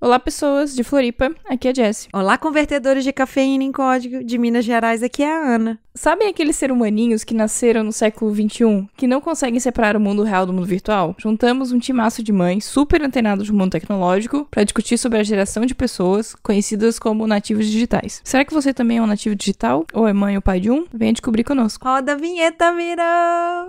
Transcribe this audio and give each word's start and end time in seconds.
Olá, 0.00 0.20
pessoas 0.20 0.76
de 0.76 0.84
Floripa, 0.84 1.34
aqui 1.44 1.66
é 1.66 1.72
a 1.72 1.74
Jessie. 1.74 2.08
Olá, 2.12 2.38
convertedores 2.38 3.02
de 3.02 3.12
cafeína 3.12 3.64
em 3.64 3.72
código 3.72 4.22
de 4.22 4.38
Minas 4.38 4.64
Gerais, 4.64 5.02
aqui 5.02 5.24
é 5.24 5.36
a 5.36 5.56
Ana. 5.56 5.76
Sabem 5.92 6.28
aqueles 6.28 6.54
ser 6.54 6.70
humaninhos 6.70 7.24
que 7.24 7.34
nasceram 7.34 7.82
no 7.82 7.90
século 7.90 8.32
XXI, 8.32 8.88
que 8.96 9.08
não 9.08 9.20
conseguem 9.20 9.58
separar 9.58 9.96
o 9.96 10.00
mundo 10.00 10.22
real 10.22 10.46
do 10.46 10.52
mundo 10.52 10.68
virtual? 10.68 11.16
Juntamos 11.18 11.72
um 11.72 11.80
timaço 11.80 12.22
de 12.22 12.30
mães 12.30 12.64
super 12.64 13.02
antenados 13.02 13.48
do 13.48 13.54
mundo 13.54 13.72
tecnológico 13.72 14.46
para 14.48 14.62
discutir 14.62 14.98
sobre 14.98 15.18
a 15.18 15.24
geração 15.24 15.66
de 15.66 15.74
pessoas 15.74 16.32
conhecidas 16.32 17.00
como 17.00 17.26
nativos 17.26 17.66
digitais. 17.66 18.20
Será 18.22 18.44
que 18.44 18.54
você 18.54 18.72
também 18.72 18.98
é 18.98 19.02
um 19.02 19.06
nativo 19.06 19.34
digital? 19.34 19.84
Ou 19.92 20.06
é 20.06 20.12
mãe 20.12 20.36
ou 20.36 20.42
pai 20.42 20.60
de 20.60 20.70
um? 20.70 20.86
Venha 20.94 21.12
descobrir 21.12 21.42
conosco. 21.42 21.88
Roda 21.88 22.12
a 22.12 22.16
vinheta, 22.16 22.72
virão! 22.72 23.68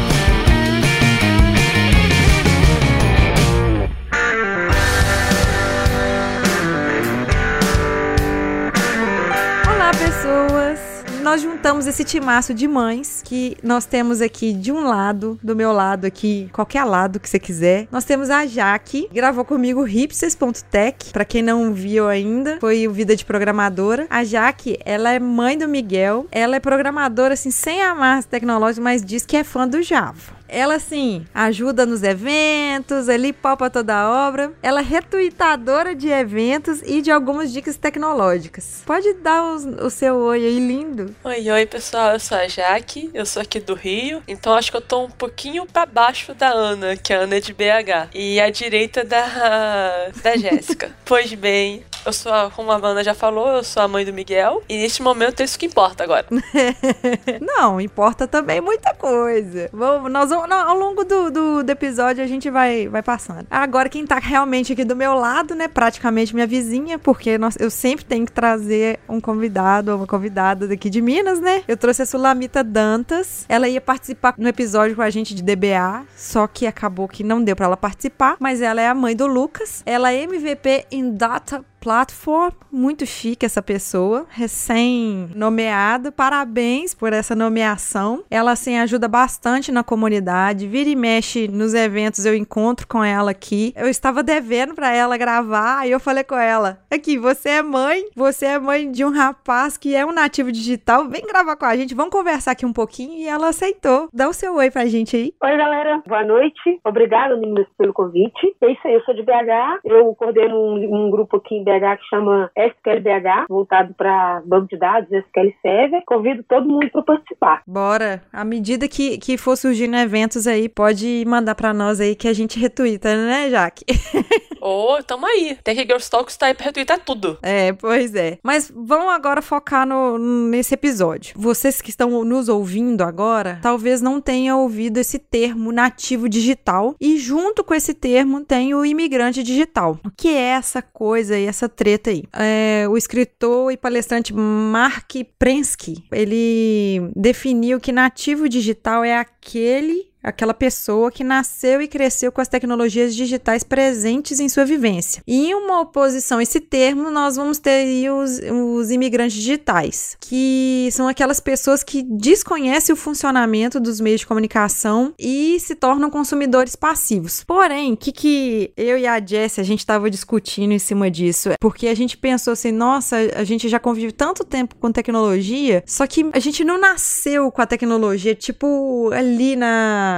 Nós 11.21 11.39
juntamos 11.39 11.85
esse 11.85 12.03
timaço 12.03 12.51
de 12.51 12.67
mães 12.67 13.21
que 13.23 13.55
nós 13.61 13.85
temos 13.85 14.21
aqui 14.21 14.53
de 14.53 14.71
um 14.71 14.87
lado, 14.87 15.39
do 15.43 15.55
meu 15.55 15.71
lado 15.71 16.05
aqui, 16.05 16.49
qualquer 16.51 16.83
lado 16.83 17.19
que 17.19 17.29
você 17.29 17.37
quiser. 17.37 17.87
Nós 17.91 18.03
temos 18.03 18.31
a 18.31 18.47
Jaque, 18.47 19.07
gravou 19.13 19.45
comigo 19.45 19.83
hipsters.tech, 19.83 21.11
para 21.13 21.23
quem 21.23 21.43
não 21.43 21.73
viu 21.73 22.07
ainda, 22.07 22.57
foi 22.59 22.87
o 22.87 22.91
Vida 22.91 23.15
de 23.15 23.23
Programadora. 23.23 24.07
A 24.09 24.23
Jaque, 24.23 24.79
ela 24.83 25.11
é 25.11 25.19
mãe 25.19 25.55
do 25.55 25.67
Miguel, 25.67 26.25
ela 26.31 26.55
é 26.55 26.59
programadora 26.59 27.35
assim 27.35 27.51
sem 27.51 27.83
amar 27.83 28.23
tecnológico, 28.23 28.83
mas 28.83 29.05
diz 29.05 29.23
que 29.23 29.37
é 29.37 29.43
fã 29.43 29.67
do 29.67 29.83
Java. 29.83 30.40
Ela, 30.51 30.75
assim, 30.75 31.25
ajuda 31.33 31.85
nos 31.85 32.03
eventos, 32.03 33.07
ali 33.07 33.31
popa 33.31 33.69
toda 33.69 33.95
a 33.95 34.27
obra. 34.27 34.51
Ela 34.61 34.81
é 34.81 34.83
retuitadora 34.83 35.95
de 35.95 36.09
eventos 36.09 36.81
e 36.81 37.01
de 37.01 37.09
algumas 37.09 37.53
dicas 37.53 37.77
tecnológicas. 37.77 38.83
Pode 38.85 39.13
dar 39.13 39.41
os, 39.43 39.63
o 39.63 39.89
seu 39.89 40.17
oi 40.17 40.45
aí, 40.45 40.59
lindo. 40.59 41.15
Oi, 41.23 41.49
oi, 41.49 41.65
pessoal. 41.65 42.11
Eu 42.11 42.19
sou 42.19 42.37
a 42.37 42.49
Jaque, 42.49 43.09
eu 43.13 43.25
sou 43.25 43.41
aqui 43.41 43.61
do 43.61 43.73
Rio. 43.73 44.21
Então 44.27 44.53
acho 44.53 44.69
que 44.69 44.75
eu 44.75 44.81
tô 44.81 45.05
um 45.05 45.09
pouquinho 45.09 45.65
pra 45.65 45.85
baixo 45.85 46.33
da 46.33 46.49
Ana, 46.49 46.97
que 46.97 47.13
a 47.13 47.19
Ana 47.19 47.35
é 47.35 47.39
de 47.39 47.53
BH. 47.53 48.09
E 48.13 48.41
à 48.41 48.49
direita 48.49 49.05
da, 49.05 50.09
da 50.21 50.35
Jéssica. 50.35 50.91
pois 51.05 51.33
bem, 51.33 51.85
eu 52.05 52.13
sou, 52.13 52.33
a, 52.33 52.49
como 52.49 52.71
a 52.71 52.75
Ana 52.75 53.03
já 53.03 53.13
falou, 53.13 53.47
eu 53.47 53.63
sou 53.63 53.83
a 53.83 53.87
mãe 53.87 54.05
do 54.05 54.13
Miguel. 54.13 54.63
E 54.67 54.77
neste 54.77 55.01
momento 55.01 55.41
é 55.41 55.43
isso 55.43 55.57
que 55.57 55.65
importa 55.65 56.03
agora. 56.03 56.25
Não, 57.41 57.79
importa 57.79 58.27
também 58.27 58.61
muita 58.61 58.93
coisa. 58.93 59.69
Vamos, 59.71 60.11
nós 60.11 60.29
vamos, 60.29 60.51
ao 60.51 60.77
longo 60.77 61.03
do, 61.03 61.29
do, 61.29 61.63
do, 61.63 61.69
episódio 61.71 62.23
a 62.23 62.27
gente 62.27 62.49
vai, 62.49 62.87
vai 62.87 63.01
passando. 63.01 63.45
Agora, 63.49 63.89
quem 63.89 64.05
tá 64.05 64.19
realmente 64.19 64.73
aqui 64.73 64.83
do 64.83 64.95
meu 64.95 65.13
lado, 65.13 65.55
né? 65.55 65.67
Praticamente 65.67 66.33
minha 66.33 66.47
vizinha, 66.47 66.97
porque 66.97 67.37
nós, 67.37 67.55
eu 67.59 67.69
sempre 67.69 68.05
tenho 68.05 68.25
que 68.25 68.31
trazer 68.31 68.99
um 69.07 69.21
convidado 69.21 69.91
ou 69.91 69.97
uma 69.97 70.07
convidada 70.07 70.67
daqui 70.67 70.89
de 70.89 71.01
Minas, 71.01 71.39
né? 71.39 71.63
Eu 71.67 71.77
trouxe 71.77 72.01
a 72.01 72.05
Sulamita 72.05 72.63
Dantas. 72.63 73.45
Ela 73.47 73.67
ia 73.67 73.81
participar 73.81 74.33
no 74.37 74.47
episódio 74.47 74.95
com 74.95 75.01
a 75.01 75.09
gente 75.09 75.35
de 75.35 75.43
DBA, 75.43 76.05
só 76.15 76.47
que 76.47 76.65
acabou 76.65 77.07
que 77.07 77.23
não 77.23 77.43
deu 77.43 77.55
para 77.55 77.65
ela 77.67 77.77
participar. 77.77 78.37
Mas 78.39 78.61
ela 78.61 78.81
é 78.81 78.87
a 78.87 78.95
mãe 78.95 79.15
do 79.15 79.27
Lucas. 79.27 79.83
Ela 79.85 80.11
é 80.11 80.23
MVP 80.23 80.85
em 80.91 81.11
Data 81.15 81.63
Platform, 81.81 82.51
muito 82.71 83.07
chique 83.07 83.43
essa 83.43 83.59
pessoa, 83.59 84.27
recém-nomeada. 84.29 86.11
Parabéns 86.11 86.93
por 86.93 87.11
essa 87.11 87.35
nomeação. 87.35 88.23
Ela, 88.29 88.51
assim, 88.51 88.77
ajuda 88.77 89.07
bastante 89.07 89.71
na 89.71 89.83
comunidade. 89.83 90.67
Vira 90.67 90.91
e 90.91 90.95
mexe 90.95 91.47
nos 91.47 91.73
eventos, 91.73 92.23
eu 92.23 92.35
encontro 92.35 92.87
com 92.87 93.03
ela 93.03 93.31
aqui. 93.31 93.73
Eu 93.75 93.87
estava 93.87 94.21
devendo 94.21 94.75
para 94.75 94.93
ela 94.93 95.17
gravar, 95.17 95.79
aí 95.79 95.89
eu 95.89 95.99
falei 95.99 96.23
com 96.23 96.35
ela: 96.35 96.77
aqui, 96.91 97.17
você 97.17 97.49
é 97.49 97.63
mãe, 97.63 98.03
você 98.15 98.45
é 98.45 98.59
mãe 98.59 98.91
de 98.91 99.03
um 99.03 99.09
rapaz 99.09 99.75
que 99.75 99.95
é 99.95 100.05
um 100.05 100.11
nativo 100.11 100.51
digital, 100.51 101.09
vem 101.09 101.25
gravar 101.25 101.55
com 101.55 101.65
a 101.65 101.75
gente, 101.75 101.95
vamos 101.95 102.11
conversar 102.11 102.51
aqui 102.51 102.65
um 102.65 102.73
pouquinho. 102.73 103.13
E 103.13 103.27
ela 103.27 103.49
aceitou. 103.49 104.07
Dá 104.13 104.29
o 104.29 104.33
seu 104.33 104.55
oi 104.55 104.69
pra 104.69 104.85
gente 104.85 105.15
aí. 105.15 105.33
Oi, 105.43 105.57
galera, 105.57 106.03
boa 106.07 106.23
noite. 106.23 106.79
Obrigada, 106.85 107.35
meninas, 107.35 107.65
pelo 107.75 107.91
convite. 107.91 108.55
É 108.61 108.71
isso 108.71 108.81
aí, 108.85 108.93
eu 108.93 109.01
sou 109.01 109.15
de 109.15 109.23
BH, 109.23 109.81
eu 109.83 110.13
coordeno 110.13 110.55
um, 110.55 111.07
um 111.07 111.09
grupo 111.09 111.37
aqui 111.37 111.55
em 111.55 111.63
BH 111.63 111.70
BH 111.71 111.97
que 111.97 112.09
chama 112.09 112.51
SQLBH, 112.55 113.45
voltado 113.49 113.93
para 113.93 114.41
banco 114.45 114.67
de 114.67 114.77
dados, 114.77 115.09
SQL 115.11 115.53
Server. 115.61 116.03
Convido 116.05 116.43
todo 116.43 116.67
mundo 116.67 116.89
para 116.91 117.03
participar. 117.03 117.61
Bora. 117.65 118.21
À 118.33 118.43
medida 118.43 118.87
que, 118.87 119.17
que 119.17 119.37
for 119.37 119.55
surgindo 119.55 119.95
eventos 119.95 120.47
aí, 120.47 120.67
pode 120.67 121.23
mandar 121.25 121.55
para 121.55 121.73
nós 121.73 122.01
aí 122.01 122.15
que 122.15 122.27
a 122.27 122.33
gente 122.33 122.59
retuita, 122.59 123.15
né, 123.15 123.49
Jaque? 123.49 123.85
Ô, 124.61 124.93
oh, 124.93 125.03
tamo 125.03 125.25
aí. 125.25 125.57
Tem 125.63 125.75
que 125.75 125.81
Girls 125.81 126.07
Talks 126.07 126.37
tá 126.37 126.45
aí 126.45 126.53
pra 126.53 126.65
retweetar 126.65 126.99
tudo. 126.99 127.39
É, 127.41 127.73
pois 127.73 128.13
é. 128.13 128.37
Mas 128.43 128.71
vamos 128.73 129.11
agora 129.11 129.41
focar 129.41 129.87
no, 129.87 130.19
nesse 130.19 130.75
episódio. 130.75 131.33
Vocês 131.35 131.81
que 131.81 131.89
estão 131.89 132.23
nos 132.23 132.47
ouvindo 132.47 133.01
agora, 133.01 133.59
talvez 133.61 134.03
não 134.03 134.21
tenham 134.21 134.61
ouvido 134.61 134.99
esse 134.99 135.17
termo 135.17 135.71
nativo 135.71 136.29
digital. 136.29 136.95
E 137.01 137.17
junto 137.17 137.63
com 137.63 137.73
esse 137.73 137.95
termo 137.95 138.45
tem 138.45 138.75
o 138.75 138.85
imigrante 138.85 139.41
digital. 139.41 139.99
O 140.05 140.11
que 140.11 140.27
é 140.29 140.51
essa 140.51 140.79
coisa 140.81 141.39
e 141.39 141.47
essa 141.47 141.60
treta 141.69 142.09
aí? 142.09 142.23
É, 142.33 142.85
o 142.89 142.97
escritor 142.97 143.71
e 143.71 143.77
palestrante 143.77 144.33
Mark 144.33 145.11
Prensky, 145.37 146.03
ele 146.11 147.11
definiu 147.15 147.79
que 147.79 147.91
nativo 147.91 148.47
digital 148.47 149.03
é 149.03 149.17
aquele 149.17 150.10
aquela 150.23 150.53
pessoa 150.53 151.11
que 151.11 151.23
nasceu 151.23 151.81
e 151.81 151.87
cresceu 151.87 152.31
com 152.31 152.41
as 152.41 152.47
tecnologias 152.47 153.15
digitais 153.15 153.63
presentes 153.63 154.39
em 154.39 154.49
sua 154.49 154.65
vivência. 154.65 155.23
E 155.25 155.47
em 155.47 155.53
uma 155.55 155.81
oposição 155.81 156.37
a 156.37 156.43
esse 156.43 156.59
termo, 156.59 157.09
nós 157.09 157.35
vamos 157.35 157.57
ter 157.57 158.09
os, 158.11 158.39
os 158.39 158.91
imigrantes 158.91 159.35
digitais, 159.37 160.15
que 160.19 160.89
são 160.91 161.07
aquelas 161.07 161.39
pessoas 161.39 161.83
que 161.83 162.03
desconhecem 162.03 162.93
o 162.93 162.97
funcionamento 162.97 163.79
dos 163.79 163.99
meios 163.99 164.21
de 164.21 164.27
comunicação 164.27 165.13
e 165.17 165.59
se 165.59 165.75
tornam 165.75 166.09
consumidores 166.09 166.75
passivos. 166.75 167.43
Porém, 167.43 167.93
o 167.93 167.97
que, 167.97 168.11
que 168.11 168.71
eu 168.77 168.97
e 168.97 169.07
a 169.07 169.19
Jess 169.23 169.59
a 169.59 169.63
gente 169.63 169.79
estava 169.79 170.09
discutindo 170.09 170.71
em 170.71 170.79
cima 170.79 171.09
disso? 171.09 171.49
Porque 171.59 171.87
a 171.87 171.95
gente 171.95 172.17
pensou 172.17 172.53
assim, 172.53 172.71
nossa, 172.71 173.17
a 173.35 173.43
gente 173.43 173.67
já 173.67 173.79
convive 173.79 174.11
tanto 174.11 174.43
tempo 174.43 174.75
com 174.75 174.91
tecnologia, 174.91 175.83
só 175.87 176.05
que 176.05 176.29
a 176.33 176.39
gente 176.39 176.63
não 176.63 176.77
nasceu 176.77 177.51
com 177.51 177.61
a 177.61 177.65
tecnologia, 177.65 178.35
tipo, 178.35 179.09
ali 179.13 179.55
na 179.55 180.10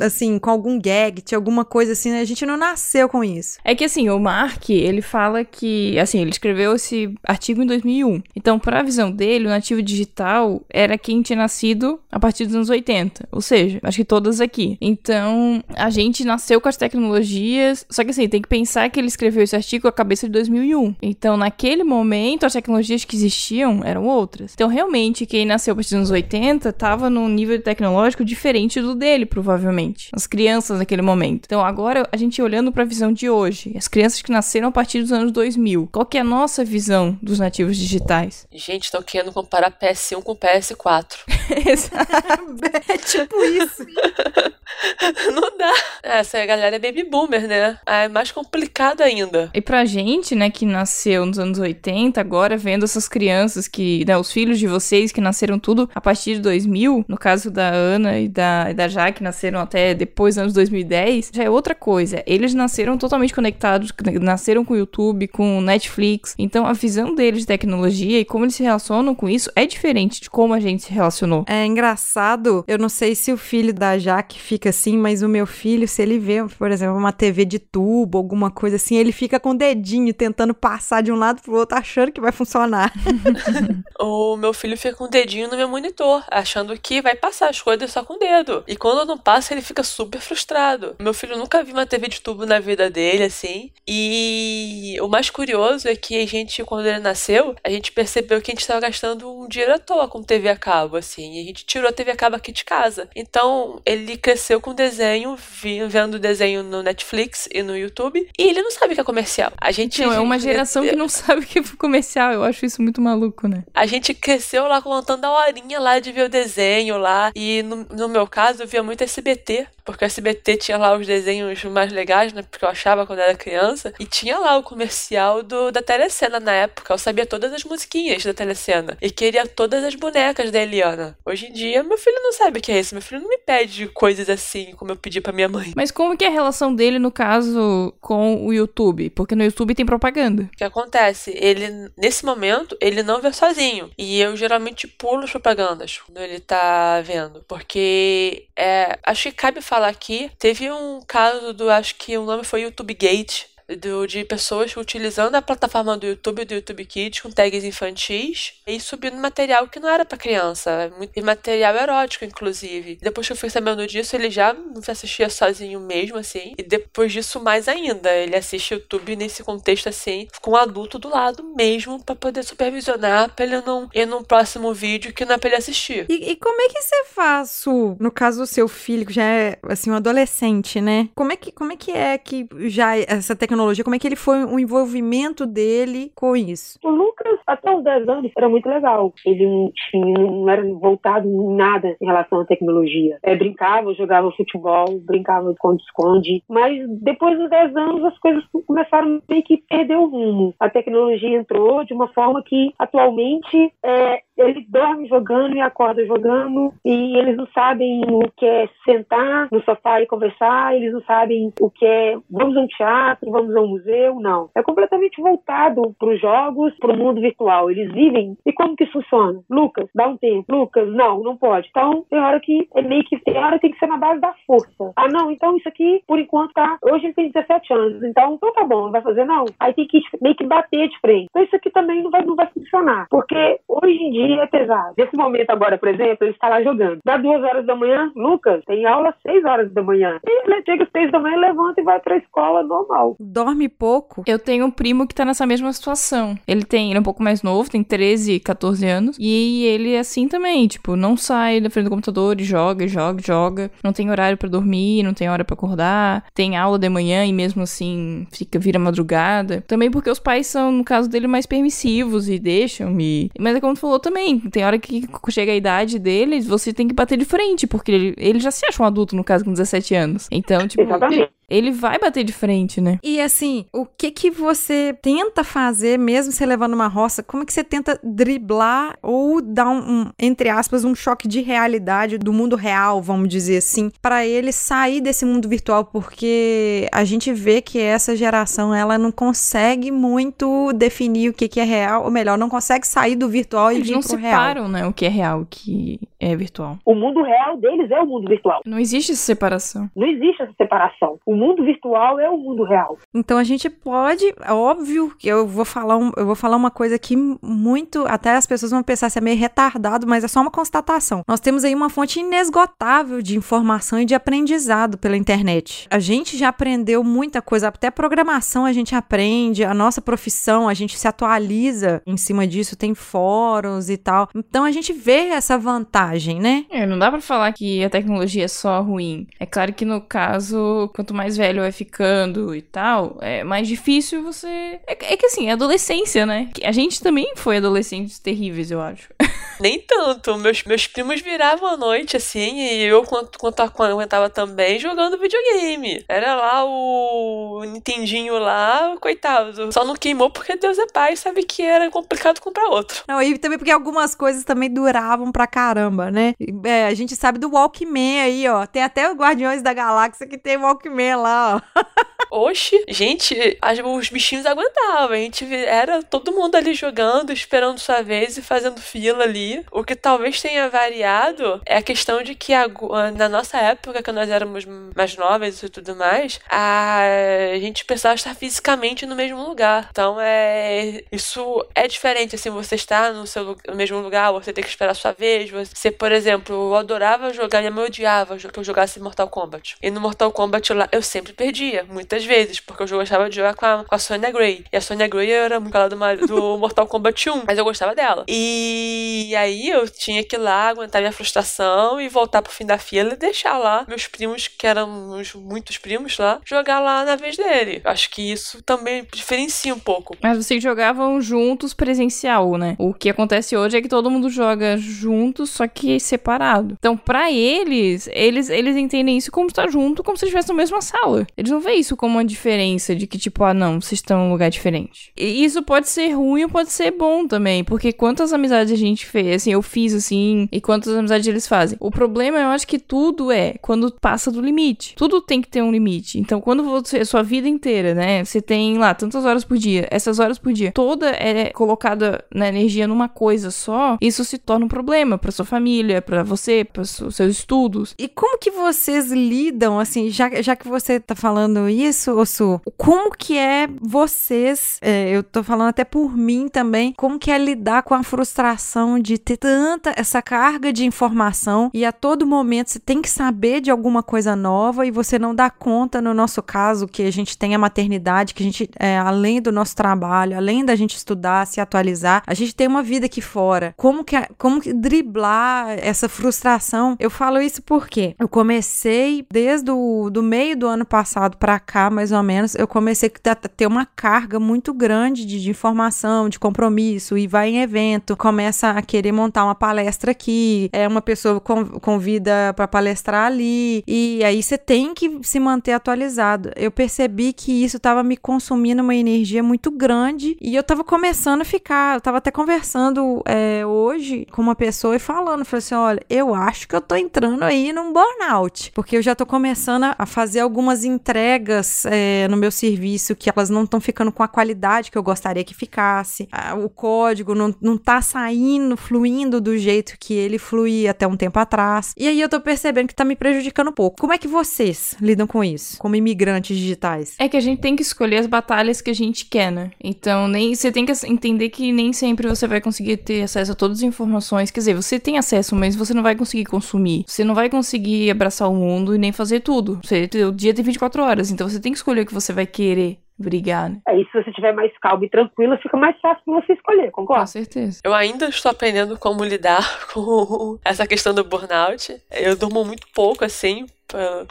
assim, 0.00 0.38
com 0.38 0.50
algum 0.50 0.78
gadget, 0.80 1.34
alguma 1.34 1.64
coisa 1.64 1.92
assim, 1.92 2.10
né? 2.10 2.20
A 2.20 2.24
gente 2.24 2.44
não 2.46 2.56
nasceu 2.56 3.08
com 3.08 3.22
isso. 3.22 3.58
É 3.64 3.74
que 3.74 3.84
assim, 3.84 4.08
o 4.08 4.18
Mark, 4.18 4.70
ele 4.70 5.02
fala 5.02 5.44
que, 5.44 5.98
assim, 5.98 6.20
ele 6.20 6.30
escreveu 6.30 6.74
esse 6.74 7.14
artigo 7.24 7.62
em 7.62 7.66
2001. 7.66 8.22
Então, 8.34 8.58
para 8.58 8.80
a 8.80 8.82
visão 8.82 9.10
dele, 9.10 9.46
o 9.46 9.50
nativo 9.50 9.82
digital 9.82 10.62
era 10.70 10.98
quem 10.98 11.22
tinha 11.22 11.36
nascido 11.36 12.00
a 12.10 12.18
partir 12.18 12.46
dos 12.46 12.54
anos 12.54 12.70
80. 12.70 13.28
Ou 13.30 13.40
seja, 13.40 13.78
acho 13.82 13.98
que 13.98 14.04
todas 14.04 14.40
aqui. 14.40 14.76
Então, 14.80 15.62
a 15.74 15.90
gente 15.90 16.24
nasceu 16.24 16.60
com 16.60 16.68
as 16.68 16.76
tecnologias. 16.76 17.86
Só 17.90 18.04
que 18.04 18.10
assim, 18.10 18.28
tem 18.28 18.42
que 18.42 18.48
pensar 18.48 18.88
que 18.90 18.98
ele 18.98 19.08
escreveu 19.08 19.42
esse 19.42 19.56
artigo 19.56 19.88
a 19.88 19.92
cabeça 19.92 20.26
de 20.26 20.32
2001. 20.32 20.94
Então, 21.02 21.36
naquele 21.36 21.84
momento, 21.84 22.46
as 22.46 22.52
tecnologias 22.52 23.04
que 23.04 23.16
existiam 23.16 23.82
eram 23.84 24.06
outras. 24.06 24.52
Então, 24.54 24.68
realmente, 24.68 25.26
quem 25.26 25.46
nasceu 25.46 25.72
a 25.72 25.74
partir 25.76 25.90
dos 25.90 25.98
anos 25.98 26.10
80 26.10 26.68
estava 26.68 27.08
num 27.10 27.28
nível 27.28 27.60
tecnológico 27.60 28.24
diferente 28.24 28.80
do 28.80 28.94
dele, 28.94 29.26
provavelmente. 29.36 30.08
As 30.14 30.26
crianças 30.26 30.78
naquele 30.78 31.02
momento. 31.02 31.44
Então, 31.44 31.62
agora 31.62 32.08
a 32.10 32.16
gente 32.16 32.40
olhando 32.40 32.72
para 32.72 32.84
a 32.84 32.86
visão 32.86 33.12
de 33.12 33.28
hoje, 33.28 33.74
as 33.76 33.86
crianças 33.86 34.22
que 34.22 34.32
nasceram 34.32 34.68
a 34.68 34.72
partir 34.72 35.02
dos 35.02 35.12
anos 35.12 35.30
2000. 35.30 35.90
Qual 35.92 36.06
que 36.06 36.16
é 36.16 36.22
a 36.22 36.24
nossa 36.24 36.64
visão 36.64 37.18
dos 37.20 37.38
nativos 37.38 37.76
digitais? 37.76 38.46
Gente, 38.50 38.90
tô 38.90 39.02
querendo 39.02 39.30
comparar 39.32 39.70
PS1 39.70 40.22
com 40.22 40.34
PS4. 40.34 41.16
é 42.88 42.96
tipo 42.96 43.44
isso. 43.44 43.84
Não 45.32 45.56
dá. 45.56 45.72
Essa 46.02 46.44
galera 46.44 46.76
é 46.76 46.78
baby 46.78 47.04
boomer, 47.04 47.46
né? 47.46 47.78
É 47.86 48.08
mais 48.08 48.30
complicado 48.30 49.00
ainda. 49.00 49.50
E 49.54 49.60
pra 49.60 49.84
gente, 49.84 50.34
né, 50.34 50.50
que 50.50 50.66
nasceu 50.66 51.24
nos 51.24 51.38
anos 51.38 51.58
80, 51.58 52.20
agora 52.20 52.56
vendo 52.56 52.84
essas 52.84 53.08
crianças 53.08 53.68
que, 53.68 54.04
né, 54.06 54.16
os 54.16 54.32
filhos 54.32 54.58
de 54.58 54.66
vocês 54.66 55.12
que 55.12 55.20
nasceram 55.20 55.58
tudo 55.58 55.88
a 55.94 56.00
partir 56.00 56.34
de 56.34 56.40
2000, 56.40 57.04
no 57.08 57.16
caso 57.16 57.50
da 57.50 57.68
Ana 57.68 58.18
e 58.18 58.28
da, 58.28 58.70
e 58.70 58.74
da 58.74 58.88
Jaque, 58.88 59.22
nasceram 59.22 59.60
até 59.60 59.94
depois 59.94 60.34
dos 60.34 60.42
anos 60.42 60.52
2010, 60.52 61.30
já 61.32 61.44
é 61.44 61.50
outra 61.50 61.74
coisa. 61.74 62.22
Eles 62.26 62.54
nasceram 62.54 62.98
totalmente 62.98 63.34
conectados, 63.34 63.92
nasceram 64.20 64.64
com 64.64 64.74
o 64.74 64.76
YouTube, 64.76 65.28
com 65.28 65.60
Netflix. 65.60 66.34
Então 66.38 66.66
a 66.66 66.72
visão 66.72 67.14
deles 67.14 67.40
de 67.40 67.46
tecnologia 67.46 68.20
e 68.20 68.24
como 68.24 68.44
eles 68.44 68.54
se 68.54 68.62
relacionam 68.62 69.14
com 69.14 69.28
isso 69.28 69.50
é 69.54 69.66
diferente 69.66 70.20
de 70.20 70.30
como 70.30 70.54
a 70.54 70.60
gente 70.60 70.84
se 70.84 70.92
relacionou. 70.92 71.44
É 71.48 71.64
engraçado, 71.64 72.64
eu 72.66 72.78
não 72.78 72.88
sei 72.88 73.14
se 73.14 73.32
o 73.32 73.36
filho 73.36 73.72
da 73.72 73.98
Jaque 73.98 74.38
fica 74.56 74.70
assim, 74.70 74.96
mas 74.96 75.22
o 75.22 75.28
meu 75.28 75.46
filho, 75.46 75.86
se 75.86 76.00
ele 76.00 76.18
vê, 76.18 76.42
por 76.58 76.70
exemplo, 76.70 76.96
uma 76.96 77.12
TV 77.12 77.44
de 77.44 77.58
tubo, 77.58 78.16
alguma 78.16 78.50
coisa 78.50 78.76
assim, 78.76 78.96
ele 78.96 79.12
fica 79.12 79.38
com 79.38 79.50
o 79.50 79.54
dedinho 79.54 80.14
tentando 80.14 80.54
passar 80.54 81.02
de 81.02 81.12
um 81.12 81.16
lado 81.16 81.42
pro 81.42 81.54
outro, 81.54 81.76
achando 81.76 82.10
que 82.10 82.20
vai 82.20 82.32
funcionar. 82.32 82.92
O 83.98 84.36
meu 84.36 84.52
filho 84.52 84.76
fica 84.76 84.94
com 84.94 85.04
o 85.04 85.08
dedinho 85.08 85.48
no 85.48 85.56
meu 85.56 85.68
monitor, 85.68 86.22
achando 86.30 86.78
que 86.78 87.00
vai 87.00 87.14
passar 87.14 87.48
as 87.48 87.62
coisas 87.62 87.90
só 87.90 88.04
com 88.04 88.14
o 88.14 88.18
dedo. 88.18 88.62
E 88.66 88.76
quando 88.76 89.06
não 89.06 89.16
passa, 89.16 89.54
ele 89.54 89.62
fica 89.62 89.82
super 89.82 90.20
frustrado. 90.20 90.94
Meu 90.98 91.14
filho 91.14 91.36
nunca 91.36 91.62
viu 91.62 91.74
uma 91.74 91.86
TV 91.86 92.08
de 92.08 92.20
tubo 92.20 92.44
na 92.44 92.60
vida 92.60 92.90
dele, 92.90 93.24
assim. 93.24 93.70
E 93.88 94.98
o 95.00 95.08
mais 95.08 95.30
curioso 95.30 95.88
é 95.88 95.96
que 95.96 96.20
a 96.20 96.26
gente, 96.26 96.62
quando 96.64 96.86
ele 96.86 96.98
nasceu, 96.98 97.56
a 97.64 97.70
gente 97.70 97.90
percebeu 97.90 98.40
que 98.42 98.50
a 98.50 98.54
gente 98.54 98.60
estava 98.60 98.80
gastando 98.80 99.30
um 99.30 99.48
dinheiro 99.48 99.74
à 99.74 99.78
toa 99.78 100.08
com 100.08 100.22
TV 100.22 100.48
a 100.48 100.56
cabo, 100.56 100.96
assim. 100.96 101.34
E 101.34 101.40
a 101.40 101.44
gente 101.44 101.64
tirou 101.64 101.88
a 101.88 101.92
TV 101.92 102.10
a 102.10 102.16
cabo 102.16 102.36
aqui 102.36 102.52
de 102.52 102.64
casa. 102.64 103.08
Então, 103.16 103.80
ele 103.84 104.16
cresceu 104.16 104.45
com 104.60 104.72
desenho, 104.74 105.36
vi- 105.36 105.84
vendo 105.86 106.18
desenho 106.18 106.62
no 106.62 106.82
Netflix 106.82 107.48
e 107.52 107.62
no 107.62 107.76
YouTube. 107.76 108.28
E 108.38 108.42
ele 108.42 108.62
não 108.62 108.70
sabe 108.70 108.92
o 108.92 108.94
que 108.94 109.00
é 109.00 109.04
comercial. 109.04 109.52
A 109.60 109.70
gente. 109.72 110.00
Não, 110.02 110.12
é 110.12 110.20
uma 110.20 110.38
geração 110.38 110.82
que 110.86 110.94
não 110.96 111.08
sabe 111.08 111.42
o 111.42 111.46
que 111.46 111.58
é 111.58 111.62
comercial. 111.78 112.32
Eu 112.32 112.44
acho 112.44 112.64
isso 112.64 112.80
muito 112.82 113.00
maluco, 113.00 113.48
né? 113.48 113.64
A 113.74 113.86
gente 113.86 114.14
cresceu 114.14 114.66
lá 114.68 114.80
contando 114.80 115.24
a 115.24 115.32
horinha 115.32 115.80
lá 115.80 115.98
de 115.98 116.12
ver 116.12 116.26
o 116.26 116.28
desenho 116.28 116.96
lá. 116.98 117.32
E 117.34 117.62
no, 117.62 117.84
no 117.90 118.08
meu 118.08 118.26
caso, 118.26 118.62
eu 118.62 118.66
via 118.66 118.82
muito 118.82 119.02
SBT. 119.02 119.66
Porque 119.84 120.04
o 120.04 120.06
SBT 120.06 120.56
tinha 120.56 120.76
lá 120.76 120.96
os 120.96 121.06
desenhos 121.06 121.62
mais 121.64 121.92
legais, 121.92 122.32
né? 122.32 122.42
Porque 122.42 122.64
eu 122.64 122.68
achava 122.68 123.06
quando 123.06 123.20
era 123.20 123.36
criança. 123.36 123.92
E 124.00 124.04
tinha 124.04 124.36
lá 124.36 124.56
o 124.58 124.62
comercial 124.64 125.44
do, 125.44 125.70
da 125.70 125.80
Telecena 125.80 126.40
na 126.40 126.52
época. 126.52 126.92
Eu 126.92 126.98
sabia 126.98 127.24
todas 127.24 127.52
as 127.52 127.62
musiquinhas 127.62 128.24
da 128.24 128.34
Telecena. 128.34 128.98
E 129.00 129.10
queria 129.10 129.46
todas 129.46 129.84
as 129.84 129.94
bonecas 129.94 130.50
da 130.50 130.58
Eliana. 130.60 131.16
Hoje 131.24 131.46
em 131.46 131.52
dia, 131.52 131.84
meu 131.84 131.96
filho 131.96 132.16
não 132.20 132.32
sabe 132.32 132.58
o 132.58 132.62
que 132.62 132.72
é 132.72 132.80
isso. 132.80 132.96
Meu 132.96 133.02
filho 133.02 133.20
não 133.20 133.28
me 133.28 133.38
pede 133.38 133.86
coisas 133.86 134.28
assim, 134.28 134.35
como 134.76 134.92
eu 134.92 134.96
pedi 134.96 135.20
pra 135.20 135.32
minha 135.32 135.48
mãe. 135.48 135.72
Mas 135.76 135.90
como 135.90 136.16
que 136.16 136.24
é 136.24 136.28
a 136.28 136.32
relação 136.32 136.74
dele, 136.74 136.98
no 136.98 137.10
caso, 137.10 137.92
com 138.00 138.46
o 138.46 138.52
YouTube? 138.52 139.10
Porque 139.10 139.34
no 139.34 139.44
YouTube 139.44 139.74
tem 139.74 139.86
propaganda. 139.86 140.44
O 140.44 140.56
que 140.56 140.64
acontece? 140.64 141.32
Ele, 141.36 141.90
nesse 141.96 142.24
momento, 142.24 142.76
ele 142.80 143.02
não 143.02 143.20
vê 143.20 143.32
sozinho. 143.32 143.90
E 143.96 144.20
eu 144.20 144.36
geralmente 144.36 144.86
pulo 144.86 145.24
as 145.24 145.30
propagandas 145.30 145.98
quando 145.98 146.18
ele 146.18 146.40
tá 146.40 147.00
vendo. 147.02 147.44
Porque 147.48 148.46
é, 148.56 148.98
acho 149.04 149.24
que 149.24 149.32
cabe 149.32 149.60
falar 149.60 149.88
aqui. 149.88 150.30
Teve 150.38 150.70
um 150.70 151.00
caso 151.06 151.52
do. 151.52 151.70
Acho 151.70 151.94
que 151.96 152.16
o 152.16 152.24
nome 152.24 152.44
foi 152.44 152.62
YouTube 152.62 152.94
Gate. 152.94 153.44
Do, 153.80 154.06
de 154.06 154.24
pessoas 154.24 154.76
utilizando 154.76 155.34
a 155.34 155.42
plataforma 155.42 155.96
do 155.96 156.06
YouTube, 156.06 156.44
do 156.44 156.54
YouTube 156.54 156.84
Kids, 156.84 157.20
com 157.20 157.30
tags 157.30 157.64
infantis 157.64 158.54
e 158.64 158.78
subindo 158.78 159.16
material 159.16 159.66
que 159.66 159.80
não 159.80 159.88
era 159.88 160.04
pra 160.04 160.16
criança, 160.16 160.92
e 161.14 161.20
material 161.20 161.74
erótico, 161.74 162.24
inclusive. 162.24 162.96
Depois 163.02 163.26
que 163.26 163.32
eu 163.32 163.36
fui 163.36 163.50
sabendo 163.50 163.84
disso, 163.86 164.14
ele 164.14 164.30
já 164.30 164.54
assistia 164.86 165.28
sozinho 165.28 165.80
mesmo, 165.80 166.16
assim, 166.16 166.54
e 166.56 166.62
depois 166.62 167.12
disso, 167.12 167.40
mais 167.40 167.66
ainda. 167.66 168.08
Ele 168.12 168.36
assiste 168.36 168.72
YouTube 168.74 169.16
nesse 169.16 169.42
contexto, 169.42 169.88
assim, 169.88 170.28
com 170.40 170.52
um 170.52 170.56
adulto 170.56 170.96
do 170.96 171.08
lado 171.08 171.42
mesmo, 171.56 172.00
pra 172.04 172.14
poder 172.14 172.44
supervisionar, 172.44 173.34
pra 173.34 173.44
ele 173.44 173.60
não 173.62 173.90
ir 173.92 174.06
num 174.06 174.22
próximo 174.22 174.72
vídeo 174.72 175.12
que 175.12 175.24
não 175.24 175.34
é 175.34 175.38
pra 175.38 175.48
ele 175.48 175.56
assistir. 175.56 176.06
E, 176.08 176.30
e 176.30 176.36
como 176.36 176.60
é 176.62 176.68
que 176.68 176.80
você 176.80 177.04
faz? 177.06 177.64
No 177.98 178.12
caso 178.12 178.38
do 178.38 178.46
seu 178.46 178.68
filho, 178.68 179.04
que 179.04 179.12
já 179.12 179.24
é, 179.24 179.58
assim, 179.64 179.90
um 179.90 179.96
adolescente, 179.96 180.80
né? 180.80 181.08
Como 181.16 181.32
é 181.32 181.36
que, 181.36 181.50
como 181.50 181.72
é, 181.72 181.76
que 181.76 181.90
é 181.90 182.16
que 182.16 182.46
já 182.68 182.96
essa 182.96 183.34
tecnologia, 183.34 183.55
como 183.82 183.96
é 183.96 183.98
que 183.98 184.06
ele 184.06 184.16
foi 184.16 184.44
o 184.44 184.58
envolvimento 184.58 185.46
dele 185.46 186.10
com 186.14 186.36
isso? 186.36 186.78
O 186.82 186.90
Lucas, 186.90 187.38
até 187.46 187.74
os 187.74 187.82
10 187.82 188.08
anos, 188.08 188.32
era 188.36 188.48
muito 188.48 188.68
legal. 188.68 189.12
Ele 189.24 189.72
não 189.94 190.48
era 190.48 190.62
voltado 190.74 191.28
em 191.28 191.56
nada 191.56 191.96
em 192.00 192.06
relação 192.06 192.40
à 192.40 192.44
tecnologia. 192.44 193.18
É, 193.22 193.34
brincava, 193.34 193.94
jogava 193.94 194.30
futebol, 194.32 194.98
brincava 195.00 195.48
de 195.48 195.54
esconde-esconde. 195.54 196.42
Mas 196.48 196.88
depois 197.00 197.38
dos 197.38 197.50
10 197.50 197.76
anos, 197.76 198.04
as 198.04 198.18
coisas 198.18 198.44
começaram 198.66 199.20
meio 199.28 199.42
que 199.42 199.58
perder 199.68 199.96
o 199.96 200.06
rumo. 200.06 200.54
A 200.58 200.68
tecnologia 200.68 201.36
entrou 201.36 201.84
de 201.84 201.94
uma 201.94 202.08
forma 202.08 202.42
que, 202.44 202.72
atualmente, 202.78 203.72
é, 203.82 204.22
ele 204.36 204.66
dorme 204.68 205.08
jogando 205.08 205.56
e 205.56 205.60
acorda 205.60 206.04
jogando. 206.06 206.72
E 206.84 207.16
eles 207.16 207.36
não 207.36 207.46
sabem 207.48 208.02
o 208.08 208.20
que 208.36 208.44
é 208.46 208.68
sentar 208.84 209.48
no 209.50 209.62
sofá 209.62 210.00
e 210.00 210.06
conversar. 210.06 210.74
Eles 210.74 210.92
não 210.92 211.02
sabem 211.02 211.52
o 211.60 211.70
que 211.70 211.84
é 211.84 212.16
vamos 212.30 212.56
a 212.56 212.60
um 212.60 212.66
teatro, 212.66 213.30
vamos 213.30 213.54
a 213.54 213.60
um 213.60 213.68
museu. 213.68 214.20
Não. 214.20 214.50
É 214.54 214.62
completamente 214.62 215.20
voltado 215.20 215.94
para 215.98 216.08
os 216.08 216.20
jogos, 216.20 216.76
para 216.78 216.92
o 216.92 216.96
mundo 216.96 217.20
virtual. 217.20 217.70
Eles 217.70 217.92
vivem. 217.92 218.36
E 218.44 218.52
como 218.52 218.76
que 218.76 218.84
isso 218.84 218.92
funciona? 218.92 219.40
Lucas, 219.50 219.88
dá 219.94 220.06
um 220.06 220.16
tempo. 220.16 220.44
Lucas, 220.48 220.88
não, 220.92 221.22
não 221.22 221.36
pode. 221.36 221.68
Então, 221.70 222.04
tem 222.10 222.18
hora 222.18 222.40
que 222.40 222.68
é 222.74 222.82
meio 222.82 223.04
que 223.04 223.18
tem 223.20 223.36
hora 223.36 223.56
que 223.56 223.62
tem 223.62 223.72
que 223.72 223.78
ser 223.78 223.86
na 223.86 223.96
base 223.96 224.20
da 224.20 224.34
força. 224.46 224.92
Ah, 224.96 225.08
não, 225.08 225.30
então 225.30 225.56
isso 225.56 225.68
aqui, 225.68 226.02
por 226.06 226.18
enquanto, 226.18 226.52
tá. 226.52 226.78
Hoje 226.82 227.06
ele 227.06 227.14
tem 227.14 227.30
17 227.30 227.72
anos. 227.72 228.02
Então, 228.02 228.34
então 228.34 228.52
tá 228.52 228.64
bom, 228.64 228.84
não 228.84 228.92
vai 228.92 229.02
fazer, 229.02 229.24
não. 229.24 229.44
Aí 229.58 229.72
tem 229.72 229.86
que 229.86 230.00
meio 230.20 230.34
que 230.34 230.44
bater 230.44 230.88
de 230.88 230.98
frente. 231.00 231.26
Então, 231.30 231.42
isso 231.42 231.56
aqui 231.56 231.70
também 231.70 232.02
não 232.02 232.10
vai, 232.10 232.24
não 232.24 232.34
vai 232.34 232.46
funcionar. 232.48 233.06
Porque 233.10 233.60
hoje 233.68 233.96
em 233.96 234.10
dia 234.10 234.25
é 234.34 234.46
pesado. 234.46 234.94
Nesse 234.96 235.16
momento 235.16 235.50
agora, 235.50 235.78
por 235.78 235.88
exemplo, 235.88 236.18
ele 236.20 236.30
está 236.30 236.48
lá 236.48 236.62
jogando. 236.62 237.00
Dá 237.04 237.16
duas 237.16 237.42
horas 237.42 237.66
da 237.66 237.74
manhã, 237.74 238.10
Lucas, 238.14 238.62
tem 238.66 238.86
aula 238.86 239.10
às 239.10 239.16
seis 239.22 239.44
horas 239.44 239.72
da 239.72 239.82
manhã. 239.82 240.18
E 240.24 240.44
ele 240.44 240.62
chega 240.64 240.84
às 240.84 240.90
seis 240.90 241.10
da 241.10 241.18
manhã, 241.18 241.36
levanta 241.36 241.80
e 241.80 241.84
vai 241.84 242.00
pra 242.00 242.16
escola 242.16 242.62
normal. 242.62 243.16
Dorme 243.18 243.68
pouco? 243.68 244.22
Eu 244.26 244.38
tenho 244.38 244.66
um 244.66 244.70
primo 244.70 245.06
que 245.06 245.14
tá 245.14 245.24
nessa 245.24 245.46
mesma 245.46 245.72
situação. 245.72 246.36
Ele 246.46 246.64
tem, 246.64 246.90
ele 246.90 246.98
é 246.98 247.00
um 247.00 247.04
pouco 247.04 247.22
mais 247.22 247.42
novo, 247.42 247.70
tem 247.70 247.82
13, 247.82 248.40
14 248.40 248.86
anos. 248.86 249.16
E 249.18 249.64
ele 249.66 249.94
é 249.94 249.98
assim 249.98 250.28
também, 250.28 250.66
tipo, 250.66 250.96
não 250.96 251.16
sai 251.16 251.60
da 251.60 251.70
frente 251.70 251.84
do 251.84 251.90
computador 251.90 252.40
e 252.40 252.44
joga, 252.44 252.86
joga, 252.86 253.22
joga. 253.22 253.70
Não 253.82 253.92
tem 253.92 254.10
horário 254.10 254.38
pra 254.38 254.48
dormir, 254.48 255.02
não 255.02 255.14
tem 255.14 255.28
hora 255.28 255.44
pra 255.44 255.54
acordar. 255.54 256.24
Tem 256.34 256.56
aula 256.56 256.78
de 256.78 256.88
manhã 256.88 257.24
e 257.24 257.32
mesmo 257.32 257.62
assim 257.62 258.26
fica, 258.32 258.58
vira 258.58 258.78
madrugada. 258.78 259.62
Também 259.66 259.90
porque 259.90 260.10
os 260.10 260.18
pais 260.18 260.46
são, 260.46 260.72
no 260.72 260.84
caso 260.84 261.08
dele, 261.08 261.26
mais 261.26 261.46
permissivos 261.46 262.28
e 262.28 262.38
deixam 262.38 262.90
me. 262.90 263.30
Mas 263.38 263.56
é 263.56 263.60
como 263.60 263.74
tu 263.74 263.80
falou 263.80 263.98
também, 263.98 264.15
tem 264.50 264.64
hora 264.64 264.78
que 264.78 265.06
chega 265.30 265.52
a 265.52 265.56
idade 265.56 265.98
dele, 265.98 266.40
você 266.40 266.72
tem 266.72 266.88
que 266.88 266.94
bater 266.94 267.18
de 267.18 267.24
frente, 267.24 267.66
porque 267.66 267.92
ele, 267.92 268.14
ele 268.16 268.40
já 268.40 268.50
se 268.50 268.64
acha 268.66 268.82
um 268.82 268.86
adulto, 268.86 269.14
no 269.14 269.22
caso, 269.22 269.44
com 269.44 269.52
17 269.52 269.94
anos. 269.94 270.28
Então, 270.30 270.66
tipo, 270.66 270.82
Exatamente. 270.82 271.30
Ele 271.48 271.70
vai 271.70 271.98
bater 271.98 272.24
de 272.24 272.32
frente, 272.32 272.80
né? 272.80 272.98
E 273.02 273.20
assim, 273.20 273.66
o 273.72 273.86
que 273.86 274.10
que 274.10 274.30
você 274.30 274.96
tenta 275.00 275.44
fazer, 275.44 275.98
mesmo 275.98 276.32
você 276.32 276.44
levando 276.44 276.74
uma 276.74 276.88
roça, 276.88 277.22
como 277.22 277.42
é 277.42 277.46
que 277.46 277.52
você 277.52 277.62
tenta 277.62 277.98
driblar 278.02 278.96
ou 279.02 279.40
dar 279.40 279.68
um, 279.68 279.78
um, 279.78 280.10
entre 280.18 280.48
aspas, 280.48 280.84
um 280.84 280.94
choque 280.94 281.28
de 281.28 281.40
realidade 281.40 282.18
do 282.18 282.32
mundo 282.32 282.56
real, 282.56 283.00
vamos 283.00 283.28
dizer 283.28 283.58
assim, 283.58 283.90
para 284.02 284.26
ele 284.26 284.52
sair 284.52 285.00
desse 285.00 285.24
mundo 285.24 285.48
virtual, 285.48 285.84
porque 285.84 286.88
a 286.92 287.04
gente 287.04 287.32
vê 287.32 287.60
que 287.60 287.78
essa 287.78 288.16
geração, 288.16 288.74
ela 288.74 288.98
não 288.98 289.12
consegue 289.12 289.90
muito 289.90 290.72
definir 290.72 291.30
o 291.30 291.32
que 291.32 291.48
que 291.48 291.60
é 291.60 291.64
real, 291.64 292.04
ou 292.04 292.10
melhor, 292.10 292.36
não 292.36 292.48
consegue 292.48 292.86
sair 292.86 293.14
do 293.16 293.28
virtual 293.28 293.70
e 293.70 293.76
Eles 293.76 293.88
vir 293.88 293.94
não 293.94 294.00
pro 294.00 294.16
real. 294.16 294.32
separam, 294.32 294.68
né, 294.68 294.86
o 294.86 294.92
que 294.92 295.06
é 295.06 295.08
real, 295.08 295.42
o 295.42 295.46
que 295.46 296.00
é 296.18 296.34
virtual. 296.34 296.78
O 296.84 296.94
mundo 296.94 297.22
real 297.22 297.56
deles 297.58 297.90
é 297.90 298.00
o 298.00 298.06
mundo 298.06 298.28
virtual. 298.28 298.60
Não 298.66 298.78
existe 298.78 299.12
essa 299.12 299.22
separação. 299.22 299.88
Não 299.94 300.06
existe 300.06 300.42
essa 300.42 300.52
separação. 300.56 301.18
O 301.26 301.35
mundo 301.36 301.64
virtual 301.64 302.18
é 302.18 302.28
o 302.28 302.36
mundo 302.36 302.64
real. 302.64 302.98
Então 303.14 303.38
a 303.38 303.44
gente 303.44 303.68
pode, 303.68 304.24
é 304.42 304.52
óbvio 304.52 305.12
que 305.18 305.28
eu 305.28 305.46
vou 305.46 305.64
falar 305.64 305.96
um, 305.96 306.10
eu 306.16 306.26
vou 306.26 306.34
falar 306.34 306.56
uma 306.56 306.70
coisa 306.70 306.96
aqui 306.96 307.16
muito, 307.16 308.04
até 308.06 308.34
as 308.36 308.46
pessoas 308.46 308.72
vão 308.72 308.82
pensar 308.82 309.10
se 309.10 309.18
é 309.18 309.20
meio 309.20 309.38
retardado, 309.38 310.06
mas 310.06 310.24
é 310.24 310.28
só 310.28 310.40
uma 310.40 310.50
constatação. 310.50 311.22
Nós 311.26 311.40
temos 311.40 311.64
aí 311.64 311.74
uma 311.74 311.90
fonte 311.90 312.20
inesgotável 312.20 313.20
de 313.22 313.36
informação 313.36 314.00
e 314.00 314.04
de 314.04 314.14
aprendizado 314.14 314.98
pela 314.98 315.16
internet. 315.16 315.86
A 315.90 315.98
gente 315.98 316.36
já 316.36 316.48
aprendeu 316.48 317.02
muita 317.02 317.42
coisa, 317.42 317.68
até 317.68 317.90
programação 317.90 318.64
a 318.64 318.72
gente 318.72 318.94
aprende, 318.94 319.64
a 319.64 319.74
nossa 319.74 320.00
profissão, 320.00 320.68
a 320.68 320.74
gente 320.74 320.96
se 320.96 321.08
atualiza 321.08 322.02
em 322.06 322.16
cima 322.16 322.46
disso, 322.46 322.76
tem 322.76 322.94
fóruns 322.94 323.88
e 323.88 323.96
tal. 323.96 324.28
Então 324.34 324.64
a 324.64 324.70
gente 324.70 324.92
vê 324.92 325.28
essa 325.28 325.58
vantagem, 325.58 326.40
né? 326.40 326.64
É, 326.70 326.86
não 326.86 326.98
dá 326.98 327.10
pra 327.10 327.20
falar 327.20 327.52
que 327.52 327.84
a 327.84 327.90
tecnologia 327.90 328.44
é 328.44 328.48
só 328.48 328.80
ruim. 328.80 329.26
É 329.40 329.46
claro 329.46 329.72
que 329.72 329.84
no 329.84 330.00
caso, 330.00 330.90
quanto 330.94 331.14
mais 331.14 331.25
velho 331.34 331.62
vai 331.62 331.72
ficando 331.72 332.54
e 332.54 332.60
tal, 332.60 333.16
é 333.22 333.42
mais 333.42 333.66
difícil 333.66 334.22
você. 334.22 334.78
É, 334.86 335.14
é 335.14 335.16
que 335.16 335.24
assim, 335.24 335.48
é 335.48 335.52
adolescência, 335.52 336.26
né? 336.26 336.50
A 336.62 336.72
gente 336.72 337.00
também 337.00 337.32
foi 337.36 337.56
adolescentes 337.56 338.18
terríveis, 338.18 338.70
eu 338.70 338.82
acho. 338.82 339.08
Nem 339.60 339.80
tanto. 339.80 340.36
Meus, 340.36 340.62
meus 340.64 340.86
primos 340.86 341.20
viravam 341.20 341.68
à 341.68 341.76
noite, 341.76 342.16
assim, 342.16 342.58
e 342.60 342.82
eu, 342.84 343.02
quanto, 343.04 343.38
quanto 343.38 343.60
aguentava 343.60 344.28
também, 344.30 344.78
jogando 344.78 345.18
videogame. 345.18 346.04
Era 346.08 346.34
lá 346.34 346.64
o 346.64 347.62
Nintendinho 347.64 348.38
lá, 348.38 348.96
coitado. 349.00 349.72
Só 349.72 349.84
não 349.84 349.94
queimou 349.94 350.30
porque 350.30 350.56
Deus 350.56 350.78
é 350.78 350.86
pai 350.86 351.16
sabe 351.16 351.42
que 351.42 351.62
era 351.62 351.90
complicado 351.90 352.40
comprar 352.40 352.66
outro. 352.68 353.02
Não, 353.08 353.20
e 353.22 353.38
também 353.38 353.58
porque 353.58 353.70
algumas 353.70 354.14
coisas 354.14 354.44
também 354.44 354.72
duravam 354.72 355.30
pra 355.32 355.46
caramba, 355.46 356.10
né? 356.10 356.34
É, 356.64 356.86
a 356.86 356.94
gente 356.94 357.14
sabe 357.16 357.38
do 357.38 357.50
Walkman 357.50 358.20
aí, 358.20 358.48
ó. 358.48 358.66
Tem 358.66 358.82
até 358.82 359.10
o 359.10 359.14
Guardiões 359.14 359.62
da 359.62 359.72
Galáxia 359.72 360.26
que 360.26 360.38
tem 360.38 360.56
Walkman 360.56 361.16
lá, 361.16 361.62
ó. 361.76 361.82
Oxi, 362.30 362.84
gente, 362.88 363.56
as- 363.62 363.78
os 363.78 364.08
bichinhos 364.10 364.44
aguentavam. 364.46 365.12
A 365.12 365.16
gente 365.16 365.44
era 365.54 366.02
todo 366.02 366.32
mundo 366.32 366.56
ali 366.56 366.74
jogando, 366.74 367.32
esperando 367.32 367.78
sua 367.78 368.02
vez 368.02 368.36
e 368.36 368.42
fazendo 368.42 368.80
fila 368.80 369.22
ali. 369.24 369.45
O 369.70 369.84
que 369.84 369.94
talvez 369.96 370.40
tenha 370.40 370.68
variado 370.68 371.60
é 371.66 371.76
a 371.76 371.82
questão 371.82 372.22
de 372.22 372.34
que 372.34 372.52
agu- 372.52 372.90
na 373.16 373.28
nossa 373.28 373.58
época, 373.58 374.02
que 374.02 374.12
nós 374.12 374.28
éramos 374.30 374.64
mais 374.96 375.16
novas 375.16 375.62
e 375.62 375.68
tudo 375.68 375.94
mais, 375.96 376.40
a 376.50 377.58
gente 377.60 377.84
precisava 377.84 378.14
estar 378.14 378.34
fisicamente 378.34 379.06
no 379.06 379.14
mesmo 379.16 379.42
lugar. 379.46 379.88
Então 379.90 380.16
é 380.20 381.02
isso 381.12 381.64
é 381.74 381.86
diferente 381.88 382.34
assim, 382.34 382.50
você 382.50 382.74
estar 382.74 383.12
no 383.12 383.26
seu 383.26 383.56
no 383.68 383.74
mesmo 383.74 383.98
lugar, 384.00 384.32
você 384.32 384.52
ter 384.52 384.62
que 384.62 384.68
esperar 384.68 384.90
a 384.92 384.94
sua 384.94 385.12
vez. 385.12 385.50
Você, 385.50 385.90
por 385.90 386.10
exemplo, 386.12 386.54
eu 386.54 386.74
adorava 386.76 387.32
jogar, 387.32 387.60
minha 387.60 387.70
mãe 387.70 387.84
odiava 387.86 388.36
que 388.36 388.58
eu 388.58 388.64
jogasse 388.64 389.00
Mortal 389.00 389.28
Kombat. 389.28 389.76
E 389.82 389.90
no 389.90 390.00
Mortal 390.00 390.32
Kombat 390.32 390.72
lá 390.72 390.88
eu 390.92 391.02
sempre 391.02 391.32
perdia, 391.32 391.84
muitas 391.88 392.24
vezes, 392.24 392.60
porque 392.60 392.82
eu 392.82 392.88
gostava 392.88 393.28
de 393.28 393.36
jogar 393.36 393.54
com 393.54 393.66
a, 393.66 393.84
com 393.84 393.94
a 393.94 393.98
Sonya 393.98 394.30
Grey. 394.30 394.64
E 394.72 394.76
a 394.76 394.80
Sonya 394.80 395.06
Grey 395.08 395.30
era 395.30 395.60
muito 395.60 395.74
lá 395.76 395.88
do, 395.88 396.26
do 396.26 396.58
Mortal 396.58 396.86
Kombat 396.86 397.30
1, 397.30 397.42
mas 397.46 397.58
eu 397.58 397.64
gostava 397.64 397.94
dela. 397.94 398.24
E 398.28 399.34
aí 399.36 399.68
eu 399.68 399.88
tinha 399.88 400.24
que 400.24 400.36
ir 400.36 400.38
lá 400.38 400.68
aguentar 400.68 401.00
minha 401.00 401.12
frustração 401.12 402.00
e 402.00 402.08
voltar 402.08 402.42
pro 402.42 402.52
fim 402.52 402.66
da 402.66 402.78
fila 402.78 403.12
e 403.12 403.16
deixar 403.16 403.58
lá 403.58 403.84
meus 403.88 404.06
primos, 404.06 404.48
que 404.48 404.66
eram 404.66 405.12
uns, 405.12 405.34
muitos 405.34 405.78
primos 405.78 406.18
lá, 406.18 406.40
jogar 406.44 406.80
lá 406.80 407.04
na 407.04 407.16
vez 407.16 407.36
dele. 407.36 407.80
Acho 407.84 408.10
que 408.10 408.32
isso 408.32 408.62
também 408.62 409.06
diferencia 409.12 409.74
um 409.74 409.78
pouco. 409.78 410.16
Mas 410.22 410.36
vocês 410.36 410.62
jogavam 410.62 411.20
juntos 411.20 411.74
presencial, 411.74 412.56
né? 412.56 412.74
O 412.78 412.92
que 412.92 413.10
acontece 413.10 413.56
hoje 413.56 413.76
é 413.76 413.82
que 413.82 413.88
todo 413.88 414.10
mundo 414.10 414.28
joga 414.30 414.76
junto, 414.76 415.46
só 415.46 415.66
que 415.66 416.00
separado. 416.00 416.76
Então, 416.78 416.96
pra 416.96 417.30
eles, 417.30 418.08
eles 418.12 418.48
eles 418.48 418.76
entendem 418.76 419.16
isso 419.16 419.30
como 419.30 419.48
estar 419.48 419.68
junto, 419.68 420.02
como 420.02 420.16
se 420.16 420.24
estivessem 420.24 420.54
na 420.54 420.62
mesma 420.62 420.80
sala. 420.80 421.26
Eles 421.36 421.50
não 421.50 421.60
veem 421.60 421.80
isso 421.80 421.96
como 421.96 422.16
uma 422.16 422.24
diferença 422.24 422.94
de 422.94 423.06
que, 423.06 423.18
tipo, 423.18 423.44
ah, 423.44 423.54
não, 423.54 423.80
vocês 423.80 424.00
estão 424.00 424.20
em 424.20 424.28
um 424.28 424.32
lugar 424.32 424.50
diferente. 424.50 425.12
E 425.16 425.44
isso 425.44 425.62
pode 425.62 425.88
ser 425.88 426.10
ruim 426.10 426.44
ou 426.44 426.48
pode 426.48 426.72
ser 426.72 426.90
bom 426.90 427.26
também, 427.26 427.62
porque 427.64 427.92
quantas 427.92 428.32
amizades 428.32 428.72
a 428.72 428.76
gente 428.76 429.06
fez, 429.06 429.25
assim, 429.34 429.52
eu 429.52 429.62
fiz 429.62 429.94
assim, 429.94 430.48
e 430.50 430.60
quantas 430.60 430.94
amizades 430.94 431.26
eles 431.26 431.46
fazem. 431.46 431.76
O 431.80 431.90
problema, 431.90 432.38
eu 432.38 432.48
acho 432.48 432.66
que 432.66 432.78
tudo 432.78 433.30
é 433.30 433.54
quando 433.60 433.92
passa 434.00 434.30
do 434.30 434.40
limite. 434.40 434.94
Tudo 434.96 435.20
tem 435.20 435.40
que 435.40 435.48
ter 435.48 435.62
um 435.62 435.70
limite. 435.70 436.18
Então, 436.18 436.40
quando 436.40 436.62
você, 436.62 437.04
sua 437.04 437.22
vida 437.22 437.48
inteira, 437.48 437.94
né, 437.94 438.24
você 438.24 438.40
tem 438.40 438.78
lá 438.78 438.94
tantas 438.94 439.24
horas 439.24 439.44
por 439.44 439.56
dia, 439.56 439.86
essas 439.90 440.18
horas 440.18 440.38
por 440.38 440.52
dia, 440.52 440.72
toda 440.72 441.10
é 441.10 441.50
colocada 441.50 442.24
na 442.34 442.48
energia 442.48 442.86
numa 442.86 443.08
coisa 443.08 443.50
só, 443.50 443.96
isso 444.00 444.24
se 444.24 444.38
torna 444.38 444.64
um 444.66 444.68
problema 444.68 445.18
pra 445.18 445.32
sua 445.32 445.44
família, 445.44 446.02
pra 446.02 446.22
você, 446.22 446.64
para 446.64 446.84
seus 446.84 447.20
estudos. 447.20 447.94
E 447.98 448.08
como 448.08 448.38
que 448.38 448.50
vocês 448.50 449.10
lidam, 449.10 449.78
assim, 449.78 450.10
já, 450.10 450.30
já 450.42 450.56
que 450.56 450.68
você 450.68 451.00
tá 451.00 451.14
falando 451.14 451.68
isso, 451.68 452.12
Ossu, 452.12 452.60
como 452.76 453.10
que 453.10 453.36
é 453.36 453.68
vocês, 453.80 454.78
é, 454.80 455.10
eu 455.10 455.22
tô 455.22 455.42
falando 455.42 455.68
até 455.68 455.84
por 455.84 456.16
mim 456.16 456.48
também, 456.48 456.92
como 456.96 457.18
que 457.18 457.30
é 457.30 457.38
lidar 457.38 457.82
com 457.82 457.94
a 457.94 458.02
frustração 458.02 458.98
de 458.98 459.15
ter 459.18 459.36
tanta 459.36 459.92
essa 459.96 460.20
carga 460.22 460.72
de 460.72 460.84
informação 460.84 461.70
e 461.72 461.84
a 461.84 461.92
todo 461.92 462.26
momento 462.26 462.70
você 462.70 462.78
tem 462.78 463.00
que 463.00 463.08
saber 463.08 463.60
de 463.60 463.70
alguma 463.70 464.02
coisa 464.02 464.34
nova 464.34 464.86
e 464.86 464.90
você 464.90 465.18
não 465.18 465.34
dá 465.34 465.50
conta, 465.50 466.00
no 466.00 466.14
nosso 466.14 466.42
caso, 466.42 466.86
que 466.86 467.02
a 467.02 467.10
gente 467.10 467.36
tem 467.36 467.54
a 467.54 467.58
maternidade, 467.58 468.34
que 468.34 468.42
a 468.42 468.46
gente, 468.46 468.70
é, 468.78 468.98
além 468.98 469.40
do 469.40 469.52
nosso 469.52 469.74
trabalho, 469.74 470.36
além 470.36 470.64
da 470.64 470.74
gente 470.76 470.96
estudar, 470.96 471.46
se 471.46 471.60
atualizar, 471.60 472.22
a 472.26 472.34
gente 472.34 472.54
tem 472.54 472.66
uma 472.66 472.82
vida 472.82 473.06
aqui 473.06 473.20
fora. 473.20 473.74
Como 473.76 474.04
que, 474.04 474.16
como 474.38 474.60
que 474.60 474.72
driblar 474.72 475.76
essa 475.78 476.08
frustração? 476.08 476.96
Eu 476.98 477.10
falo 477.10 477.40
isso 477.40 477.62
porque 477.62 478.14
eu 478.18 478.28
comecei 478.28 479.26
desde 479.30 479.70
o 479.70 480.10
do 480.10 480.22
meio 480.22 480.56
do 480.56 480.66
ano 480.66 480.84
passado 480.84 481.36
pra 481.36 481.58
cá, 481.58 481.90
mais 481.90 482.12
ou 482.12 482.22
menos, 482.22 482.54
eu 482.54 482.66
comecei 482.66 483.10
a 483.26 483.34
ter 483.34 483.66
uma 483.66 483.86
carga 483.86 484.38
muito 484.38 484.72
grande 484.72 485.24
de, 485.24 485.40
de 485.40 485.50
informação, 485.50 486.28
de 486.28 486.38
compromisso, 486.38 487.16
e 487.18 487.26
vai 487.26 487.50
em 487.50 487.60
evento, 487.60 488.16
começa 488.16 488.70
a 488.70 488.82
querer 488.82 489.05
montar 489.12 489.44
uma 489.44 489.54
palestra 489.54 490.10
aqui, 490.12 490.68
é 490.72 490.86
uma 490.86 491.00
pessoa 491.02 491.40
con- 491.40 491.66
convida 491.80 492.52
pra 492.54 492.66
palestrar 492.68 493.26
ali, 493.26 493.82
e 493.86 494.22
aí 494.24 494.42
você 494.42 494.56
tem 494.58 494.94
que 494.94 495.18
se 495.22 495.38
manter 495.40 495.72
atualizado. 495.72 496.50
Eu 496.56 496.70
percebi 496.70 497.32
que 497.32 497.64
isso 497.64 497.78
tava 497.78 498.02
me 498.02 498.16
consumindo 498.16 498.82
uma 498.82 498.94
energia 498.94 499.42
muito 499.42 499.70
grande 499.70 500.36
e 500.40 500.54
eu 500.54 500.62
tava 500.62 500.84
começando 500.84 501.42
a 501.42 501.44
ficar, 501.44 501.96
eu 501.96 502.00
tava 502.00 502.18
até 502.18 502.30
conversando 502.30 503.22
é, 503.26 503.64
hoje 503.66 504.26
com 504.32 504.42
uma 504.42 504.54
pessoa 504.54 504.96
e 504.96 504.98
falando, 504.98 505.44
falei 505.44 505.58
assim, 505.58 505.74
olha, 505.74 506.00
eu 506.08 506.34
acho 506.34 506.68
que 506.68 506.74
eu 506.76 506.80
tô 506.80 506.94
entrando 506.96 507.42
aí 507.42 507.72
num 507.72 507.92
burnout, 507.92 508.72
porque 508.74 508.96
eu 508.96 509.02
já 509.02 509.14
tô 509.14 509.24
começando 509.26 509.84
a- 509.98 510.06
fazer 510.06 510.40
algumas 510.40 510.84
entregas 510.84 511.84
é, 511.86 512.26
no 512.28 512.36
meu 512.36 512.50
serviço 512.50 513.14
que 513.16 513.30
elas 513.30 513.50
não 513.50 513.64
estão 513.64 513.80
ficando 513.80 514.12
com 514.12 514.22
a 514.22 514.28
qualidade 514.28 514.90
que 514.90 514.98
eu 514.98 515.02
gostaria 515.02 515.44
que 515.44 515.54
ficasse, 515.54 516.28
o 516.62 516.68
código 516.68 517.34
não, 517.34 517.54
não 517.60 517.76
tá 517.76 518.00
saindo, 518.00 518.76
fluindo 518.86 519.40
do 519.40 519.58
jeito 519.58 519.96
que 519.98 520.14
ele 520.14 520.38
fluía 520.38 520.92
até 520.92 521.06
um 521.06 521.16
tempo 521.16 521.38
atrás, 521.38 521.92
e 521.96 522.06
aí 522.06 522.20
eu 522.20 522.28
tô 522.28 522.40
percebendo 522.40 522.86
que 522.86 522.94
tá 522.94 523.04
me 523.04 523.16
prejudicando 523.16 523.68
um 523.68 523.72
pouco. 523.72 524.00
Como 524.00 524.12
é 524.12 524.18
que 524.18 524.28
vocês 524.28 524.96
lidam 525.00 525.26
com 525.26 525.42
isso, 525.42 525.76
como 525.78 525.96
imigrantes 525.96 526.56
digitais? 526.56 527.16
É 527.18 527.28
que 527.28 527.36
a 527.36 527.40
gente 527.40 527.60
tem 527.60 527.74
que 527.74 527.82
escolher 527.82 528.18
as 528.18 528.26
batalhas 528.26 528.80
que 528.80 528.90
a 528.90 528.94
gente 528.94 529.24
quer, 529.24 529.50
né? 529.50 529.70
Então, 529.82 530.28
nem 530.28 530.54
você 530.54 530.70
tem 530.70 530.86
que 530.86 530.92
entender 531.06 531.48
que 531.48 531.72
nem 531.72 531.92
sempre 531.92 532.28
você 532.28 532.46
vai 532.46 532.60
conseguir 532.60 532.98
ter 532.98 533.22
acesso 533.22 533.52
a 533.52 533.54
todas 533.54 533.78
as 533.78 533.82
informações. 533.82 534.50
Quer 534.50 534.60
dizer, 534.60 534.74
você 534.74 535.00
tem 535.00 535.18
acesso, 535.18 535.56
mas 535.56 535.74
você 535.74 535.92
não 535.92 536.02
vai 536.02 536.14
conseguir 536.14 536.44
consumir. 536.44 537.04
Você 537.06 537.24
não 537.24 537.34
vai 537.34 537.50
conseguir 537.50 538.10
abraçar 538.10 538.48
o 538.48 538.54
mundo 538.54 538.94
e 538.94 538.98
nem 538.98 539.10
fazer 539.10 539.40
tudo. 539.40 539.80
Você, 539.82 540.08
o 540.24 540.32
dia 540.32 540.54
tem 540.54 540.64
24 540.64 541.02
horas, 541.02 541.30
então 541.30 541.48
você 541.48 541.58
tem 541.58 541.72
que 541.72 541.78
escolher 541.78 542.02
o 542.02 542.06
que 542.06 542.14
você 542.14 542.32
vai 542.32 542.46
querer 542.46 542.98
brigar, 543.18 543.70
né? 543.70 543.80
Aí, 543.86 544.04
se 544.04 544.12
você 544.22 544.30
tiver 544.32 544.52
mais 544.52 544.70
calmo 544.78 545.04
e 545.04 545.08
tranquilo, 545.10 545.56
fica 545.58 545.76
mais 545.76 545.98
fácil 546.00 546.22
pra 546.24 546.34
você 546.40 546.52
escolher, 546.52 546.90
Com 546.90 547.02
concorda? 547.02 547.26
certeza. 547.26 547.80
Eu 547.82 547.94
ainda 547.94 548.28
estou 548.28 548.50
aprendendo 548.50 548.98
como 548.98 549.24
lidar 549.24 549.62
com 549.92 550.58
essa 550.64 550.86
questão 550.86 551.14
do 551.14 551.24
burnout. 551.24 552.00
Eu 552.10 552.36
durmo 552.36 552.64
muito 552.64 552.86
pouco, 552.94 553.24
assim. 553.24 553.66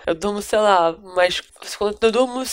Eu 0.06 0.14
durmo, 0.16 0.42
sei 0.42 0.60
lá, 0.60 0.96
mas 1.16 1.42
quando 1.78 1.98
eu 2.02 2.12
durmo 2.12 2.44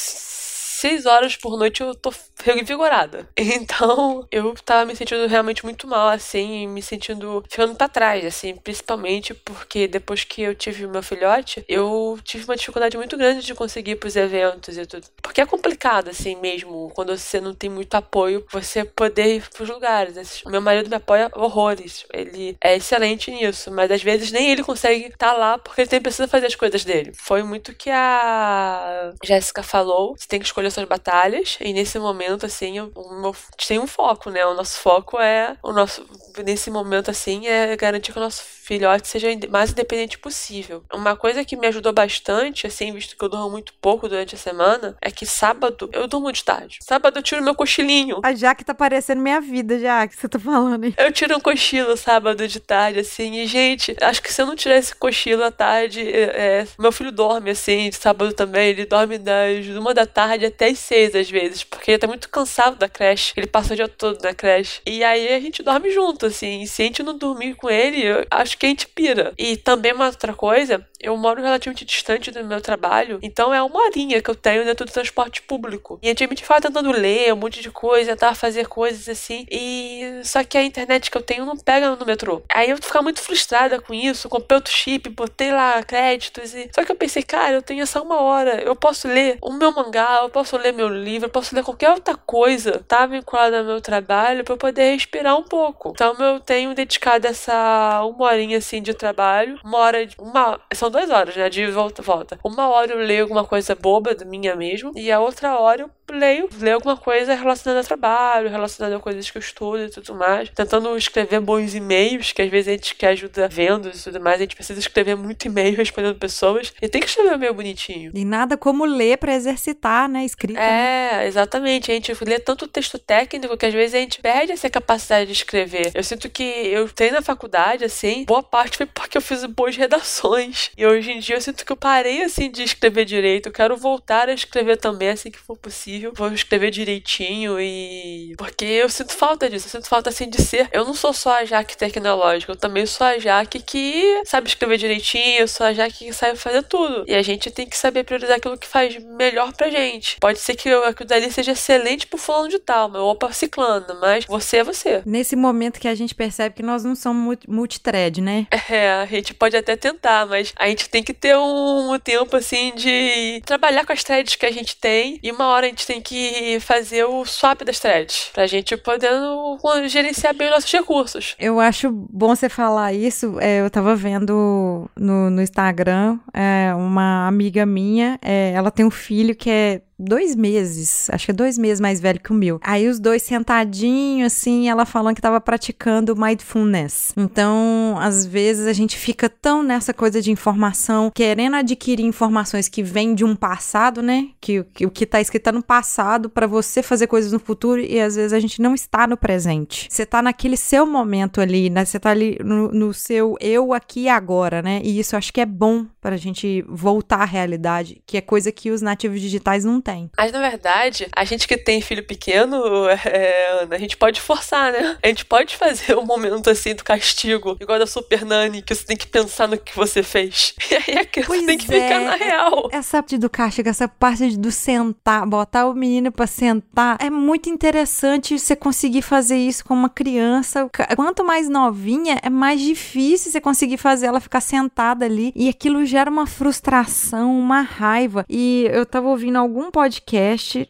seis 0.82 1.06
horas 1.06 1.36
por 1.36 1.56
noite 1.58 1.80
eu 1.82 1.94
tô 1.94 2.12
revigorada. 2.44 3.28
Então, 3.38 4.26
eu 4.30 4.54
tava 4.64 4.84
me 4.86 4.96
sentindo 4.96 5.26
realmente 5.26 5.64
muito 5.64 5.86
mal, 5.86 6.08
assim, 6.08 6.66
me 6.66 6.82
sentindo 6.82 7.42
ficando 7.48 7.74
pra 7.74 7.88
trás, 7.88 8.24
assim, 8.24 8.56
principalmente 8.56 9.34
porque 9.34 9.86
depois 9.86 10.24
que 10.24 10.42
eu 10.42 10.54
tive 10.54 10.86
meu 10.86 11.02
filhote, 11.02 11.64
eu 11.68 12.18
tive 12.24 12.44
uma 12.44 12.56
dificuldade 12.56 12.96
muito 12.96 13.16
grande 13.16 13.44
de 13.44 13.54
conseguir 13.54 13.92
ir 13.92 13.96
pros 13.96 14.16
eventos 14.16 14.76
e 14.76 14.86
tudo. 14.86 15.06
Porque 15.22 15.40
é 15.40 15.46
complicado, 15.46 16.08
assim, 16.10 16.34
mesmo, 16.36 16.90
quando 16.94 17.16
você 17.16 17.40
não 17.40 17.54
tem 17.54 17.70
muito 17.70 17.94
apoio, 17.94 18.44
você 18.50 18.84
poder 18.84 19.36
ir 19.36 19.48
pros 19.50 19.68
lugares. 19.68 20.16
Esse- 20.16 20.48
Meu 20.48 20.60
marido 20.60 20.88
me 20.90 20.96
apoia 20.96 21.30
horrores. 21.34 22.04
Ele 22.12 22.56
é 22.62 22.76
excelente 22.76 23.30
nisso, 23.30 23.70
mas 23.70 23.90
às 23.90 24.02
vezes 24.02 24.32
nem 24.32 24.50
ele 24.50 24.62
consegue 24.64 25.06
estar 25.06 25.32
lá 25.34 25.58
porque 25.58 25.82
ele 25.82 25.88
tem, 25.90 26.00
precisa 26.00 26.28
fazer 26.28 26.46
as 26.46 26.54
coisas 26.54 26.84
dele. 26.84 27.12
Foi 27.14 27.42
muito 27.42 27.74
que 27.74 27.90
a 27.90 29.12
Jéssica 29.24 29.62
falou. 29.62 30.14
Você 30.16 30.26
tem 30.28 30.40
que 30.40 30.46
escolher 30.46 30.70
suas 30.72 30.86
batalhas. 30.88 31.56
E 31.60 31.72
nesse 31.72 31.98
momento, 31.98 32.46
assim, 32.46 32.78
eu- 32.78 32.92
meu, 33.20 33.30
a 33.30 33.50
gente 33.52 33.68
tem 33.68 33.78
um 33.78 33.86
foco, 33.86 34.30
né? 34.30 34.44
O 34.46 34.54
nosso 34.54 34.78
foco 34.78 35.18
é. 35.20 35.56
O 35.62 35.72
nosso. 35.72 36.04
Nesse 36.44 36.70
momento, 36.70 37.10
assim, 37.10 37.46
é 37.46 37.76
garantir 37.76 38.12
que 38.12 38.18
o 38.18 38.22
nosso 38.22 38.42
filhote 38.42 39.08
seja 39.08 39.28
mais 39.50 39.70
independente 39.72 40.18
possível. 40.18 40.82
Uma 40.92 41.14
coisa 41.16 41.44
que 41.44 41.56
me 41.56 41.66
ajudou 41.66 41.92
bastante, 41.92 42.66
assim, 42.66 42.92
visto 42.92 43.16
que 43.16 43.24
eu 43.24 43.28
durmo 43.28 43.50
muito 43.50 43.74
pouco 43.80 44.08
durante 44.08 44.34
a 44.34 44.38
semana, 44.38 44.96
é 45.00 45.10
que 45.10 45.26
sábado 45.26 45.90
eu 45.92 46.06
durmo 46.06 46.32
de 46.32 46.42
tarde. 46.44 46.78
Sábado 46.80 47.18
eu 47.18 47.22
tiro 47.22 47.42
meu 47.42 47.54
cochilinho. 47.54 48.20
A 48.22 48.32
Jaque 48.34 48.64
tá 48.64 48.72
parecendo 48.74 49.20
minha 49.20 49.40
vida, 49.40 49.78
já 49.78 50.06
que 50.06 50.16
você 50.16 50.28
tá 50.28 50.38
falando 50.38 50.84
aí. 50.84 50.94
Eu 50.96 51.12
tiro 51.12 51.36
um 51.36 51.40
cochilo 51.40 51.96
sábado 51.96 52.46
de 52.48 52.60
tarde, 52.60 53.00
assim, 53.00 53.40
e, 53.40 53.46
gente, 53.46 53.94
acho 54.00 54.22
que 54.22 54.32
se 54.32 54.40
eu 54.40 54.46
não 54.46 54.56
tirar 54.56 54.76
esse 54.76 54.94
cochilo 54.94 55.42
à 55.44 55.50
tarde, 55.50 56.00
é, 56.00 56.60
é, 56.60 56.66
meu 56.78 56.92
filho 56.92 57.12
dorme, 57.12 57.50
assim, 57.50 57.90
sábado 57.92 58.32
também, 58.32 58.70
ele 58.70 58.86
dorme 58.86 59.18
das 59.18 59.66
uma 59.66 59.92
da 59.92 60.06
tarde 60.06 60.46
até 60.46 60.61
as 60.64 60.78
seis, 60.78 61.14
às 61.14 61.30
vezes, 61.30 61.64
porque 61.64 61.90
ele 61.90 61.98
tá 61.98 62.06
muito 62.06 62.28
cansado 62.28 62.76
da 62.76 62.88
creche, 62.88 63.32
ele 63.36 63.46
passa 63.46 63.72
o 63.72 63.76
dia 63.76 63.88
todo 63.88 64.22
na 64.22 64.34
creche, 64.34 64.80
e 64.86 65.02
aí 65.04 65.28
a 65.34 65.40
gente 65.40 65.62
dorme 65.62 65.90
junto, 65.90 66.26
assim, 66.26 66.62
e 66.62 66.66
se 66.66 66.82
a 66.82 66.84
gente 66.86 67.02
não 67.02 67.16
dormir 67.16 67.54
com 67.54 67.70
ele, 67.70 68.02
eu 68.02 68.26
acho 68.30 68.56
que 68.56 68.66
a 68.66 68.68
gente 68.68 68.88
pira. 68.88 69.32
E 69.38 69.56
também 69.56 69.92
uma 69.92 70.06
outra 70.06 70.34
coisa, 70.34 70.86
eu 71.02 71.16
moro 71.16 71.42
relativamente 71.42 71.84
distante 71.84 72.30
do 72.30 72.44
meu 72.44 72.60
trabalho, 72.60 73.18
então 73.22 73.52
é 73.52 73.62
uma 73.62 73.80
horinha 73.84 74.20
que 74.22 74.30
eu 74.30 74.34
tenho 74.34 74.64
dentro 74.64 74.84
do 74.86 74.92
transporte 74.92 75.42
público. 75.42 75.98
E 76.02 76.10
antigamente 76.10 76.42
eu 76.42 76.46
ficava 76.46 76.60
tentando 76.60 76.90
ler 76.92 77.32
um 77.32 77.36
monte 77.36 77.60
de 77.60 77.70
coisa, 77.70 78.12
tentar 78.12 78.34
fazer 78.34 78.66
coisas 78.68 79.08
assim, 79.08 79.46
e 79.50 80.20
só 80.24 80.42
que 80.44 80.56
a 80.58 80.62
internet 80.64 81.10
que 81.10 81.16
eu 81.16 81.22
tenho 81.22 81.44
não 81.44 81.56
pega 81.56 81.94
no 81.94 82.06
metrô. 82.06 82.42
Aí 82.52 82.70
eu 82.70 82.76
ficava 82.76 83.02
muito 83.02 83.20
frustrada 83.20 83.80
com 83.80 83.92
isso, 83.94 84.28
comprei 84.28 84.56
outro 84.56 84.72
chip, 84.72 85.08
botei 85.10 85.50
lá 85.52 85.82
créditos 85.82 86.54
e. 86.54 86.68
Só 86.74 86.84
que 86.84 86.92
eu 86.92 86.96
pensei, 86.96 87.22
cara, 87.22 87.54
eu 87.54 87.62
tenho 87.62 87.82
essa 87.82 88.00
uma 88.02 88.20
hora, 88.20 88.62
eu 88.62 88.74
posso 88.76 89.08
ler 89.08 89.38
o 89.42 89.52
meu 89.52 89.72
mangá, 89.72 90.20
eu 90.22 90.30
posso 90.30 90.56
ler 90.56 90.72
meu 90.72 90.88
livro, 90.88 91.26
eu 91.26 91.32
posso 91.32 91.54
ler 91.54 91.64
qualquer 91.64 91.90
outra 91.90 92.14
coisa, 92.16 92.82
tá 92.86 93.06
vinculada 93.06 93.58
ao 93.58 93.64
meu 93.64 93.80
trabalho, 93.80 94.44
pra 94.44 94.54
eu 94.54 94.58
poder 94.58 94.92
respirar 94.92 95.36
um 95.36 95.42
pouco. 95.42 95.90
Então 95.94 96.14
eu 96.18 96.40
tenho 96.40 96.74
dedicado 96.74 97.26
essa 97.26 98.02
uma 98.04 98.26
horinha 98.26 98.58
assim 98.58 98.80
de 98.82 98.94
trabalho, 98.94 99.58
uma 99.64 99.78
hora, 99.78 100.06
de- 100.06 100.16
uma. 100.18 100.60
São 100.74 100.90
duas 100.92 101.10
horas, 101.10 101.36
né? 101.36 101.48
De 101.48 101.66
volta 101.66 102.02
volta. 102.02 102.38
Uma 102.44 102.68
hora 102.68 102.92
eu 102.92 102.98
leio 102.98 103.22
alguma 103.22 103.44
coisa 103.44 103.74
boba, 103.74 104.16
minha 104.24 104.54
mesmo, 104.54 104.92
e 104.94 105.10
a 105.10 105.18
outra 105.18 105.58
hora 105.58 105.82
eu 105.82 105.90
leio, 106.12 106.48
leio 106.60 106.76
alguma 106.76 106.96
coisa 106.96 107.34
relacionada 107.34 107.80
a 107.80 107.84
trabalho, 107.84 108.50
relacionada 108.50 108.96
a 108.96 109.00
coisas 109.00 109.30
que 109.30 109.38
eu 109.38 109.40
estudo 109.40 109.84
e 109.84 109.90
tudo 109.90 110.14
mais. 110.14 110.48
Tentando 110.50 110.96
escrever 110.96 111.40
bons 111.40 111.74
e-mails, 111.74 112.32
que 112.32 112.42
às 112.42 112.50
vezes 112.50 112.68
a 112.68 112.72
gente 112.72 112.94
quer 112.94 113.08
ajuda 113.08 113.48
vendo 113.48 113.88
e 113.88 113.92
tudo 113.92 114.20
mais, 114.20 114.36
a 114.36 114.42
gente 114.42 114.56
precisa 114.56 114.78
escrever 114.78 115.16
muito 115.16 115.46
e-mail 115.46 115.74
respondendo 115.76 116.16
pessoas. 116.16 116.72
E 116.80 116.88
tem 116.88 117.00
que 117.00 117.08
escrever 117.08 117.38
meio 117.38 117.54
bonitinho. 117.54 118.12
E 118.14 118.24
nada 118.24 118.56
como 118.56 118.84
ler 118.84 119.18
pra 119.18 119.34
exercitar, 119.34 120.08
né? 120.08 120.24
Escrita. 120.24 120.58
né? 120.58 121.22
É, 121.22 121.26
exatamente. 121.26 121.90
A 121.90 121.94
gente 121.94 122.12
lê 122.24 122.38
tanto 122.38 122.68
texto 122.68 122.98
técnico 122.98 123.56
que 123.56 123.66
às 123.66 123.74
vezes 123.74 123.94
a 123.94 123.98
gente 123.98 124.20
perde 124.20 124.52
essa 124.52 124.68
capacidade 124.68 125.26
de 125.26 125.32
escrever. 125.32 125.90
Eu 125.94 126.04
sinto 126.04 126.28
que 126.28 126.42
eu 126.42 126.88
tenho 126.88 127.12
na 127.12 127.22
faculdade, 127.22 127.84
assim, 127.84 128.24
boa 128.24 128.42
parte 128.42 128.76
foi 128.76 128.86
porque 128.86 129.16
eu 129.16 129.22
fiz 129.22 129.44
boas 129.46 129.76
redações. 129.76 130.70
E 130.76 130.86
hoje 130.86 131.12
em 131.12 131.20
dia 131.20 131.36
eu 131.36 131.40
sinto 131.40 131.64
que 131.64 131.72
eu 131.72 131.76
parei, 131.76 132.22
assim, 132.22 132.50
de 132.50 132.62
escrever 132.62 133.04
direito. 133.04 133.48
Eu 133.48 133.52
quero 133.52 133.76
voltar 133.76 134.28
a 134.28 134.32
escrever 134.32 134.76
também, 134.76 135.10
assim 135.10 135.30
que 135.30 135.38
for 135.38 135.56
possível. 135.56 136.01
Vou 136.14 136.32
escrever 136.32 136.70
direitinho 136.70 137.60
e. 137.60 138.34
Porque 138.36 138.64
eu 138.64 138.88
sinto 138.88 139.12
falta 139.14 139.48
disso. 139.48 139.66
Eu 139.66 139.70
sinto 139.70 139.88
falta, 139.88 140.10
assim, 140.10 140.28
de 140.28 140.40
ser. 140.40 140.68
Eu 140.72 140.84
não 140.84 140.94
sou 140.94 141.12
só 141.12 141.38
a 141.38 141.44
Jaque 141.44 141.76
tecnológica, 141.76 142.52
eu 142.52 142.56
também 142.56 142.86
sou 142.86 143.06
a 143.06 143.18
Jaque 143.18 143.60
que 143.60 144.22
sabe 144.24 144.48
escrever 144.48 144.76
direitinho, 144.78 145.40
eu 145.40 145.48
sou 145.48 145.66
a 145.66 145.72
Jaque 145.72 146.06
que 146.06 146.12
sabe 146.12 146.38
fazer 146.38 146.62
tudo. 146.64 147.04
E 147.06 147.14
a 147.14 147.22
gente 147.22 147.50
tem 147.50 147.66
que 147.66 147.76
saber 147.76 148.04
priorizar 148.04 148.36
aquilo 148.36 148.58
que 148.58 148.66
faz 148.66 148.96
melhor 149.04 149.52
pra 149.52 149.70
gente. 149.70 150.16
Pode 150.20 150.38
ser 150.38 150.54
que 150.56 150.68
aquilo 150.68 151.08
dali 151.08 151.30
seja 151.30 151.52
excelente 151.52 152.06
pro 152.06 152.18
fulano 152.18 152.48
de 152.48 152.58
tal, 152.58 152.92
ou 152.94 153.14
pra 153.14 153.32
ciclano, 153.32 153.98
mas 154.00 154.24
você 154.26 154.58
é 154.58 154.64
você. 154.64 155.02
Nesse 155.04 155.36
momento 155.36 155.80
que 155.80 155.88
a 155.88 155.94
gente 155.94 156.14
percebe 156.14 156.54
que 156.56 156.62
nós 156.62 156.84
não 156.84 156.94
somos 156.94 157.22
multi- 157.22 157.50
multithread, 157.50 158.20
né? 158.20 158.46
É, 158.72 158.90
a 158.92 159.06
gente 159.06 159.34
pode 159.34 159.54
até 159.56 159.76
tentar, 159.76 160.24
mas 160.26 160.52
a 160.56 160.66
gente 160.66 160.88
tem 160.88 161.02
que 161.02 161.12
ter 161.12 161.36
um, 161.36 161.92
um 161.92 161.98
tempo 161.98 162.34
assim 162.36 162.72
de 162.74 163.42
trabalhar 163.44 163.84
com 163.84 163.92
as 163.92 164.02
threads 164.02 164.34
que 164.36 164.46
a 164.46 164.50
gente 164.50 164.76
tem 164.76 165.18
e 165.22 165.30
uma 165.30 165.46
hora 165.48 165.66
a 165.66 165.68
gente 165.68 165.81
tem 165.86 166.00
que 166.00 166.58
fazer 166.60 167.04
o 167.04 167.24
swap 167.24 167.62
das 167.62 167.78
threads 167.78 168.30
pra 168.32 168.46
gente 168.46 168.76
podendo 168.76 169.58
gerenciar 169.86 170.34
bem 170.34 170.48
os 170.48 170.54
nossos 170.54 170.72
recursos. 170.72 171.36
Eu 171.38 171.60
acho 171.60 171.90
bom 171.90 172.34
você 172.34 172.48
falar 172.48 172.92
isso. 172.92 173.38
É, 173.40 173.60
eu 173.60 173.70
tava 173.70 173.94
vendo 173.94 174.90
no, 174.96 175.30
no 175.30 175.42
Instagram 175.42 176.18
é, 176.32 176.74
uma 176.74 177.26
amiga 177.26 177.64
minha, 177.66 178.18
é, 178.22 178.52
ela 178.52 178.70
tem 178.70 178.84
um 178.84 178.90
filho 178.90 179.34
que 179.34 179.50
é 179.50 179.82
dois 180.02 180.34
meses, 180.34 181.08
acho 181.10 181.26
que 181.26 181.30
é 181.30 181.34
dois 181.34 181.56
meses 181.56 181.80
mais 181.80 182.00
velho 182.00 182.20
que 182.20 182.32
o 182.32 182.34
meu. 182.34 182.60
Aí 182.62 182.88
os 182.88 182.98
dois 182.98 183.22
sentadinhos, 183.22 184.32
assim, 184.32 184.68
ela 184.68 184.84
falando 184.84 185.14
que 185.14 185.22
tava 185.22 185.40
praticando 185.40 186.16
mindfulness. 186.16 187.12
Então, 187.16 187.96
às 188.00 188.26
vezes 188.26 188.66
a 188.66 188.72
gente 188.72 188.96
fica 188.96 189.28
tão 189.28 189.62
nessa 189.62 189.94
coisa 189.94 190.20
de 190.20 190.30
informação, 190.30 191.10
querendo 191.14 191.56
adquirir 191.56 192.04
informações 192.04 192.68
que 192.68 192.82
vêm 192.82 193.14
de 193.14 193.24
um 193.24 193.36
passado, 193.36 194.02
né? 194.02 194.28
Que, 194.40 194.60
o 194.60 194.90
que 194.90 195.06
tá 195.06 195.20
escrito 195.20 195.44
tá 195.44 195.52
no 195.52 195.62
passado 195.62 196.28
para 196.28 196.46
você 196.46 196.82
fazer 196.82 197.06
coisas 197.06 197.32
no 197.32 197.38
futuro 197.38 197.80
e 197.80 198.00
às 198.00 198.16
vezes 198.16 198.32
a 198.32 198.40
gente 198.40 198.60
não 198.60 198.74
está 198.74 199.06
no 199.06 199.16
presente. 199.16 199.86
Você 199.90 200.06
tá 200.06 200.22
naquele 200.22 200.56
seu 200.56 200.86
momento 200.86 201.40
ali, 201.40 201.70
né? 201.70 201.84
Você 201.84 201.98
tá 201.98 202.10
ali 202.10 202.38
no, 202.44 202.70
no 202.72 202.94
seu 202.94 203.36
eu 203.40 203.72
aqui 203.72 204.02
e 204.02 204.08
agora, 204.08 204.62
né? 204.62 204.80
E 204.84 204.98
isso 204.98 205.16
acho 205.16 205.32
que 205.32 205.40
é 205.40 205.46
bom 205.46 205.86
pra 206.00 206.16
gente 206.16 206.64
voltar 206.68 207.20
à 207.20 207.24
realidade, 207.24 208.02
que 208.06 208.16
é 208.16 208.20
coisa 208.20 208.50
que 208.50 208.70
os 208.70 208.82
nativos 208.82 209.20
digitais 209.20 209.64
não 209.64 209.80
têm. 209.80 209.91
Mas 210.16 210.32
na 210.32 210.40
verdade, 210.40 211.08
a 211.14 211.24
gente 211.24 211.46
que 211.46 211.56
tem 211.56 211.80
filho 211.80 212.04
pequeno, 212.04 212.88
é, 212.88 213.66
a 213.70 213.78
gente 213.78 213.96
pode 213.96 214.20
forçar, 214.20 214.72
né? 214.72 214.96
A 215.02 215.08
gente 215.08 215.24
pode 215.24 215.56
fazer 215.56 215.96
um 215.98 216.04
momento 216.04 216.50
assim 216.50 216.74
do 216.74 216.84
castigo, 216.84 217.56
igual 217.60 217.78
da 217.78 217.86
Super 217.86 218.24
Nani, 218.24 218.62
que 218.62 218.74
você 218.74 218.84
tem 218.84 218.96
que 218.96 219.06
pensar 219.06 219.48
no 219.48 219.58
que 219.58 219.74
você 219.74 220.02
fez. 220.02 220.54
E 220.72 220.74
aí 220.74 220.98
a 220.98 221.04
criança 221.04 221.28
Pois 221.28 221.44
tem 221.44 221.58
que 221.58 221.74
é. 221.74 221.82
ficar 221.82 222.00
na 222.00 222.14
real. 222.14 222.68
Essa 222.72 223.02
parte 223.02 223.18
do 223.18 223.28
castigo, 223.28 223.68
essa 223.68 223.86
parte 223.86 224.36
do 224.38 224.50
sentar, 224.50 225.26
botar 225.26 225.66
o 225.66 225.74
menino 225.74 226.10
pra 226.10 226.26
sentar, 226.26 226.96
é 226.98 227.10
muito 227.10 227.50
interessante 227.50 228.38
você 228.38 228.56
conseguir 228.56 229.02
fazer 229.02 229.36
isso 229.36 229.64
com 229.64 229.74
uma 229.74 229.90
criança. 229.90 230.68
Quanto 230.96 231.24
mais 231.24 231.48
novinha, 231.48 232.18
é 232.22 232.30
mais 232.30 232.60
difícil 232.60 233.30
você 233.30 233.40
conseguir 233.40 233.76
fazer 233.76 234.06
ela 234.06 234.20
ficar 234.20 234.40
sentada 234.40 235.04
ali. 235.04 235.32
E 235.36 235.48
aquilo 235.48 235.84
gera 235.84 236.10
uma 236.10 236.26
frustração, 236.26 237.38
uma 237.38 237.60
raiva. 237.60 238.24
E 238.30 238.66
eu 238.72 238.86
tava 238.86 239.08
ouvindo 239.08 239.36
algum 239.36 239.70
podcast 239.70 239.81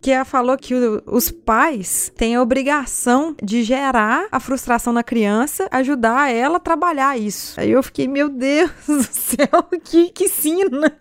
que 0.00 0.10
ela 0.10 0.24
falou 0.24 0.56
que 0.56 0.74
o- 0.74 1.02
os 1.06 1.30
pais 1.30 2.12
têm 2.16 2.36
a 2.36 2.42
obrigação 2.42 3.34
de 3.42 3.62
gerar 3.62 4.26
a 4.30 4.38
frustração 4.40 4.92
na 4.92 5.02
criança, 5.02 5.68
ajudar 5.70 6.32
ela 6.32 6.56
a 6.56 6.60
trabalhar 6.60 7.18
isso. 7.18 7.58
Aí 7.60 7.70
eu 7.70 7.82
fiquei, 7.82 8.06
meu 8.06 8.28
Deus 8.28 8.70
do 8.86 9.02
céu, 9.02 9.62
que, 9.84 10.10
que 10.10 10.28
sina. 10.28 10.96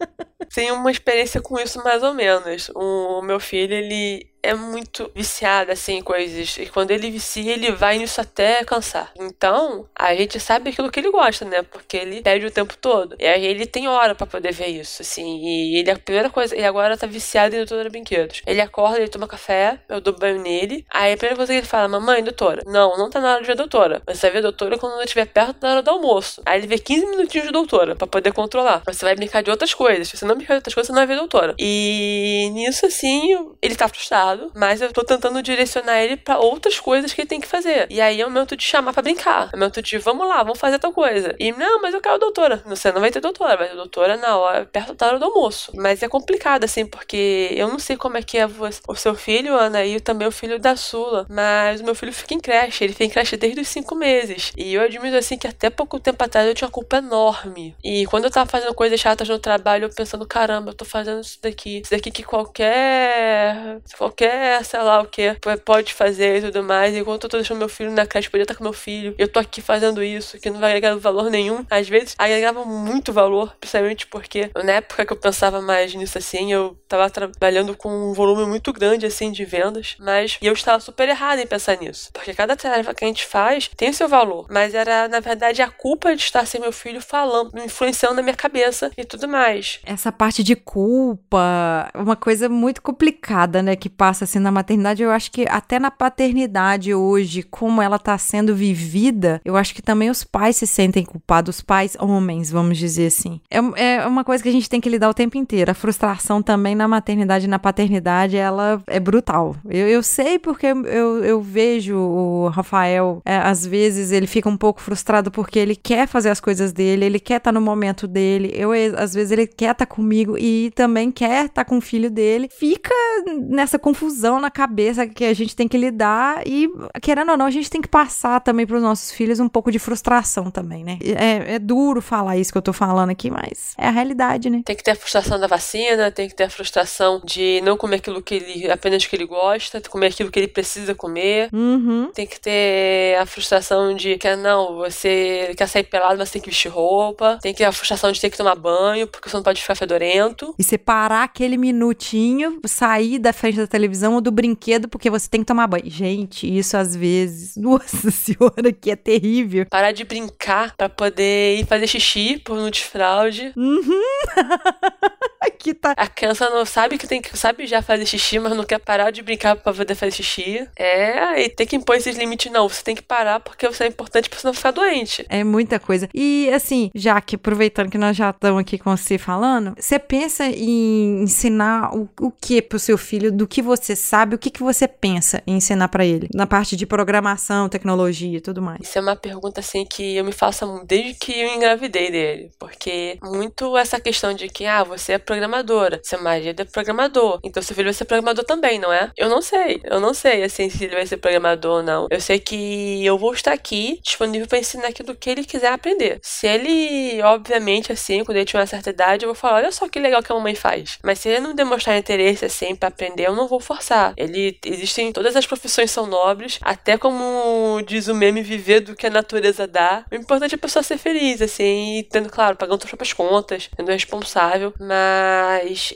Tenho 0.53 0.75
uma 0.75 0.91
experiência 0.91 1.41
com 1.41 1.59
isso 1.59 1.83
mais 1.83 2.01
ou 2.03 2.13
menos. 2.13 2.69
O 2.75 3.21
meu 3.21 3.39
filho, 3.39 3.73
ele 3.73 4.30
é 4.43 4.53
muito 4.53 5.11
viciado 5.15 5.71
assim 5.71 5.97
em 5.97 6.01
coisas. 6.01 6.57
E 6.57 6.67
quando 6.67 6.91
ele 6.91 7.09
vicia, 7.11 7.53
ele 7.53 7.71
vai 7.71 7.97
nisso 7.97 8.19
até 8.21 8.63
cansar. 8.63 9.11
Então, 9.19 9.87
a 9.95 10.15
gente 10.15 10.39
sabe 10.39 10.69
aquilo 10.69 10.91
que 10.91 10.99
ele 10.99 11.11
gosta, 11.11 11.45
né? 11.45 11.61
Porque 11.63 11.97
ele 11.97 12.21
perde 12.21 12.45
o 12.45 12.51
tempo 12.51 12.75
todo. 12.77 13.15
E 13.19 13.25
aí 13.25 13.45
ele 13.45 13.65
tem 13.65 13.87
hora 13.87 14.15
pra 14.15 14.27
poder 14.27 14.51
ver 14.51 14.67
isso, 14.67 15.01
assim. 15.01 15.39
E 15.43 15.77
ele 15.77 15.91
a 15.91 15.97
primeira 15.97 16.29
coisa, 16.29 16.55
e 16.55 16.63
agora 16.63 16.97
tá 16.97 17.07
viciado 17.07 17.55
em 17.55 17.59
doutora 17.59 17.89
brinquedos. 17.89 18.41
Ele 18.45 18.61
acorda, 18.61 18.97
ele 18.97 19.09
toma 19.09 19.27
café, 19.27 19.79
eu 19.89 20.01
dou 20.01 20.13
banho 20.13 20.41
nele. 20.41 20.85
Aí 20.89 21.13
a 21.13 21.17
primeira 21.17 21.35
coisa 21.35 21.53
que 21.53 21.59
ele 21.59 21.67
fala, 21.67 21.87
mamãe, 21.87 22.23
doutora. 22.23 22.61
Não, 22.65 22.97
não 22.97 23.09
tá 23.09 23.19
na 23.19 23.33
hora 23.33 23.41
de 23.41 23.47
ver 23.47 23.55
doutora. 23.55 24.01
Você 24.07 24.21
vai 24.27 24.31
ver 24.31 24.41
doutora 24.41 24.77
quando 24.77 24.93
eu 24.93 25.03
estiver 25.03 25.25
perto 25.25 25.59
da 25.59 25.71
hora 25.71 25.81
do 25.81 25.89
almoço. 25.91 26.41
Aí 26.45 26.59
ele 26.59 26.67
vê 26.67 26.77
15 26.77 27.05
minutinhos 27.07 27.47
de 27.47 27.53
doutora 27.53 27.95
pra 27.95 28.07
poder 28.07 28.31
controlar. 28.31 28.81
Você 28.85 29.05
vai 29.05 29.15
brincar 29.15 29.41
de 29.43 29.51
outras 29.51 29.73
coisas. 29.73 30.07
Se 30.07 30.17
você 30.17 30.25
não 30.25 30.35
brincar 30.35 30.53
de 30.53 30.59
outras 30.59 30.73
coisas, 30.73 30.87
você 30.87 30.93
não 30.93 30.99
vai 30.99 31.07
ver 31.07 31.17
doutora. 31.17 31.55
E 31.59 32.49
nisso, 32.53 32.85
assim, 32.85 33.37
ele 33.61 33.75
tá 33.75 33.87
frustrado, 33.87 34.30
mas 34.55 34.81
eu 34.81 34.91
tô 34.91 35.03
tentando 35.03 35.41
direcionar 35.41 35.99
ele 35.99 36.17
pra 36.17 36.39
outras 36.39 36.79
coisas 36.79 37.13
que 37.13 37.21
ele 37.21 37.27
tem 37.27 37.39
que 37.39 37.47
fazer. 37.47 37.87
E 37.89 37.99
aí 38.01 38.21
é 38.21 38.25
o 38.25 38.29
momento 38.29 38.55
de 38.55 38.63
chamar 38.63 38.93
pra 38.93 39.01
brincar. 39.01 39.49
É 39.51 39.55
o 39.55 39.59
momento 39.59 39.81
de, 39.81 39.97
vamos 39.97 40.27
lá, 40.27 40.43
vamos 40.43 40.59
fazer 40.59 40.79
tal 40.79 40.91
coisa. 40.91 41.35
E 41.39 41.51
não, 41.51 41.81
mas 41.81 41.93
eu 41.93 42.01
quero 42.01 42.17
doutora. 42.19 42.61
Você 42.65 42.91
não 42.91 43.01
vai 43.01 43.11
ter 43.11 43.19
doutora, 43.19 43.57
vai 43.57 43.69
ter 43.69 43.75
doutora 43.75 44.17
na 44.17 44.37
hora, 44.37 44.65
perto 44.65 44.93
da 44.93 45.07
hora 45.07 45.19
do 45.19 45.25
almoço. 45.25 45.71
Mas 45.75 46.03
é 46.03 46.07
complicado, 46.07 46.63
assim, 46.63 46.85
porque 46.85 47.49
eu 47.51 47.67
não 47.67 47.79
sei 47.79 47.97
como 47.97 48.17
é 48.17 48.21
que 48.21 48.37
é 48.37 48.47
o 48.87 48.95
seu 48.95 49.15
filho, 49.15 49.55
Ana, 49.55 49.83
e 49.85 49.99
também 49.99 50.27
o 50.27 50.31
filho 50.31 50.59
da 50.59 50.75
Sula. 50.75 51.25
Mas 51.29 51.81
o 51.81 51.83
meu 51.83 51.95
filho 51.95 52.13
fica 52.13 52.33
em 52.33 52.39
creche. 52.39 52.83
Ele 52.83 52.93
fica 52.93 53.05
em 53.05 53.09
creche 53.09 53.37
desde 53.37 53.61
os 53.61 53.67
cinco 53.67 53.95
meses. 53.95 54.51
E 54.57 54.73
eu 54.73 54.81
admito, 54.81 55.15
assim, 55.15 55.37
que 55.37 55.47
até 55.47 55.69
pouco 55.69 55.99
tempo 55.99 56.23
atrás 56.23 56.47
eu 56.47 56.53
tinha 56.53 56.67
uma 56.67 56.71
culpa 56.71 56.97
enorme. 56.97 57.75
E 57.83 58.05
quando 58.05 58.25
eu 58.25 58.31
tava 58.31 58.49
fazendo 58.49 58.73
coisas 58.73 58.99
chatas 58.99 59.27
no 59.27 59.39
trabalho, 59.39 59.85
eu 59.85 59.89
pensando, 59.89 60.25
caramba, 60.25 60.71
eu 60.71 60.75
tô 60.75 60.85
fazendo 60.85 61.21
isso 61.21 61.39
daqui. 61.41 61.79
Isso 61.81 61.91
daqui 61.91 62.11
que 62.11 62.23
qualquer. 62.23 63.79
qualquer, 63.97 64.20
sei 64.63 64.81
lá 64.81 65.01
o 65.01 65.05
que, 65.05 65.35
pode 65.65 65.93
fazer 65.93 66.37
e 66.37 66.41
tudo 66.41 66.63
mais. 66.63 66.95
Enquanto 66.95 67.25
eu 67.25 67.29
tô 67.29 67.37
deixando 67.37 67.59
meu 67.59 67.69
filho 67.69 67.91
na 67.91 68.05
creche, 68.05 68.29
podia 68.29 68.43
estar 68.43 68.55
com 68.55 68.63
meu 68.63 68.73
filho. 68.73 69.15
Eu 69.17 69.27
tô 69.27 69.39
aqui 69.39 69.61
fazendo 69.61 70.03
isso, 70.03 70.39
que 70.39 70.49
não 70.49 70.59
vai 70.59 70.71
agregar 70.71 70.95
valor 70.95 71.29
nenhum. 71.29 71.65
Às 71.69 71.87
vezes 71.89 72.15
agregava 72.17 72.63
muito 72.65 73.11
valor, 73.11 73.55
principalmente 73.59 74.07
porque 74.07 74.49
na 74.63 74.73
época 74.73 75.05
que 75.05 75.13
eu 75.13 75.17
pensava 75.17 75.61
mais 75.61 75.93
nisso 75.93 76.17
assim, 76.17 76.51
eu 76.51 76.77
tava 76.87 77.09
trabalhando 77.09 77.75
com 77.75 78.11
um 78.11 78.13
volume 78.13 78.45
muito 78.45 78.71
grande 78.73 79.05
assim 79.05 79.31
de 79.31 79.45
vendas, 79.45 79.95
mas 79.99 80.37
eu 80.41 80.53
estava 80.53 80.79
super 80.79 81.07
errada 81.09 81.41
em 81.41 81.47
pensar 81.47 81.77
nisso. 81.77 82.09
Porque 82.13 82.33
cada 82.33 82.55
tarefa 82.55 82.93
que 82.93 83.03
a 83.03 83.07
gente 83.07 83.25
faz 83.25 83.69
tem 83.75 83.89
o 83.89 83.93
seu 83.93 84.07
valor, 84.07 84.47
mas 84.49 84.73
era 84.73 85.07
na 85.07 85.19
verdade 85.19 85.61
a 85.61 85.69
culpa 85.69 86.15
de 86.15 86.21
estar 86.21 86.45
sem 86.45 86.59
meu 86.61 86.71
filho 86.71 87.01
falando, 87.01 87.57
influenciando 87.59 88.15
na 88.15 88.21
minha 88.21 88.35
cabeça 88.35 88.91
e 88.97 89.03
tudo 89.03 89.27
mais. 89.27 89.79
Essa 89.83 90.11
parte 90.11 90.43
de 90.43 90.55
culpa, 90.55 91.89
uma 91.95 92.15
coisa 92.15 92.47
muito 92.49 92.81
complicada, 92.81 93.61
né, 93.61 93.75
que 93.75 93.89
passa 93.89 94.10
assim 94.11 94.39
na 94.39 94.51
maternidade. 94.51 95.03
Eu 95.03 95.11
acho 95.11 95.31
que 95.31 95.45
até 95.49 95.79
na 95.79 95.91
paternidade 95.91 96.93
hoje, 96.93 97.43
como 97.43 97.81
ela 97.81 97.97
tá 97.97 98.17
sendo 98.17 98.55
vivida, 98.55 99.41
eu 99.43 99.55
acho 99.57 99.73
que 99.73 99.81
também 99.81 100.09
os 100.09 100.23
pais 100.23 100.57
se 100.57 100.67
sentem 100.67 101.03
culpados, 101.03 101.57
os 101.57 101.61
pais 101.61 101.95
homens, 101.99 102.51
vamos 102.51 102.77
dizer 102.77 103.07
assim. 103.07 103.39
É, 103.49 103.59
é 103.75 104.07
uma 104.07 104.23
coisa 104.23 104.43
que 104.43 104.49
a 104.49 104.51
gente 104.51 104.69
tem 104.69 104.81
que 104.81 104.89
lidar 104.89 105.09
o 105.09 105.13
tempo 105.13 105.37
inteiro. 105.37 105.71
A 105.71 105.75
frustração 105.75 106.41
também 106.41 106.75
na 106.75 106.87
maternidade 106.87 107.45
e 107.45 107.49
na 107.49 107.59
paternidade, 107.59 108.37
ela 108.37 108.81
é 108.87 108.99
brutal. 108.99 109.55
Eu, 109.65 109.87
eu 109.87 110.03
sei 110.03 110.39
porque 110.39 110.67
eu, 110.67 111.23
eu 111.23 111.41
vejo 111.41 111.97
o 111.97 112.47
Rafael, 112.49 113.21
é, 113.25 113.37
às 113.37 113.65
vezes 113.65 114.11
ele 114.11 114.27
fica 114.27 114.49
um 114.49 114.57
pouco 114.57 114.81
frustrado 114.81 115.31
porque 115.31 115.59
ele 115.59 115.75
quer 115.75 116.07
fazer 116.07 116.29
as 116.29 116.39
coisas 116.39 116.73
dele, 116.73 117.05
ele 117.05 117.19
quer 117.19 117.37
estar 117.37 117.51
no 117.51 117.61
momento 117.61 118.07
dele. 118.07 118.51
Eu, 118.53 118.71
às 118.97 119.13
vezes, 119.13 119.31
ele 119.31 119.47
quer 119.47 119.71
estar 119.71 119.85
comigo 119.85 120.37
e 120.37 120.71
também 120.75 121.11
quer 121.11 121.45
estar 121.45 121.65
com 121.65 121.77
o 121.77 121.81
filho 121.81 122.09
dele. 122.09 122.49
Fica 122.51 122.93
nessa 123.25 123.79
confusão 123.79 124.39
na 124.39 124.51
cabeça 124.51 125.07
que 125.07 125.25
a 125.25 125.33
gente 125.33 125.55
tem 125.55 125.67
que 125.67 125.77
lidar 125.77 126.45
e, 126.45 126.69
querendo 127.01 127.31
ou 127.31 127.37
não, 127.37 127.45
a 127.45 127.51
gente 127.51 127.69
tem 127.69 127.81
que 127.81 127.87
passar 127.87 128.39
também 128.41 128.65
pros 128.65 128.81
nossos 128.81 129.11
filhos 129.11 129.39
um 129.39 129.47
pouco 129.47 129.71
de 129.71 129.79
frustração 129.79 130.49
também, 130.49 130.83
né? 130.83 130.97
É, 131.01 131.55
é 131.55 131.59
duro 131.59 132.01
falar 132.01 132.37
isso 132.37 132.51
que 132.51 132.57
eu 132.57 132.61
tô 132.61 132.73
falando 132.73 133.09
aqui, 133.09 133.29
mas 133.29 133.73
é 133.77 133.87
a 133.87 133.91
realidade, 133.91 134.49
né? 134.49 134.61
Tem 134.65 134.75
que 134.75 134.83
ter 134.83 134.91
a 134.91 134.95
frustração 134.95 135.39
da 135.39 135.47
vacina, 135.47 136.11
tem 136.11 136.27
que 136.27 136.35
ter 136.35 136.45
a 136.45 136.49
frustração 136.49 137.21
de 137.23 137.61
não 137.63 137.77
comer 137.77 137.97
aquilo 137.97 138.21
que 138.21 138.35
ele 138.35 138.71
apenas 138.71 139.05
que 139.05 139.15
ele 139.15 139.25
gosta, 139.25 139.81
comer 139.89 140.07
aquilo 140.07 140.31
que 140.31 140.39
ele 140.39 140.47
precisa 140.47 140.95
comer. 140.95 141.49
Uhum. 141.53 142.11
Tem 142.13 142.25
que 142.25 142.39
ter 142.39 143.17
a 143.19 143.25
frustração 143.25 143.95
de 143.95 144.17
que 144.17 144.35
não, 144.35 144.77
você 144.77 145.53
quer 145.57 145.67
sair 145.67 145.83
pelado, 145.83 146.17
mas 146.17 146.31
tem 146.31 146.41
que 146.41 146.49
vestir 146.49 146.69
roupa. 146.69 147.39
Tem 147.41 147.53
que 147.53 147.59
ter 147.59 147.65
a 147.65 147.71
frustração 147.71 148.11
de 148.11 148.19
ter 148.19 148.29
que 148.29 148.37
tomar 148.37 148.55
banho, 148.55 149.07
porque 149.07 149.29
você 149.29 149.35
não 149.35 149.43
pode 149.43 149.61
ficar 149.61 149.75
fedorento. 149.75 150.53
E 150.57 150.63
separar 150.63 151.23
aquele 151.23 151.57
minutinho, 151.57 152.59
sair 152.65 153.10
da 153.19 153.33
frente 153.33 153.57
da 153.57 153.67
televisão 153.67 154.13
ou 154.15 154.21
do 154.21 154.31
brinquedo, 154.31 154.87
porque 154.87 155.09
você 155.09 155.29
tem 155.29 155.41
que 155.41 155.47
tomar 155.47 155.67
banho. 155.67 155.83
Gente, 155.85 156.47
isso 156.47 156.77
às 156.77 156.95
vezes, 156.95 157.55
nossa 157.61 158.11
senhora, 158.11 158.71
que 158.71 158.91
é 158.91 158.95
terrível. 158.95 159.65
Parar 159.69 159.91
de 159.91 160.03
brincar 160.03 160.75
pra 160.75 160.89
poder 160.89 161.59
ir 161.59 161.65
fazer 161.65 161.87
xixi 161.87 162.37
por 162.43 162.57
no 162.57 162.69
desfraude. 162.69 163.53
Uhum. 163.55 164.01
Aqui 165.41 165.73
tá. 165.73 165.93
A 165.97 166.07
criança 166.07 166.49
não 166.49 166.65
sabe 166.65 166.97
que 166.97 167.07
tem 167.07 167.21
que 167.21 167.35
sabe 167.37 167.65
já 167.65 167.81
fazer 167.81 168.05
xixi, 168.05 168.37
mas 168.39 168.55
não 168.55 168.63
quer 168.63 168.79
parar 168.79 169.09
de 169.09 169.23
brincar 169.23 169.55
pra 169.55 169.73
poder 169.73 169.95
fazer 169.95 170.11
xixi. 170.11 170.67
É, 170.75 171.19
aí 171.19 171.49
tem 171.49 171.65
que 171.65 171.75
impor 171.75 171.95
esses 171.95 172.15
limites, 172.15 172.51
não. 172.51 172.69
Você 172.69 172.83
tem 172.83 172.95
que 172.95 173.01
parar 173.01 173.39
porque 173.39 173.67
você 173.67 173.85
é 173.85 173.87
importante 173.87 174.29
pra 174.29 174.39
você 174.39 174.47
não 174.47 174.53
ficar 174.53 174.71
doente. 174.71 175.25
É 175.29 175.43
muita 175.43 175.79
coisa. 175.79 176.07
E 176.13 176.49
assim, 176.53 176.91
já 176.93 177.19
que 177.19 177.35
aproveitando 177.35 177.89
que 177.89 177.97
nós 177.97 178.15
já 178.15 178.29
estamos 178.29 178.61
aqui 178.61 178.77
com 178.77 178.95
você 178.95 179.17
falando, 179.17 179.73
você 179.77 179.97
pensa 179.97 180.45
em 180.45 181.23
ensinar 181.23 181.95
o, 181.95 182.07
o 182.19 182.31
que 182.31 182.61
pro 182.61 182.77
seu 182.79 182.97
filho, 183.01 183.31
do 183.31 183.47
que 183.47 183.61
você 183.61 183.95
sabe, 183.95 184.35
o 184.35 184.39
que, 184.39 184.49
que 184.49 184.63
você 184.63 184.87
pensa 184.87 185.41
em 185.45 185.57
ensinar 185.57 185.89
pra 185.89 186.05
ele? 186.05 186.29
Na 186.33 186.47
parte 186.47 186.75
de 186.75 186.85
programação, 186.85 187.67
tecnologia 187.67 188.37
e 188.37 188.41
tudo 188.41 188.61
mais. 188.61 188.79
Isso 188.81 188.97
é 188.97 189.01
uma 189.01 189.15
pergunta 189.15 189.59
assim 189.59 189.85
que 189.85 190.15
eu 190.15 190.23
me 190.23 190.31
faço 190.31 190.65
desde 190.85 191.15
que 191.15 191.39
eu 191.39 191.53
engravidei 191.55 192.11
dele. 192.11 192.51
Porque 192.59 193.17
muito 193.21 193.77
essa 193.77 193.99
questão 193.99 194.33
de 194.33 194.47
que, 194.47 194.65
ah, 194.65 194.83
você 194.83 195.13
é 195.13 195.17
programadora, 195.17 195.99
seu 196.03 196.21
marido 196.21 196.61
é 196.61 196.65
programador, 196.65 197.39
então 197.43 197.61
seu 197.61 197.75
filho 197.75 197.87
vai 197.87 197.93
ser 197.93 198.05
programador 198.05 198.45
também, 198.45 198.79
não 198.79 198.93
é? 198.93 199.11
Eu 199.17 199.29
não 199.29 199.41
sei. 199.41 199.81
Eu 199.83 199.99
não 199.99 200.13
sei, 200.13 200.43
assim, 200.43 200.69
se 200.69 200.83
ele 200.83 200.95
vai 200.95 201.05
ser 201.05 201.17
programador 201.17 201.77
ou 201.77 201.83
não. 201.83 202.07
Eu 202.09 202.21
sei 202.21 202.39
que 202.39 203.05
eu 203.05 203.17
vou 203.17 203.33
estar 203.33 203.53
aqui 203.53 203.99
disponível 204.03 204.47
para 204.47 204.59
ensinar 204.59 204.87
aquilo 204.87 205.15
que 205.15 205.29
ele 205.29 205.43
quiser 205.43 205.73
aprender. 205.73 206.19
Se 206.21 206.47
ele, 206.47 207.21
obviamente, 207.23 207.91
assim, 207.91 208.23
quando 208.23 208.37
ele 208.37 208.45
tiver 208.45 208.59
uma 208.59 208.67
certa 208.67 208.89
idade, 208.89 209.25
eu 209.25 209.29
vou 209.29 209.35
falar, 209.35 209.57
olha 209.57 209.71
só 209.71 209.87
que 209.87 209.99
legal 209.99 210.21
que 210.21 210.31
a 210.31 210.35
mamãe 210.35 210.55
faz. 210.55 210.99
Mas 211.03 211.19
se 211.19 211.29
ele 211.29 211.39
não 211.39 211.55
demonstrar 211.55 211.97
interesse, 211.97 212.45
assim, 212.45 212.75
para 212.75 212.90
aprender, 212.91 213.27
eu 213.27 213.35
não 213.35 213.47
vou 213.47 213.59
forçar. 213.59 214.13
Ele, 214.17 214.57
existem, 214.65 215.11
todas 215.11 215.35
as 215.35 215.45
profissões 215.45 215.91
são 215.91 216.05
nobres, 216.05 216.59
até 216.61 216.97
como 216.97 217.81
diz 217.85 218.07
o 218.07 218.15
meme, 218.15 218.41
viver 218.41 218.81
do 218.81 218.95
que 218.95 219.07
a 219.07 219.09
natureza 219.09 219.67
dá. 219.67 220.05
O 220.11 220.15
importante 220.15 220.53
é 220.53 220.55
a 220.55 220.59
pessoa 220.59 220.83
ser 220.83 220.97
feliz, 220.97 221.41
assim, 221.41 221.99
e 221.99 222.03
tendo, 222.03 222.29
claro, 222.29 222.55
pagando 222.55 222.81
suas 222.81 222.91
próprias 222.91 223.13
contas, 223.13 223.69
sendo 223.75 223.91
responsável, 223.91 224.73
mas 224.79 225.93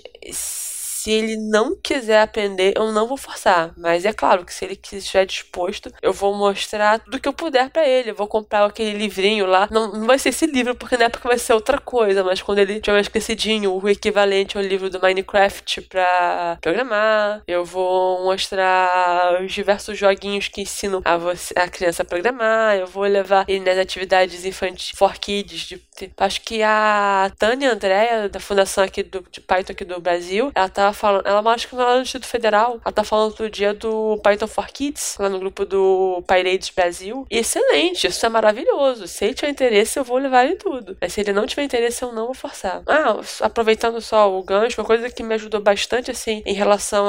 se 1.06 1.12
ele 1.12 1.38
não 1.38 1.76
quiser 1.76 2.20
aprender, 2.20 2.74
eu 2.76 2.92
não 2.92 3.06
vou 3.06 3.16
forçar. 3.16 3.72
Mas 3.78 4.06
é 4.06 4.12
claro 4.12 4.44
que 4.44 4.52
se 4.52 4.66
ele 4.66 4.74
estiver 4.92 5.24
disposto, 5.28 5.94
eu 6.02 6.12
vou 6.12 6.34
mostrar 6.34 6.98
tudo 6.98 7.20
que 7.20 7.28
eu 7.28 7.34
puder 7.34 7.70
para 7.70 7.88
ele. 7.88 8.10
Eu 8.10 8.16
vou 8.16 8.26
comprar 8.26 8.66
aquele 8.66 8.98
livrinho 8.98 9.46
lá. 9.46 9.68
Não, 9.70 9.92
não 9.92 10.08
vai 10.08 10.18
ser 10.18 10.30
esse 10.30 10.48
livro, 10.48 10.74
porque 10.74 10.98
na 10.98 11.06
época 11.06 11.30
vai 11.30 11.38
ser 11.38 11.54
outra 11.54 11.78
coisa. 11.78 12.24
Mas 12.24 12.42
quando 12.42 12.58
ele 12.58 12.80
tiver 12.80 12.96
mais 12.96 13.08
crescidinho, 13.08 13.72
o 13.72 13.88
equivalente 13.88 14.58
ao 14.58 14.64
livro 14.64 14.90
do 14.90 15.00
Minecraft 15.00 15.84
pra 15.84 16.58
programar. 16.60 17.44
Eu 17.48 17.64
vou 17.64 18.24
mostrar 18.24 19.44
os 19.44 19.54
diversos 19.54 19.96
joguinhos 19.96 20.48
que 20.48 20.62
ensinam 20.62 21.04
a, 21.06 21.18
você, 21.18 21.54
a 21.56 21.68
criança 21.68 22.02
a 22.02 22.06
programar. 22.06 22.78
Eu 22.78 22.88
vou 22.88 23.04
levar 23.04 23.46
ele 23.48 23.64
nas 23.64 23.78
atividades 23.78 24.44
infantis 24.44 24.92
for 24.96 25.14
kids. 25.20 25.68
De, 25.68 25.80
acho 26.18 26.42
que 26.42 26.64
a 26.64 27.32
Tânia 27.38 27.72
Andréa, 27.72 28.28
da 28.28 28.40
fundação 28.40 28.84
aqui 28.84 29.04
do, 29.04 29.24
de 29.32 29.40
Python 29.40 29.74
aqui 29.74 29.86
do 29.86 30.02
Brasil, 30.02 30.52
ela 30.56 30.68
tava 30.68 30.95
falando, 30.96 31.28
ela 31.28 31.42
acho 31.52 31.68
que 31.68 31.76
lá 31.76 31.96
no 31.96 32.02
Instituto 32.02 32.28
Federal, 32.28 32.80
ela 32.84 32.92
tá 32.92 33.04
falando 33.04 33.28
outro 33.28 33.50
dia 33.50 33.74
do 33.74 34.20
Python 34.24 34.48
for 34.48 34.68
Kids, 34.68 35.18
lá 35.20 35.30
no 35.30 35.40
grupo 35.40 35.66
do 35.66 36.24
Pirates 36.28 36.70
Brasil. 36.70 37.26
E 37.30 37.38
excelente, 37.38 38.08
isso 38.08 38.26
é 38.26 38.30
maravilhoso. 38.30 39.08
Se 39.08 39.26
ele 39.26 39.34
tiver 39.34 39.50
interesse, 39.50 40.00
eu 40.00 40.04
vou 40.04 40.18
levar 40.18 40.46
ele 40.46 40.56
tudo. 40.56 40.98
Mas 41.00 41.14
se 41.14 41.22
ele 41.22 41.34
não 41.34 41.46
tiver 41.46 41.64
interesse, 41.64 42.04
eu 42.04 42.12
não 42.12 42.26
vou 42.26 42.34
forçar. 42.34 42.82
Ah, 42.88 43.18
aproveitando 43.42 44.02
só 44.02 44.32
o 44.32 44.44
gancho, 44.44 44.80
uma 44.80 44.88
coisa 44.88 45.10
que 45.10 45.24
me 45.24 45.36
ajudou 45.36 45.62
bastante, 45.62 46.12
assim, 46.12 46.42
em 46.46 46.54
relação 46.54 47.08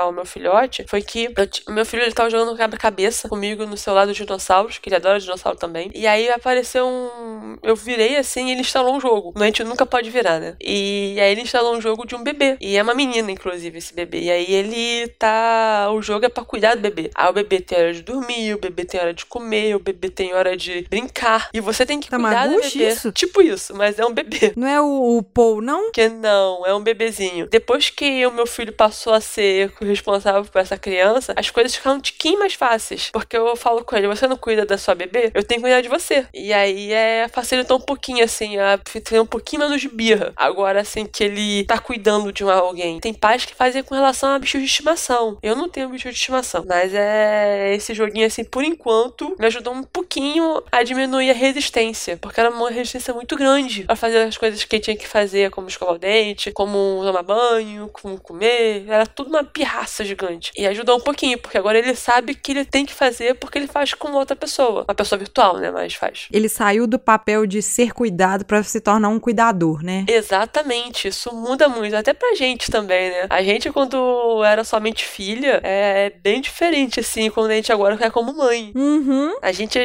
ao 0.00 0.12
meu 0.12 0.24
filhote, 0.24 0.84
foi 0.88 1.02
que 1.02 1.28
o 1.66 1.72
meu 1.72 1.84
filho 1.84 2.02
ele 2.02 2.12
tava 2.12 2.30
jogando 2.30 2.56
quebra-cabeça 2.56 3.28
comigo 3.28 3.66
no 3.66 3.76
celular 3.76 4.06
dos 4.06 4.16
dinossauros, 4.16 4.78
que 4.78 4.88
ele 4.88 4.96
adora 4.96 5.20
dinossauro 5.20 5.58
também. 5.58 5.90
E 5.94 6.06
aí 6.06 6.28
apareceu 6.30 6.86
um. 6.86 7.58
Eu 7.62 7.76
virei 7.76 8.16
assim 8.16 8.48
e 8.48 8.52
ele 8.52 8.60
instalou 8.60 8.94
um 8.94 9.00
jogo. 9.00 9.32
A 9.36 9.44
gente 9.44 9.64
nunca 9.64 9.84
pode 9.84 10.10
virar, 10.10 10.40
né? 10.40 10.56
E 10.60 11.18
aí 11.20 11.32
ele 11.32 11.42
instalou 11.42 11.74
um 11.74 11.80
jogo 11.80 12.06
de 12.06 12.14
um 12.14 12.22
bebê. 12.22 12.56
E 12.60 12.76
é 12.76 12.82
uma 12.82 12.94
menina 12.94 13.17
menina, 13.18 13.32
inclusive, 13.32 13.78
esse 13.78 13.94
bebê. 13.94 14.20
E 14.20 14.30
aí 14.30 14.54
ele 14.54 15.08
tá. 15.18 15.90
O 15.92 16.00
jogo 16.00 16.26
é 16.26 16.28
pra 16.28 16.44
cuidar 16.44 16.74
do 16.74 16.80
bebê. 16.80 17.10
Aí 17.14 17.28
o 17.28 17.32
bebê 17.32 17.60
tem 17.60 17.78
hora 17.78 17.92
de 17.92 18.02
dormir, 18.02 18.54
o 18.54 18.58
bebê 18.58 18.84
tem 18.84 19.00
hora 19.00 19.14
de 19.14 19.26
comer, 19.26 19.74
o 19.74 19.78
bebê 19.78 20.08
tem 20.08 20.34
hora 20.34 20.56
de 20.56 20.86
brincar. 20.88 21.50
E 21.52 21.60
você 21.60 21.84
tem 21.84 22.00
que 22.00 22.08
cuidar 22.08 22.46
do 22.46 22.60
bebê. 22.60 22.88
isso? 22.88 23.12
Tipo 23.12 23.42
isso, 23.42 23.74
mas 23.74 23.98
é 23.98 24.04
um 24.04 24.12
bebê. 24.12 24.52
Não 24.56 24.66
é 24.66 24.80
o, 24.80 25.18
o 25.18 25.22
Paul, 25.22 25.60
não? 25.60 25.90
Que 25.92 26.08
não, 26.08 26.64
é 26.66 26.74
um 26.74 26.80
bebezinho. 26.80 27.48
Depois 27.48 27.90
que 27.90 28.26
o 28.26 28.32
meu 28.32 28.46
filho 28.46 28.72
passou 28.72 29.12
a 29.12 29.20
ser 29.20 29.72
responsável 29.80 30.44
por 30.44 30.58
essa 30.60 30.76
criança, 30.76 31.32
as 31.36 31.50
coisas 31.50 31.74
ficaram 31.74 31.96
um 31.96 32.00
tiquinho 32.00 32.38
mais 32.38 32.54
fáceis. 32.54 33.10
Porque 33.12 33.36
eu 33.36 33.56
falo 33.56 33.84
com 33.84 33.96
ele, 33.96 34.08
você 34.08 34.26
não 34.26 34.36
cuida 34.36 34.64
da 34.64 34.78
sua 34.78 34.94
bebê? 34.94 35.30
Eu 35.34 35.42
tenho 35.42 35.60
que 35.60 35.66
cuidar 35.66 35.80
de 35.80 35.88
você. 35.88 36.26
E 36.32 36.52
aí 36.52 36.92
é 36.92 37.28
facilitou 37.28 37.78
um 37.78 37.80
pouquinho, 37.80 38.24
assim, 38.24 38.58
a 38.58 38.78
ter 38.78 39.20
um 39.20 39.26
pouquinho 39.26 39.62
menos 39.62 39.80
de 39.80 39.88
birra. 39.88 40.32
Agora, 40.36 40.80
assim, 40.80 41.06
que 41.06 41.24
ele 41.24 41.64
tá 41.64 41.78
cuidando 41.78 42.32
de 42.32 42.44
uma, 42.44 42.54
alguém. 42.54 42.97
Tem 43.00 43.14
pais 43.14 43.44
que 43.44 43.54
fazem 43.54 43.82
com 43.82 43.94
relação 43.94 44.30
a 44.30 44.38
bichos 44.38 44.60
de 44.60 44.66
estimação. 44.66 45.38
Eu 45.42 45.56
não 45.56 45.68
tenho 45.68 45.88
bicho 45.88 46.08
de 46.08 46.14
estimação, 46.14 46.64
mas 46.66 46.92
é 46.94 47.74
esse 47.74 47.94
joguinho 47.94 48.26
assim, 48.26 48.44
por 48.44 48.64
enquanto, 48.64 49.34
me 49.38 49.46
ajudou 49.46 49.74
um 49.74 49.82
pouquinho 49.82 50.62
a 50.70 50.82
diminuir 50.82 51.30
a 51.30 51.34
resistência, 51.34 52.16
porque 52.16 52.40
era 52.40 52.50
uma 52.50 52.70
resistência 52.70 53.12
muito 53.14 53.36
grande 53.36 53.84
para 53.84 53.96
fazer 53.96 54.18
as 54.18 54.36
coisas 54.36 54.64
que 54.64 54.80
tinha 54.80 54.96
que 54.96 55.06
fazer, 55.06 55.50
como 55.50 55.68
escovar 55.68 55.94
o 55.94 55.98
dente, 55.98 56.52
como 56.52 57.02
tomar 57.04 57.22
banho, 57.22 57.88
como 57.92 58.18
comer, 58.20 58.84
era 58.88 59.06
tudo 59.06 59.28
uma 59.28 59.44
pirraça 59.44 60.04
gigante. 60.04 60.52
E 60.56 60.66
ajudou 60.66 60.96
um 60.96 61.00
pouquinho, 61.00 61.38
porque 61.38 61.58
agora 61.58 61.78
ele 61.78 61.94
sabe 61.94 62.34
que 62.34 62.52
ele 62.52 62.64
tem 62.64 62.84
que 62.84 62.94
fazer 62.94 63.34
porque 63.34 63.58
ele 63.58 63.66
faz 63.66 63.94
com 63.94 64.12
outra 64.12 64.36
pessoa, 64.36 64.84
uma 64.86 64.94
pessoa 64.94 65.18
virtual, 65.18 65.58
né, 65.58 65.70
mas 65.70 65.94
faz. 65.94 66.28
Ele 66.32 66.48
saiu 66.48 66.86
do 66.86 66.98
papel 66.98 67.46
de 67.46 67.62
ser 67.62 67.92
cuidado 67.92 68.44
para 68.44 68.62
se 68.62 68.80
tornar 68.80 69.08
um 69.08 69.20
cuidador, 69.20 69.82
né? 69.82 70.04
Exatamente, 70.08 71.08
isso 71.08 71.34
muda 71.34 71.68
muito, 71.68 71.94
até 71.94 72.12
pra 72.12 72.34
gente 72.34 72.70
também, 72.70 72.87
né? 72.88 73.26
A 73.28 73.42
gente, 73.42 73.70
quando 73.70 74.42
era 74.44 74.64
somente 74.64 75.04
filha, 75.04 75.60
é 75.62 76.10
bem 76.22 76.40
diferente, 76.40 77.00
assim, 77.00 77.30
quando 77.30 77.50
a 77.50 77.54
gente 77.54 77.72
agora 77.72 77.96
é 78.00 78.10
como 78.10 78.36
mãe. 78.36 78.72
Uhum. 78.74 79.36
A 79.42 79.52
gente, 79.52 79.78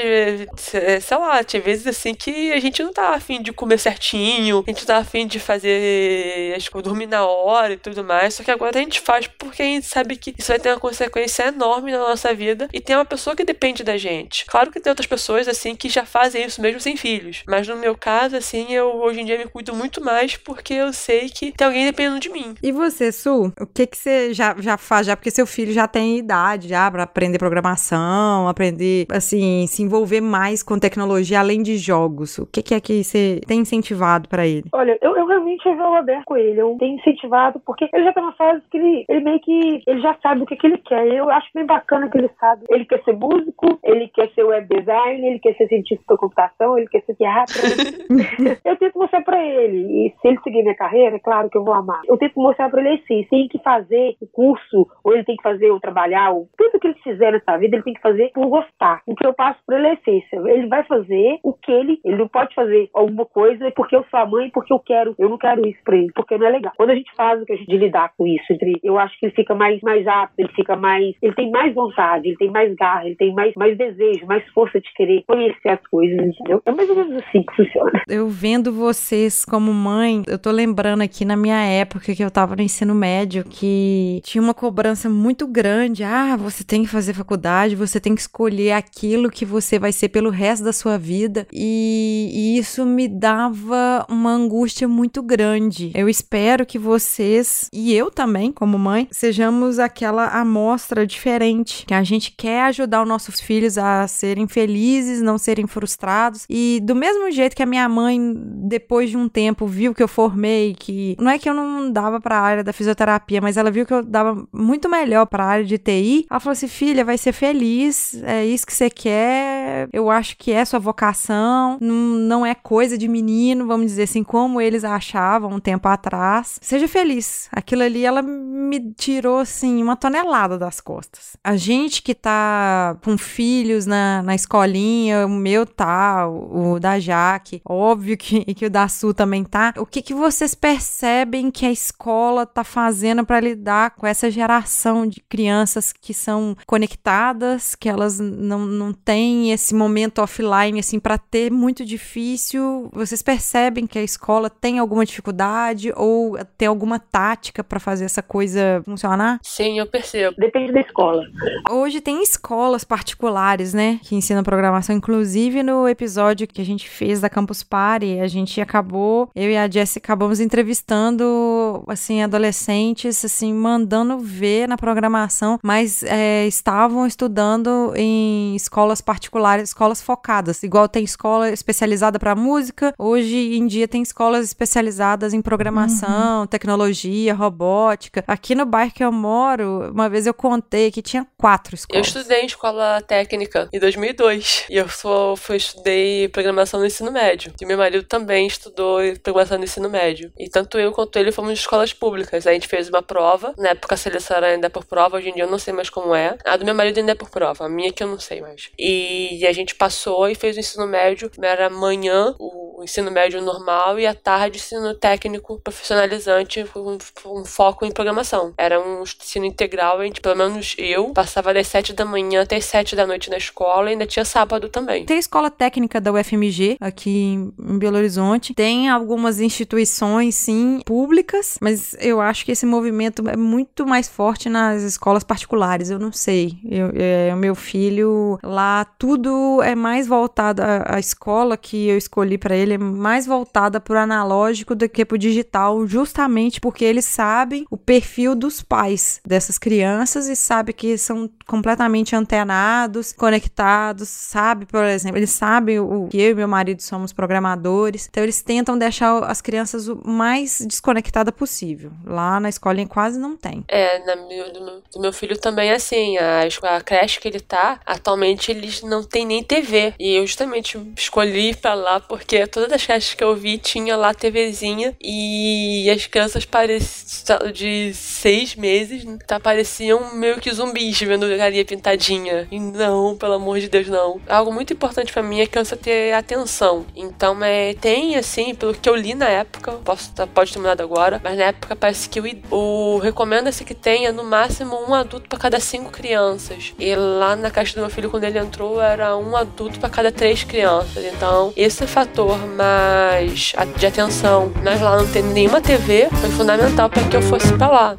sei 1.01 1.17
lá, 1.17 1.43
tinha 1.43 1.61
vezes 1.61 1.87
assim 1.87 2.13
que 2.13 2.51
a 2.51 2.59
gente 2.59 2.81
não 2.83 2.93
tava 2.93 3.15
afim 3.15 3.41
de 3.41 3.51
comer 3.51 3.77
certinho, 3.77 4.63
a 4.65 4.69
gente 4.69 4.85
tava 4.85 4.99
afim 4.99 5.25
de 5.27 5.39
fazer, 5.39 6.53
acho 6.55 6.69
que 6.71 6.81
dormir 6.81 7.07
na 7.07 7.25
hora 7.25 7.73
e 7.73 7.77
tudo 7.77 8.03
mais, 8.03 8.33
só 8.33 8.43
que 8.43 8.51
agora 8.51 8.77
a 8.77 8.81
gente 8.81 8.99
faz 8.99 9.27
porque 9.27 9.61
a 9.61 9.65
gente 9.65 9.85
sabe 9.85 10.15
que 10.15 10.33
isso 10.37 10.47
vai 10.49 10.59
ter 10.59 10.69
uma 10.69 10.79
consequência 10.79 11.43
enorme 11.47 11.91
na 11.91 11.99
nossa 11.99 12.33
vida 12.33 12.67
e 12.73 12.81
tem 12.81 12.95
uma 12.95 13.05
pessoa 13.05 13.35
que 13.35 13.43
depende 13.43 13.83
da 13.83 13.97
gente. 13.97 14.45
Claro 14.45 14.71
que 14.71 14.79
tem 14.79 14.89
outras 14.89 15.07
pessoas, 15.07 15.47
assim, 15.47 15.75
que 15.75 15.89
já 15.89 16.05
fazem 16.05 16.45
isso 16.45 16.61
mesmo 16.61 16.79
sem 16.79 16.97
filhos, 16.97 17.43
mas 17.47 17.67
no 17.67 17.75
meu 17.75 17.95
caso, 17.95 18.35
assim, 18.35 18.73
eu 18.73 18.95
hoje 18.97 19.21
em 19.21 19.25
dia 19.25 19.37
me 19.37 19.45
cuido 19.45 19.73
muito 19.73 20.03
mais 20.03 20.35
porque 20.35 20.73
eu 20.73 20.91
sei 20.91 21.29
que 21.29 21.51
tem 21.51 21.65
alguém 21.65 21.85
dependendo 21.85 22.19
de 22.19 22.29
mim. 22.29 22.55
E 22.61 22.71
você, 22.71 22.92
Su? 23.11 23.51
O 23.59 23.65
que 23.65 23.87
que 23.87 23.97
você 23.97 24.33
já, 24.33 24.55
já 24.59 24.77
faz, 24.77 25.07
já 25.07 25.15
porque 25.15 25.31
seu 25.31 25.47
filho 25.47 25.71
já 25.71 25.87
tem 25.87 26.17
idade 26.17 26.67
já 26.67 26.89
para 26.91 27.03
aprender 27.03 27.37
programação, 27.37 28.47
aprender, 28.47 29.05
assim, 29.09 29.65
se 29.67 29.81
envolver 29.81 30.21
mais 30.21 30.61
com 30.61 30.77
tecnologia 30.77 31.39
além 31.39 31.63
de 31.63 31.77
jogos? 31.77 32.37
O 32.37 32.45
que 32.45 32.61
que 32.61 32.75
é 32.75 32.79
que 32.79 33.03
você 33.03 33.41
tem 33.47 33.61
incentivado 33.61 34.29
para 34.29 34.45
ele? 34.45 34.65
Olha, 34.71 34.97
eu, 35.01 35.15
eu 35.15 35.25
realmente 35.25 35.67
eu 35.67 35.93
aberto 35.95 36.25
com 36.25 36.37
ele, 36.37 36.59
eu 36.59 36.75
tenho 36.79 36.97
incentivado, 36.97 37.59
porque 37.65 37.89
ele 37.93 38.03
já 38.03 38.13
tá 38.13 38.21
numa 38.21 38.33
fase 38.33 38.61
que 38.69 38.77
ele, 38.77 39.05
ele 39.09 39.21
meio 39.21 39.39
que, 39.39 39.81
ele 39.87 40.01
já 40.01 40.15
sabe 40.21 40.41
o 40.41 40.45
que 40.45 40.55
que 40.55 40.67
ele 40.67 40.77
quer, 40.77 41.07
eu 41.07 41.29
acho 41.29 41.47
bem 41.53 41.65
bacana 41.65 42.09
que 42.09 42.17
ele 42.17 42.29
sabe. 42.39 42.65
Ele 42.69 42.85
quer 42.85 43.01
ser 43.03 43.13
músico, 43.13 43.79
ele 43.83 44.07
quer 44.09 44.29
ser 44.33 44.43
web 44.43 44.67
design, 44.67 45.25
ele 45.25 45.39
quer 45.39 45.55
ser 45.55 45.67
cientista 45.67 46.03
da 46.07 46.17
computação, 46.17 46.77
ele 46.77 46.87
quer 46.87 47.01
ser 47.05 47.13
psiquiatra. 47.13 47.55
eu 48.65 48.75
tento 48.77 48.97
mostrar 48.97 49.21
para 49.21 49.43
ele, 49.43 50.07
e 50.07 50.13
se 50.21 50.27
ele 50.27 50.39
seguir 50.43 50.61
minha 50.63 50.75
carreira, 50.75 51.15
é 51.15 51.19
claro 51.19 51.49
que 51.49 51.57
eu 51.57 51.63
vou 51.63 51.73
amar. 51.73 52.01
Eu 52.05 52.17
tento 52.17 52.39
mostrar 52.39 52.69
para 52.69 52.81
ele 52.87 53.25
tem 53.29 53.47
que 53.47 53.59
fazer 53.59 54.15
o 54.21 54.27
curso, 54.27 54.87
ou 55.03 55.13
ele 55.13 55.23
tem 55.23 55.35
que 55.35 55.43
fazer 55.43 55.71
ou 55.71 55.79
trabalhar, 55.79 56.31
ou 56.31 56.49
tudo 56.57 56.79
que 56.79 56.87
ele 56.87 56.99
fizer 57.03 57.31
nessa 57.31 57.57
vida, 57.57 57.75
ele 57.75 57.83
tem 57.83 57.93
que 57.93 58.01
fazer 58.01 58.31
por 58.33 58.47
gostar. 58.47 59.01
O 59.05 59.15
que 59.15 59.25
eu 59.25 59.33
passo 59.33 59.59
para 59.65 59.77
ele 59.77 59.87
é 59.87 59.93
essência. 59.93 60.41
Ele 60.47 60.67
vai 60.67 60.83
fazer 60.83 61.39
o 61.43 61.53
que 61.53 61.71
ele, 61.71 61.99
ele 62.03 62.17
não 62.17 62.27
pode 62.27 62.53
fazer 62.53 62.89
alguma 62.93 63.25
coisa 63.25 63.71
porque 63.75 63.95
eu 63.95 64.05
sou 64.09 64.19
a 64.19 64.25
mãe, 64.25 64.49
porque 64.51 64.73
eu 64.73 64.79
quero, 64.79 65.15
eu 65.17 65.29
não 65.29 65.37
quero 65.37 65.67
isso 65.67 65.79
para 65.83 65.97
ele, 65.97 66.11
porque 66.13 66.37
não 66.37 66.47
é 66.47 66.51
legal. 66.51 66.73
Quando 66.75 66.91
a 66.91 66.95
gente 66.95 67.13
faz 67.15 67.41
o 67.41 67.45
que 67.45 67.53
a 67.53 67.57
gente 67.57 67.77
lidar 67.77 68.13
com 68.17 68.25
isso, 68.27 68.45
entre, 68.51 68.79
eu 68.83 68.97
acho 68.97 69.17
que 69.19 69.25
ele 69.25 69.35
fica 69.35 69.55
mais, 69.55 69.81
mais 69.81 70.05
apto, 70.07 70.35
ele 70.37 70.51
fica 70.53 70.75
mais, 70.75 71.15
ele 71.21 71.33
tem 71.33 71.49
mais 71.51 71.73
vontade, 71.73 72.27
ele 72.27 72.37
tem 72.37 72.51
mais 72.51 72.73
garra, 72.75 73.05
ele 73.05 73.15
tem 73.15 73.33
mais, 73.33 73.53
mais 73.55 73.77
desejo, 73.77 74.25
mais 74.25 74.43
força 74.53 74.79
de 74.79 74.93
querer 74.93 75.23
conhecer 75.27 75.69
as 75.69 75.87
coisas, 75.87 76.19
entendeu? 76.19 76.61
É 76.65 76.71
mais 76.71 76.89
ou 76.89 76.95
menos 76.95 77.23
assim 77.23 77.43
que 77.43 77.55
funciona. 77.55 78.01
Eu 78.07 78.27
vendo 78.27 78.71
vocês 78.71 79.45
como 79.45 79.73
mãe, 79.73 80.23
eu 80.27 80.39
tô 80.39 80.51
lembrando 80.51 81.01
aqui 81.01 81.25
na 81.25 81.35
minha 81.35 81.63
época 81.65 82.13
que 82.13 82.23
eu 82.23 82.31
tava 82.31 82.55
no 82.55 82.61
ensino 82.73 82.95
médio 82.95 83.45
que 83.47 84.19
tinha 84.23 84.41
uma 84.41 84.53
cobrança 84.53 85.07
muito 85.07 85.45
grande. 85.45 86.03
Ah, 86.03 86.35
você 86.35 86.63
tem 86.63 86.83
que 86.83 86.89
fazer 86.89 87.13
faculdade, 87.13 87.75
você 87.75 87.99
tem 87.99 88.15
que 88.15 88.21
escolher 88.21 88.71
aquilo 88.71 89.29
que 89.29 89.45
você 89.45 89.77
vai 89.77 89.91
ser 89.91 90.09
pelo 90.09 90.31
resto 90.31 90.63
da 90.63 90.73
sua 90.73 90.97
vida. 90.97 91.47
E, 91.53 92.31
e 92.33 92.57
isso 92.57 92.85
me 92.85 93.07
dava 93.07 94.05
uma 94.09 94.31
angústia 94.31 94.87
muito 94.87 95.21
grande. 95.21 95.91
Eu 95.93 96.09
espero 96.09 96.65
que 96.65 96.79
vocês, 96.79 97.69
e 97.71 97.93
eu 97.93 98.09
também, 98.09 98.51
como 98.51 98.79
mãe, 98.79 99.07
sejamos 99.11 99.77
aquela 99.77 100.27
amostra 100.27 101.05
diferente. 101.05 101.85
Que 101.85 101.93
a 101.93 102.03
gente 102.03 102.31
quer 102.31 102.63
ajudar 102.63 103.03
os 103.03 103.07
nossos 103.07 103.39
filhos 103.39 103.77
a 103.77 104.07
serem 104.07 104.47
felizes, 104.47 105.21
não 105.21 105.37
serem 105.37 105.67
frustrados. 105.67 106.45
E 106.49 106.79
do 106.83 106.95
mesmo 106.95 107.29
jeito 107.31 107.55
que 107.55 107.63
a 107.63 107.67
minha 107.67 107.87
mãe, 107.87 108.19
depois 108.67 109.11
de 109.11 109.17
um 109.17 109.29
tempo, 109.29 109.67
viu 109.67 109.93
que 109.93 110.01
eu 110.01 110.07
formei, 110.07 110.73
que 110.73 111.15
não 111.19 111.29
é 111.29 111.37
que 111.37 111.47
eu 111.47 111.53
não 111.53 111.91
dava 111.91 112.19
para 112.19 112.37
a 112.37 112.41
área 112.41 112.62
da 112.63 112.73
fisioterapia, 112.73 113.41
mas 113.41 113.57
ela 113.57 113.71
viu 113.71 113.85
que 113.85 113.93
eu 113.93 114.03
dava 114.03 114.45
muito 114.51 114.89
melhor 114.89 115.25
para 115.25 115.43
a 115.43 115.47
área 115.47 115.65
de 115.65 115.77
TI. 115.77 116.25
Ela 116.29 116.39
falou 116.39 116.53
assim: 116.53 116.67
"Filha, 116.67 117.05
vai 117.05 117.17
ser 117.17 117.33
feliz, 117.33 118.21
é 118.23 118.45
isso 118.45 118.65
que 118.65 118.73
você 118.73 118.89
quer. 118.89 119.87
Eu 119.91 120.09
acho 120.09 120.37
que 120.37 120.51
é 120.51 120.63
sua 120.65 120.79
vocação, 120.79 121.77
não, 121.81 121.95
não 121.95 122.45
é 122.45 122.55
coisa 122.55 122.97
de 122.97 123.07
menino, 123.07 123.67
vamos 123.67 123.87
dizer 123.87 124.03
assim, 124.03 124.23
como 124.23 124.61
eles 124.61 124.83
achavam 124.83 125.51
um 125.51 125.59
tempo 125.59 125.87
atrás. 125.87 126.59
Seja 126.61 126.87
feliz". 126.87 127.47
Aquilo 127.51 127.83
ali 127.83 128.05
ela 128.05 128.21
me 128.21 128.93
tirou 128.93 129.39
assim 129.39 129.81
uma 129.81 129.95
tonelada 129.95 130.57
das 130.57 130.79
costas. 130.79 131.37
A 131.43 131.55
gente 131.55 132.01
que 132.01 132.15
tá 132.15 132.97
com 133.03 133.17
filhos 133.17 133.85
na, 133.85 134.21
na 134.23 134.35
escolinha, 134.35 135.25
o 135.25 135.29
meu 135.29 135.65
tá, 135.65 136.27
o, 136.27 136.73
o 136.73 136.79
da 136.79 136.99
Jaque, 136.99 137.61
óbvio 137.65 138.17
que, 138.17 138.45
que 138.53 138.65
o 138.65 138.69
da 138.69 138.87
Su 138.87 139.13
também 139.13 139.43
tá. 139.43 139.73
O 139.77 139.85
que, 139.85 140.01
que 140.01 140.13
vocês 140.13 140.55
percebem 140.55 141.51
que 141.51 141.65
a 141.65 141.71
escola 141.71 142.45
tá 142.53 142.63
fazendo 142.63 143.25
para 143.25 143.39
lidar 143.39 143.91
com 143.91 144.05
essa 144.05 144.29
geração 144.29 145.07
de 145.07 145.21
crianças 145.21 145.91
que 145.91 146.13
são 146.13 146.55
conectadas, 146.65 147.75
que 147.75 147.89
elas 147.89 148.19
não, 148.19 148.59
não 148.65 148.93
têm 148.93 149.51
esse 149.51 149.73
momento 149.73 150.21
offline 150.21 150.79
assim 150.79 150.99
para 150.99 151.17
ter 151.17 151.51
muito 151.51 151.85
difícil? 151.85 152.89
Vocês 152.93 153.21
percebem 153.21 153.87
que 153.87 153.99
a 153.99 154.03
escola 154.03 154.49
tem 154.49 154.79
alguma 154.79 155.05
dificuldade 155.05 155.91
ou 155.95 156.37
tem 156.57 156.67
alguma 156.67 156.99
tática 156.99 157.63
para 157.63 157.79
fazer 157.79 158.05
essa 158.05 158.21
coisa 158.21 158.81
funcionar? 158.85 159.39
Sim, 159.41 159.79
eu 159.79 159.87
percebo. 159.87 160.35
Depende 160.37 160.71
da 160.71 160.81
escola. 160.81 161.23
Hoje 161.69 162.01
tem 162.01 162.21
escolas 162.21 162.83
particulares, 162.83 163.73
né, 163.73 163.99
que 164.03 164.15
ensinam 164.15 164.43
programação. 164.43 164.95
Inclusive 164.95 165.63
no 165.63 165.87
episódio 165.87 166.47
que 166.47 166.61
a 166.61 166.65
gente 166.65 166.87
fez 166.89 167.21
da 167.21 167.29
Campus 167.29 167.63
Party, 167.63 168.19
a 168.19 168.27
gente 168.27 168.61
acabou, 168.61 169.29
eu 169.35 169.49
e 169.49 169.57
a 169.57 169.69
Jessie 169.69 169.99
acabamos 169.99 170.39
entrevistando, 170.39 171.83
assim, 171.87 172.21
adolescentes, 172.21 172.42
assim, 172.47 173.53
mandando 173.53 174.19
ver 174.19 174.67
na 174.67 174.77
programação, 174.77 175.59
mas 175.63 176.03
é, 176.03 176.45
estavam 176.47 177.05
estudando 177.05 177.93
em 177.95 178.55
escolas 178.55 179.01
particulares, 179.01 179.69
escolas 179.69 180.01
focadas. 180.01 180.63
Igual 180.63 180.87
tem 180.87 181.03
escola 181.03 181.49
especializada 181.49 182.19
para 182.19 182.35
música, 182.35 182.93
hoje 182.97 183.55
em 183.55 183.67
dia 183.67 183.87
tem 183.87 184.01
escolas 184.01 184.45
especializadas 184.45 185.33
em 185.33 185.41
programação, 185.41 186.41
uhum. 186.41 186.47
tecnologia, 186.47 187.33
robótica. 187.33 188.23
Aqui 188.27 188.55
no 188.55 188.65
bairro 188.65 188.91
que 188.93 189.03
eu 189.03 189.11
moro, 189.11 189.91
uma 189.91 190.09
vez 190.09 190.27
eu 190.27 190.33
contei 190.33 190.91
que 190.91 191.01
tinha 191.01 191.25
quatro 191.37 191.75
escolas. 191.75 192.07
Eu 192.07 192.07
estudei 192.07 192.41
em 192.41 192.45
escola 192.45 193.01
técnica 193.01 193.69
em 193.71 193.79
2002 193.79 194.65
e 194.69 194.77
eu 194.77 194.87
só 194.89 195.35
fui, 195.35 195.57
estudei 195.57 196.27
programação 196.29 196.79
no 196.79 196.85
ensino 196.85 197.11
médio. 197.11 197.53
E 197.61 197.65
meu 197.65 197.77
marido 197.77 198.03
também 198.03 198.47
estudou 198.47 198.99
programação 199.21 199.57
no 199.57 199.63
ensino 199.63 199.89
médio. 199.89 200.31
E 200.37 200.49
tanto 200.49 200.77
eu 200.77 200.91
quanto 200.91 201.17
ele 201.17 201.31
fomos 201.31 201.53
de 201.53 201.59
escolas 201.59 201.93
públicas. 201.93 202.22
A 202.31 202.53
gente 202.53 202.67
fez 202.67 202.89
uma 202.89 203.01
prova, 203.01 203.53
na 203.57 203.69
época 203.69 203.95
a 203.95 203.97
seleção 203.97 204.37
era 204.37 204.47
ainda 204.47 204.69
por 204.69 204.85
prova, 204.85 205.17
hoje 205.17 205.29
em 205.29 205.33
dia 205.33 205.43
eu 205.43 205.51
não 205.51 205.59
sei 205.59 205.73
mais 205.73 205.89
como 205.89 206.13
é. 206.15 206.37
A 206.45 206.57
do 206.57 206.65
meu 206.65 206.75
marido 206.75 206.99
ainda 206.99 207.11
é 207.11 207.15
por 207.15 207.29
prova, 207.29 207.65
a 207.65 207.69
minha 207.69 207.91
que 207.91 208.03
eu 208.03 208.07
não 208.07 208.19
sei 208.19 208.41
mais. 208.41 208.69
E 208.77 209.45
a 209.47 209.53
gente 209.53 209.75
passou 209.75 210.27
e 210.29 210.35
fez 210.35 210.55
o 210.55 210.59
ensino 210.59 210.87
médio, 210.87 211.29
era 211.41 211.67
amanhã 211.67 212.35
o 212.39 212.81
ensino 212.83 213.11
médio 213.11 213.41
normal 213.41 213.99
e 213.99 214.05
à 214.05 214.13
tarde 214.13 214.57
ensino 214.57 214.93
técnico 214.93 215.59
profissionalizante 215.59 216.65
com 216.73 217.45
foco 217.45 217.85
em 217.85 217.91
programação. 217.91 218.53
Era 218.57 218.79
um 218.79 219.03
ensino 219.03 219.45
integral, 219.45 219.99
a 219.99 220.03
gente, 220.05 220.21
pelo 220.21 220.35
menos 220.35 220.75
eu, 220.77 221.09
passava 221.09 221.53
das 221.53 221.67
sete 221.67 221.93
da 221.93 222.05
manhã 222.05 222.41
até 222.41 222.57
as 222.57 222.65
sete 222.65 222.95
da 222.95 223.05
noite 223.05 223.29
na 223.29 223.37
escola 223.37 223.89
e 223.89 223.93
ainda 223.93 224.05
tinha 224.05 224.25
sábado 224.25 224.69
também. 224.69 225.05
Tem 225.05 225.17
a 225.17 225.19
escola 225.19 225.49
técnica 225.49 225.99
da 225.99 226.11
UFMG 226.11 226.77
aqui 226.79 227.53
em 227.59 227.77
Belo 227.77 227.97
Horizonte. 227.97 228.53
Tem 228.53 228.89
algumas 228.89 229.39
instituições, 229.39 230.35
sim, 230.35 230.81
públicas, 230.85 231.57
mas 231.61 231.95
eu 231.99 232.12
acho 232.21 232.45
que 232.45 232.51
esse 232.51 232.65
movimento 232.65 233.27
é 233.27 233.35
muito 233.35 233.85
mais 233.85 234.07
forte 234.07 234.49
nas 234.49 234.81
escolas 234.83 235.23
particulares. 235.23 235.89
Eu 235.89 235.99
não 235.99 236.11
sei. 236.11 236.57
Eu, 236.63 236.91
é, 236.95 237.33
o 237.33 237.37
meu 237.37 237.55
filho 237.55 238.39
lá, 238.43 238.85
tudo 238.97 239.61
é 239.61 239.75
mais 239.75 240.07
voltado. 240.07 240.61
A, 240.61 240.95
a 240.95 240.99
escola 240.99 241.57
que 241.57 241.87
eu 241.87 241.97
escolhi 241.97 242.37
para 242.37 242.55
ele 242.55 242.73
é 242.73 242.77
mais 242.77 243.25
voltada 243.25 243.79
para 243.79 243.95
o 243.95 243.99
analógico 243.99 244.75
do 244.75 244.87
que 244.89 245.05
para 245.05 245.15
o 245.15 245.17
digital, 245.17 245.85
justamente 245.87 246.59
porque 246.59 246.85
eles 246.85 247.05
sabem 247.05 247.65
o 247.69 247.77
perfil 247.77 248.35
dos 248.35 248.61
pais 248.61 249.19
dessas 249.25 249.57
crianças 249.57 250.27
e 250.27 250.35
sabe 250.35 250.73
que 250.73 250.97
são 250.97 251.29
completamente 251.45 252.15
antenados, 252.15 253.13
conectados, 253.13 254.09
sabe, 254.09 254.65
por 254.65 254.83
exemplo, 254.83 255.17
eles 255.17 255.31
sabem 255.31 255.79
o 255.79 256.07
que 256.07 256.17
eu 256.17 256.31
e 256.31 256.35
meu 256.35 256.47
marido 256.47 256.81
somos 256.81 257.13
programadores, 257.13 258.07
então 258.09 258.23
eles 258.23 258.41
tentam 258.41 258.77
deixar 258.77 259.23
as 259.23 259.41
crianças 259.41 259.87
o 259.87 260.01
mais 260.05 260.65
desconectada 260.67 261.31
possível. 261.31 261.91
Lá 262.05 262.39
na 262.39 262.49
escolinha 262.49 262.87
quase 262.87 263.19
não 263.19 263.35
tem. 263.37 263.63
É, 263.67 263.99
na, 263.99 264.15
do, 264.15 264.27
meu, 264.27 264.83
do 264.93 264.99
meu 264.99 265.13
filho 265.13 265.37
também 265.37 265.69
é 265.69 265.75
assim, 265.75 266.17
a, 266.17 266.41
a 266.75 266.81
creche 266.81 267.19
que 267.19 267.27
ele 267.27 267.39
tá, 267.39 267.79
atualmente 267.85 268.51
eles 268.51 268.81
não 268.81 269.03
tem 269.03 269.25
nem 269.25 269.43
TV. 269.43 269.93
E 269.99 270.15
eu 270.15 270.25
justamente 270.25 270.79
escolhi 270.97 271.55
pra 271.55 271.73
lá 271.73 271.99
porque 271.99 272.45
todas 272.47 272.71
as 272.71 272.85
creches 272.85 273.13
que 273.13 273.23
eu 273.23 273.35
vi 273.35 273.57
tinha 273.57 273.95
lá 273.95 274.13
TVzinha 274.13 274.95
e 275.01 275.89
as 275.89 276.05
crianças 276.07 276.45
pareciam 276.45 277.51
de 277.53 277.93
seis 277.93 278.55
meses, 278.55 279.05
tá, 279.25 279.39
pareciam 279.39 280.15
meio 280.15 280.39
que 280.39 280.51
zumbis 280.51 280.99
vendo 280.99 281.27
galinha 281.37 281.65
pintadinha. 281.65 282.47
E 282.51 282.59
não, 282.59 283.15
pelo 283.17 283.33
amor 283.33 283.59
de 283.59 283.69
Deus, 283.69 283.87
não. 283.87 284.19
Algo 284.27 284.51
muito 284.51 284.73
importante 284.73 285.11
para 285.11 285.23
mim 285.23 285.39
é 285.39 285.43
a 285.43 285.47
criança 285.47 285.75
ter 285.75 286.13
atenção. 286.13 286.85
Então, 286.95 287.43
é, 287.43 287.73
tem, 287.73 288.15
assim, 288.15 288.53
pelo 288.55 288.73
que 288.73 288.89
eu 288.89 288.95
li 288.95 289.13
na 289.13 289.27
época, 289.27 289.73
posso 289.83 290.13
tá, 290.13 290.27
pode 290.27 290.53
ter 290.53 290.59
mudado 290.59 290.81
agora, 290.81 291.19
mas 291.23 291.37
na 291.37 291.45
época 291.45 291.75
parece 291.75 291.92
que 292.07 292.19
o, 292.19 292.55
o 292.55 292.97
recomenda-se 292.99 293.63
que 293.63 293.73
tenha 293.73 294.11
no 294.11 294.23
máximo 294.23 294.77
um 294.87 294.93
adulto 294.93 295.27
para 295.27 295.39
cada 295.39 295.59
cinco 295.59 295.91
crianças. 295.91 296.73
E 296.77 296.95
lá 296.95 297.35
na 297.35 297.49
caixa 297.49 297.75
do 297.75 297.81
meu 297.81 297.89
filho, 297.89 298.09
quando 298.09 298.23
ele 298.23 298.39
entrou, 298.39 298.81
era 298.81 299.15
um 299.17 299.35
adulto 299.35 299.79
para 299.79 299.89
cada 299.89 300.11
três 300.11 300.43
crianças. 300.43 301.03
Então, 301.05 301.53
esse 301.55 301.85
fator 301.87 302.37
mais 302.55 303.53
de 303.77 303.85
atenção, 303.85 304.51
nós 304.63 304.81
lá 304.81 304.97
não 304.97 305.07
tendo 305.07 305.29
nenhuma 305.29 305.61
TV, 305.61 306.07
foi 306.09 306.29
fundamental 306.31 306.89
para 306.89 307.03
que 307.03 307.15
eu 307.15 307.21
fosse 307.21 307.53
para 307.53 307.67
lá. 307.67 307.97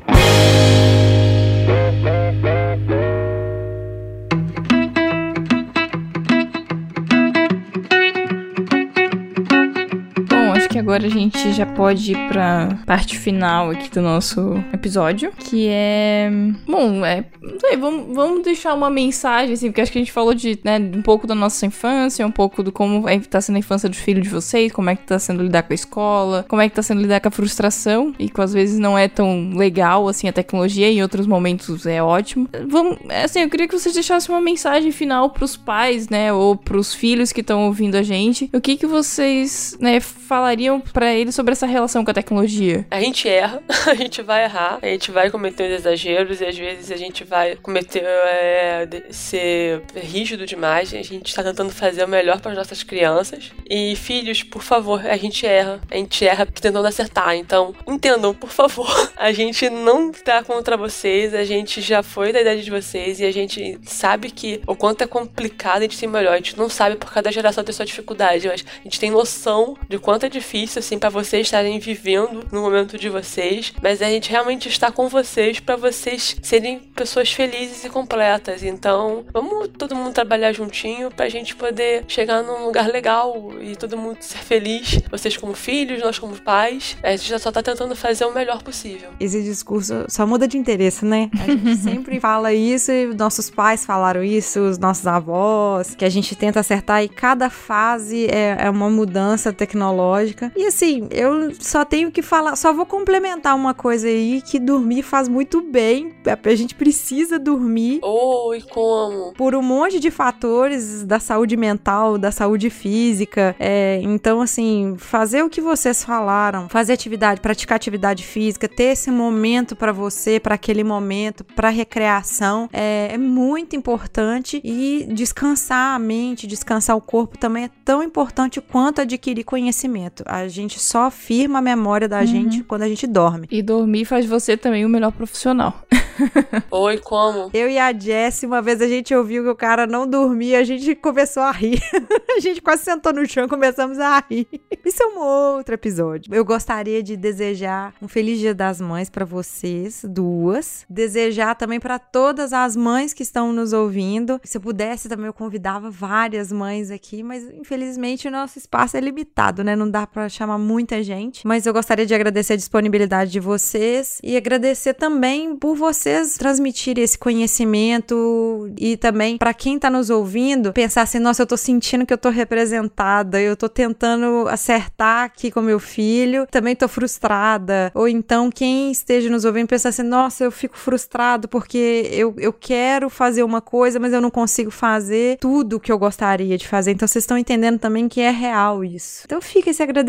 Que 10.74 10.78
agora 10.80 11.06
a 11.06 11.08
gente 11.08 11.52
já 11.52 11.64
pode 11.64 12.10
ir 12.10 12.28
pra 12.28 12.80
parte 12.84 13.16
final 13.16 13.70
aqui 13.70 13.88
do 13.90 14.02
nosso 14.02 14.60
episódio, 14.72 15.30
que 15.38 15.68
é. 15.70 16.28
Bom, 16.66 17.06
é. 17.06 17.24
Não 17.40 17.60
sei, 17.60 17.76
vamos, 17.76 18.12
vamos 18.12 18.42
deixar 18.42 18.74
uma 18.74 18.90
mensagem, 18.90 19.52
assim, 19.52 19.68
porque 19.68 19.80
acho 19.80 19.92
que 19.92 19.98
a 19.98 20.00
gente 20.00 20.10
falou 20.10 20.34
de, 20.34 20.58
né, 20.64 20.78
um 20.78 21.02
pouco 21.02 21.28
da 21.28 21.34
nossa 21.34 21.64
infância, 21.64 22.26
um 22.26 22.30
pouco 22.30 22.60
do 22.60 22.72
como 22.72 23.08
é 23.08 23.20
que 23.20 23.28
tá 23.28 23.40
sendo 23.40 23.54
a 23.54 23.58
infância 23.60 23.88
do 23.88 23.94
filho 23.94 24.20
de 24.20 24.28
vocês, 24.28 24.72
como 24.72 24.90
é 24.90 24.96
que 24.96 25.04
tá 25.04 25.16
sendo 25.16 25.44
lidar 25.44 25.62
com 25.62 25.72
a 25.72 25.76
escola, 25.76 26.44
como 26.48 26.60
é 26.60 26.68
que 26.68 26.74
tá 26.74 26.82
sendo 26.82 27.02
lidar 27.02 27.20
com 27.20 27.28
a 27.28 27.30
frustração, 27.30 28.12
e 28.18 28.28
que 28.28 28.40
às 28.40 28.52
vezes 28.52 28.76
não 28.80 28.98
é 28.98 29.06
tão 29.06 29.52
legal, 29.54 30.08
assim, 30.08 30.26
a 30.26 30.32
tecnologia, 30.32 30.90
em 30.90 31.02
outros 31.02 31.24
momentos 31.24 31.86
é 31.86 32.02
ótimo. 32.02 32.48
Vamos, 32.66 32.98
assim, 33.22 33.42
eu 33.42 33.48
queria 33.48 33.68
que 33.68 33.78
vocês 33.78 33.94
deixassem 33.94 34.34
uma 34.34 34.40
mensagem 34.40 34.90
final 34.90 35.30
pros 35.30 35.56
pais, 35.56 36.08
né, 36.08 36.32
ou 36.32 36.56
pros 36.56 36.92
filhos 36.92 37.30
que 37.30 37.42
estão 37.42 37.66
ouvindo 37.66 37.94
a 37.94 38.02
gente. 38.02 38.50
O 38.52 38.60
que 38.60 38.76
que 38.76 38.86
vocês, 38.86 39.76
né, 39.78 40.00
falariam 40.00 40.63
exemplo 40.64 40.92
pra 40.92 41.12
ele 41.12 41.32
sobre 41.32 41.52
essa 41.52 41.66
relação 41.66 42.04
com 42.04 42.10
a 42.10 42.14
tecnologia. 42.14 42.86
A 42.90 43.00
gente 43.00 43.28
erra, 43.28 43.62
a 43.86 43.94
gente 43.94 44.22
vai 44.22 44.44
errar, 44.44 44.78
a 44.82 44.86
gente 44.86 45.10
vai 45.10 45.30
cometer 45.30 45.70
exageros 45.70 46.40
e 46.40 46.46
às 46.46 46.56
vezes 46.56 46.90
a 46.90 46.96
gente 46.96 47.24
vai 47.24 47.56
cometer 47.56 48.04
é, 48.04 48.88
ser 49.10 49.82
rígido 49.94 50.46
demais. 50.46 50.92
A 50.92 51.02
gente 51.02 51.34
tá 51.34 51.42
tentando 51.42 51.72
fazer 51.72 52.04
o 52.04 52.08
melhor 52.08 52.40
para 52.40 52.52
as 52.52 52.56
nossas 52.56 52.82
crianças. 52.82 53.52
E 53.68 53.96
filhos, 53.96 54.42
por 54.42 54.62
favor, 54.62 55.04
a 55.06 55.16
gente 55.16 55.46
erra, 55.46 55.80
a 55.90 55.96
gente 55.96 56.26
erra 56.26 56.46
tentando 56.46 56.86
acertar. 56.86 57.34
Então, 57.36 57.74
entendam, 57.86 58.34
por 58.34 58.50
favor, 58.50 59.12
a 59.16 59.32
gente 59.32 59.68
não 59.70 60.12
tá 60.12 60.42
contra 60.42 60.76
vocês, 60.76 61.34
a 61.34 61.44
gente 61.44 61.80
já 61.80 62.02
foi 62.02 62.32
da 62.32 62.40
idade 62.40 62.64
de 62.64 62.70
vocês 62.70 63.20
e 63.20 63.24
a 63.24 63.32
gente 63.32 63.78
sabe 63.84 64.30
que 64.30 64.60
o 64.66 64.74
quanto 64.74 65.02
é 65.02 65.06
complicado 65.06 65.78
a 65.78 65.82
gente 65.82 65.96
ser 65.96 66.06
melhor. 66.06 66.34
A 66.34 66.36
gente 66.36 66.56
não 66.56 66.68
sabe 66.68 66.96
por 66.96 67.12
cada 67.12 67.30
geração 67.30 67.64
ter 67.64 67.72
sua 67.72 67.84
dificuldade, 67.84 68.48
mas 68.48 68.64
a 68.64 68.82
gente 68.84 69.00
tem 69.00 69.10
noção 69.10 69.76
de 69.88 69.98
quanto 69.98 70.26
é 70.26 70.28
difícil, 70.28 70.53
assim, 70.62 70.98
para 70.98 71.10
vocês 71.10 71.46
estarem 71.46 71.78
vivendo 71.78 72.44
no 72.52 72.62
momento 72.62 72.96
de 72.96 73.08
vocês, 73.08 73.72
mas 73.82 74.00
a 74.00 74.06
gente 74.06 74.30
realmente 74.30 74.68
está 74.68 74.90
com 74.90 75.08
vocês 75.08 75.58
para 75.58 75.76
vocês 75.76 76.36
serem 76.42 76.78
pessoas 76.78 77.32
felizes 77.32 77.84
e 77.84 77.90
completas. 77.90 78.62
Então, 78.62 79.24
vamos 79.32 79.68
todo 79.76 79.96
mundo 79.96 80.14
trabalhar 80.14 80.52
juntinho 80.52 81.10
pra 81.10 81.28
gente 81.28 81.56
poder 81.56 82.04
chegar 82.06 82.42
num 82.42 82.64
lugar 82.64 82.88
legal 82.88 83.52
e 83.60 83.74
todo 83.74 83.96
mundo 83.96 84.18
ser 84.20 84.38
feliz. 84.38 85.00
Vocês 85.10 85.36
como 85.36 85.54
filhos, 85.54 86.00
nós 86.00 86.18
como 86.18 86.40
pais. 86.40 86.96
A 87.02 87.16
gente 87.16 87.38
só 87.40 87.50
tá 87.50 87.62
tentando 87.62 87.96
fazer 87.96 88.24
o 88.24 88.32
melhor 88.32 88.62
possível. 88.62 89.10
Esse 89.18 89.42
discurso 89.42 90.04
só 90.08 90.26
muda 90.26 90.46
de 90.46 90.56
interesse, 90.56 91.04
né? 91.04 91.30
A 91.40 91.46
gente 91.46 91.76
sempre 91.82 92.20
fala 92.20 92.52
isso 92.52 92.92
e 92.92 93.06
nossos 93.06 93.50
pais 93.50 93.84
falaram 93.84 94.22
isso, 94.22 94.60
os 94.60 94.78
nossos 94.78 95.06
avós, 95.06 95.94
que 95.94 96.04
a 96.04 96.10
gente 96.10 96.36
tenta 96.36 96.60
acertar 96.60 97.02
e 97.02 97.08
cada 97.08 97.50
fase 97.50 98.26
é, 98.26 98.56
é 98.60 98.70
uma 98.70 98.88
mudança 98.88 99.52
tecnológica. 99.52 100.43
E 100.56 100.66
assim, 100.66 101.08
eu 101.10 101.52
só 101.60 101.84
tenho 101.84 102.10
que 102.10 102.22
falar, 102.22 102.56
só 102.56 102.72
vou 102.72 102.86
complementar 102.86 103.54
uma 103.54 103.74
coisa 103.74 104.06
aí 104.06 104.42
que 104.42 104.58
dormir 104.58 105.02
faz 105.02 105.28
muito 105.28 105.60
bem. 105.60 106.14
A 106.26 106.54
gente 106.54 106.74
precisa 106.74 107.38
dormir. 107.38 108.00
Oi, 108.02 108.62
como? 108.62 109.32
Por 109.34 109.54
um 109.54 109.62
monte 109.62 110.00
de 110.00 110.10
fatores 110.10 111.04
da 111.04 111.18
saúde 111.18 111.56
mental, 111.56 112.18
da 112.18 112.30
saúde 112.30 112.70
física. 112.70 113.54
É, 113.58 114.00
então, 114.02 114.40
assim, 114.40 114.94
fazer 114.98 115.42
o 115.42 115.50
que 115.50 115.60
vocês 115.60 116.04
falaram, 116.04 116.68
fazer 116.68 116.92
atividade, 116.92 117.40
praticar 117.40 117.76
atividade 117.76 118.24
física, 118.24 118.68
ter 118.68 118.92
esse 118.92 119.10
momento 119.10 119.76
para 119.76 119.92
você, 119.92 120.40
para 120.40 120.54
aquele 120.54 120.84
momento, 120.84 121.44
para 121.44 121.68
recreação, 121.68 122.68
é, 122.72 123.10
é 123.12 123.18
muito 123.18 123.76
importante. 123.76 124.60
E 124.64 125.06
descansar 125.10 125.94
a 125.94 125.98
mente, 125.98 126.46
descansar 126.46 126.96
o 126.96 127.00
corpo 127.00 127.38
também 127.38 127.64
é 127.64 127.70
tão 127.84 128.02
importante 128.02 128.60
quanto 128.60 129.00
adquirir 129.00 129.44
conhecimento. 129.44 130.23
A 130.26 130.48
gente 130.48 130.80
só 130.80 131.10
firma 131.10 131.58
a 131.58 131.62
memória 131.62 132.08
da 132.08 132.24
gente 132.24 132.62
quando 132.62 132.82
a 132.82 132.88
gente 132.88 133.06
dorme. 133.06 133.46
E 133.50 133.62
dormir 133.62 134.04
faz 134.04 134.26
você 134.26 134.56
também 134.56 134.84
o 134.84 134.88
melhor 134.88 135.12
profissional. 135.12 135.84
Oi, 136.70 136.98
como? 136.98 137.50
Eu 137.52 137.68
e 137.68 137.78
a 137.78 137.92
Jessie, 137.92 138.46
uma 138.46 138.62
vez 138.62 138.80
a 138.80 138.86
gente 138.86 139.14
ouviu 139.14 139.42
que 139.42 139.48
o 139.48 139.56
cara 139.56 139.86
não 139.86 140.06
dormia, 140.06 140.60
a 140.60 140.64
gente 140.64 140.94
começou 140.94 141.42
a 141.42 141.50
rir. 141.50 141.80
a 142.36 142.40
gente 142.40 142.60
quase 142.60 142.84
sentou 142.84 143.12
no 143.12 143.26
chão 143.26 143.44
e 143.44 143.48
começamos 143.48 143.98
a 143.98 144.22
rir. 144.30 144.46
Isso 144.84 145.02
é 145.02 145.06
um 145.06 145.18
outro 145.18 145.74
episódio. 145.74 146.32
Eu 146.34 146.44
gostaria 146.44 147.02
de 147.02 147.16
desejar 147.16 147.94
um 148.00 148.08
feliz 148.08 148.38
Dia 148.38 148.54
das 148.54 148.80
Mães 148.80 149.10
para 149.10 149.24
vocês, 149.24 150.04
duas. 150.08 150.84
Desejar 150.88 151.54
também 151.54 151.80
para 151.80 151.98
todas 151.98 152.52
as 152.52 152.76
mães 152.76 153.12
que 153.12 153.22
estão 153.22 153.52
nos 153.52 153.72
ouvindo. 153.72 154.40
Se 154.44 154.58
eu 154.58 154.60
pudesse 154.60 155.08
também 155.08 155.26
eu 155.26 155.32
convidava 155.32 155.90
várias 155.90 156.52
mães 156.52 156.90
aqui, 156.90 157.22
mas 157.22 157.48
infelizmente 157.50 158.28
o 158.28 158.30
nosso 158.30 158.58
espaço 158.58 158.96
é 158.96 159.00
limitado, 159.00 159.64
né? 159.64 159.74
Não 159.74 159.90
dá 159.90 160.06
para 160.14 160.28
chamar 160.28 160.58
muita 160.58 161.02
gente. 161.02 161.44
Mas 161.44 161.66
eu 161.66 161.72
gostaria 161.72 162.06
de 162.06 162.14
agradecer 162.14 162.52
a 162.52 162.56
disponibilidade 162.56 163.32
de 163.32 163.40
vocês 163.40 164.20
e 164.22 164.36
agradecer 164.36 164.94
também 164.94 165.56
por 165.56 165.74
vocês 165.74 166.38
transmitirem 166.38 167.02
esse 167.02 167.18
conhecimento 167.18 168.72
e 168.78 168.96
também 168.96 169.36
para 169.36 169.52
quem 169.52 169.76
tá 169.76 169.90
nos 169.90 170.10
ouvindo 170.10 170.72
pensar 170.72 171.02
assim, 171.02 171.18
nossa, 171.18 171.42
eu 171.42 171.46
tô 171.46 171.56
sentindo 171.56 172.06
que 172.06 172.12
eu 172.12 172.18
tô 172.18 172.30
representada, 172.30 173.40
eu 173.40 173.56
tô 173.56 173.68
tentando 173.68 174.46
acertar 174.48 175.24
aqui 175.24 175.50
com 175.50 175.60
meu 175.60 175.80
filho, 175.80 176.46
também 176.48 176.76
tô 176.76 176.86
frustrada. 176.86 177.90
Ou 177.92 178.06
então 178.06 178.50
quem 178.50 178.92
esteja 178.92 179.28
nos 179.28 179.44
ouvindo 179.44 179.66
pensar 179.66 179.88
assim, 179.88 180.04
nossa, 180.04 180.44
eu 180.44 180.52
fico 180.52 180.78
frustrado 180.78 181.48
porque 181.48 182.08
eu, 182.12 182.34
eu 182.38 182.52
quero 182.52 183.10
fazer 183.10 183.42
uma 183.42 183.60
coisa, 183.60 183.98
mas 183.98 184.12
eu 184.12 184.20
não 184.20 184.30
consigo 184.30 184.70
fazer 184.70 185.38
tudo 185.40 185.76
o 185.76 185.80
que 185.80 185.90
eu 185.90 185.98
gostaria 185.98 186.56
de 186.56 186.68
fazer. 186.68 186.92
Então 186.92 187.08
vocês 187.08 187.24
estão 187.24 187.36
entendendo 187.36 187.80
também 187.80 188.08
que 188.08 188.20
é 188.20 188.30
real 188.30 188.84
isso. 188.84 189.22
Então 189.24 189.40
fica 189.40 189.70
esse 189.70 189.82
agradecimento 189.82 190.03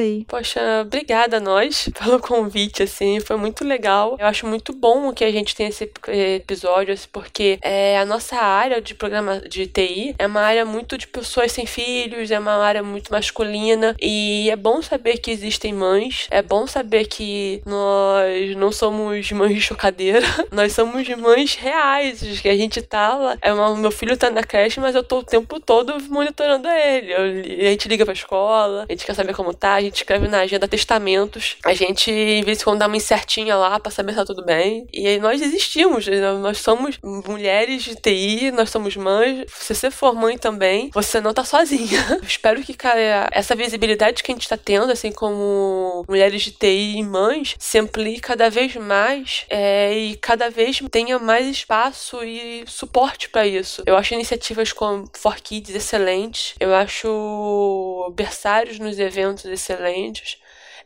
aí. 0.00 0.24
Poxa, 0.26 0.60
obrigada 0.82 1.36
a 1.36 1.40
nós 1.40 1.88
pelo 1.98 2.18
convite, 2.18 2.82
assim, 2.82 3.20
foi 3.20 3.36
muito 3.36 3.64
legal. 3.64 4.16
Eu 4.18 4.26
acho 4.26 4.46
muito 4.46 4.72
bom 4.72 5.12
que 5.12 5.24
a 5.24 5.30
gente 5.30 5.54
tenha 5.54 5.68
esse 5.68 5.90
episódio, 6.08 6.94
assim, 6.94 7.08
porque 7.12 7.58
é, 7.62 7.98
a 7.98 8.04
nossa 8.04 8.36
área 8.36 8.80
de 8.80 8.94
programa 8.94 9.40
de 9.40 9.66
TI 9.66 10.14
é 10.18 10.26
uma 10.26 10.40
área 10.40 10.64
muito 10.64 10.96
de 10.96 11.06
pessoas 11.06 11.52
sem 11.52 11.66
filhos, 11.66 12.30
é 12.30 12.38
uma 12.38 12.56
área 12.56 12.82
muito 12.82 13.12
masculina 13.12 13.94
e 14.00 14.50
é 14.50 14.56
bom 14.56 14.82
saber 14.82 15.18
que 15.18 15.30
existem 15.30 15.72
mães, 15.72 16.26
é 16.30 16.42
bom 16.42 16.66
saber 16.66 17.06
que 17.06 17.62
nós 17.64 18.56
não 18.56 18.72
somos 18.72 19.30
mães 19.32 19.54
de 19.54 19.60
chocadeira, 19.60 20.26
nós 20.50 20.72
somos 20.72 21.08
mães 21.16 21.54
reais, 21.54 22.20
que 22.40 22.48
a 22.48 22.56
gente 22.56 22.82
tá 22.82 23.14
lá, 23.14 23.36
é 23.42 23.52
uma, 23.52 23.76
meu 23.76 23.90
filho 23.90 24.16
tá 24.16 24.30
na 24.30 24.42
creche, 24.42 24.80
mas 24.80 24.94
eu 24.94 25.02
tô 25.02 25.18
o 25.18 25.24
tempo 25.24 25.60
todo 25.60 25.94
monitorando 26.08 26.68
ele. 26.68 27.12
Eu, 27.12 27.66
a 27.68 27.70
gente 27.70 27.88
liga 27.88 28.04
pra 28.04 28.14
escola, 28.14 28.86
a 28.88 28.92
gente 28.92 29.04
quer 29.04 29.14
saber 29.14 29.27
como 29.32 29.52
tá, 29.52 29.74
a 29.74 29.80
gente 29.80 29.96
escreve 29.96 30.28
na 30.28 30.40
agenda 30.40 30.66
testamentos, 30.66 31.56
a 31.64 31.74
gente, 31.74 32.10
vez 32.42 32.58
de 32.58 32.64
quando 32.64 32.78
dá 32.78 32.86
uma 32.86 32.96
incertinha 32.96 33.56
lá 33.56 33.78
pra 33.78 33.90
saber 33.90 34.12
se 34.12 34.18
tá 34.18 34.24
tudo 34.24 34.44
bem. 34.44 34.86
E 34.92 35.06
aí 35.06 35.18
nós 35.18 35.40
existimos, 35.40 36.06
né? 36.06 36.32
nós 36.32 36.58
somos 36.58 36.98
mulheres 37.02 37.82
de 37.82 37.94
TI, 37.94 38.50
nós 38.50 38.70
somos 38.70 38.96
mães. 38.96 39.44
Se 39.48 39.74
você 39.74 39.90
for 39.90 40.14
mãe 40.14 40.38
também, 40.38 40.90
você 40.92 41.20
não 41.20 41.34
tá 41.34 41.44
sozinha. 41.44 42.06
Eu 42.18 42.26
espero 42.26 42.62
que, 42.62 42.74
cara, 42.74 43.28
essa 43.32 43.54
visibilidade 43.54 44.22
que 44.22 44.32
a 44.32 44.34
gente 44.34 44.48
tá 44.48 44.56
tendo, 44.56 44.90
assim, 44.90 45.12
como 45.12 46.04
mulheres 46.08 46.42
de 46.42 46.52
TI 46.52 46.98
e 46.98 47.02
mães, 47.02 47.54
se 47.58 47.78
amplie 47.78 48.20
cada 48.20 48.48
vez 48.48 48.74
mais 48.76 49.44
é, 49.50 49.96
e 49.96 50.16
cada 50.16 50.50
vez 50.50 50.80
tenha 50.90 51.18
mais 51.18 51.46
espaço 51.46 52.22
e 52.24 52.64
suporte 52.66 53.28
para 53.28 53.46
isso. 53.46 53.82
Eu 53.86 53.96
acho 53.96 54.14
iniciativas 54.14 54.72
como 54.72 55.08
For 55.14 55.36
Kids 55.36 55.74
excelentes, 55.74 56.54
eu 56.58 56.74
acho 56.74 58.12
berçários 58.14 58.78
nos 58.78 58.98
eventos 58.98 59.17
excelentes. 59.44 60.38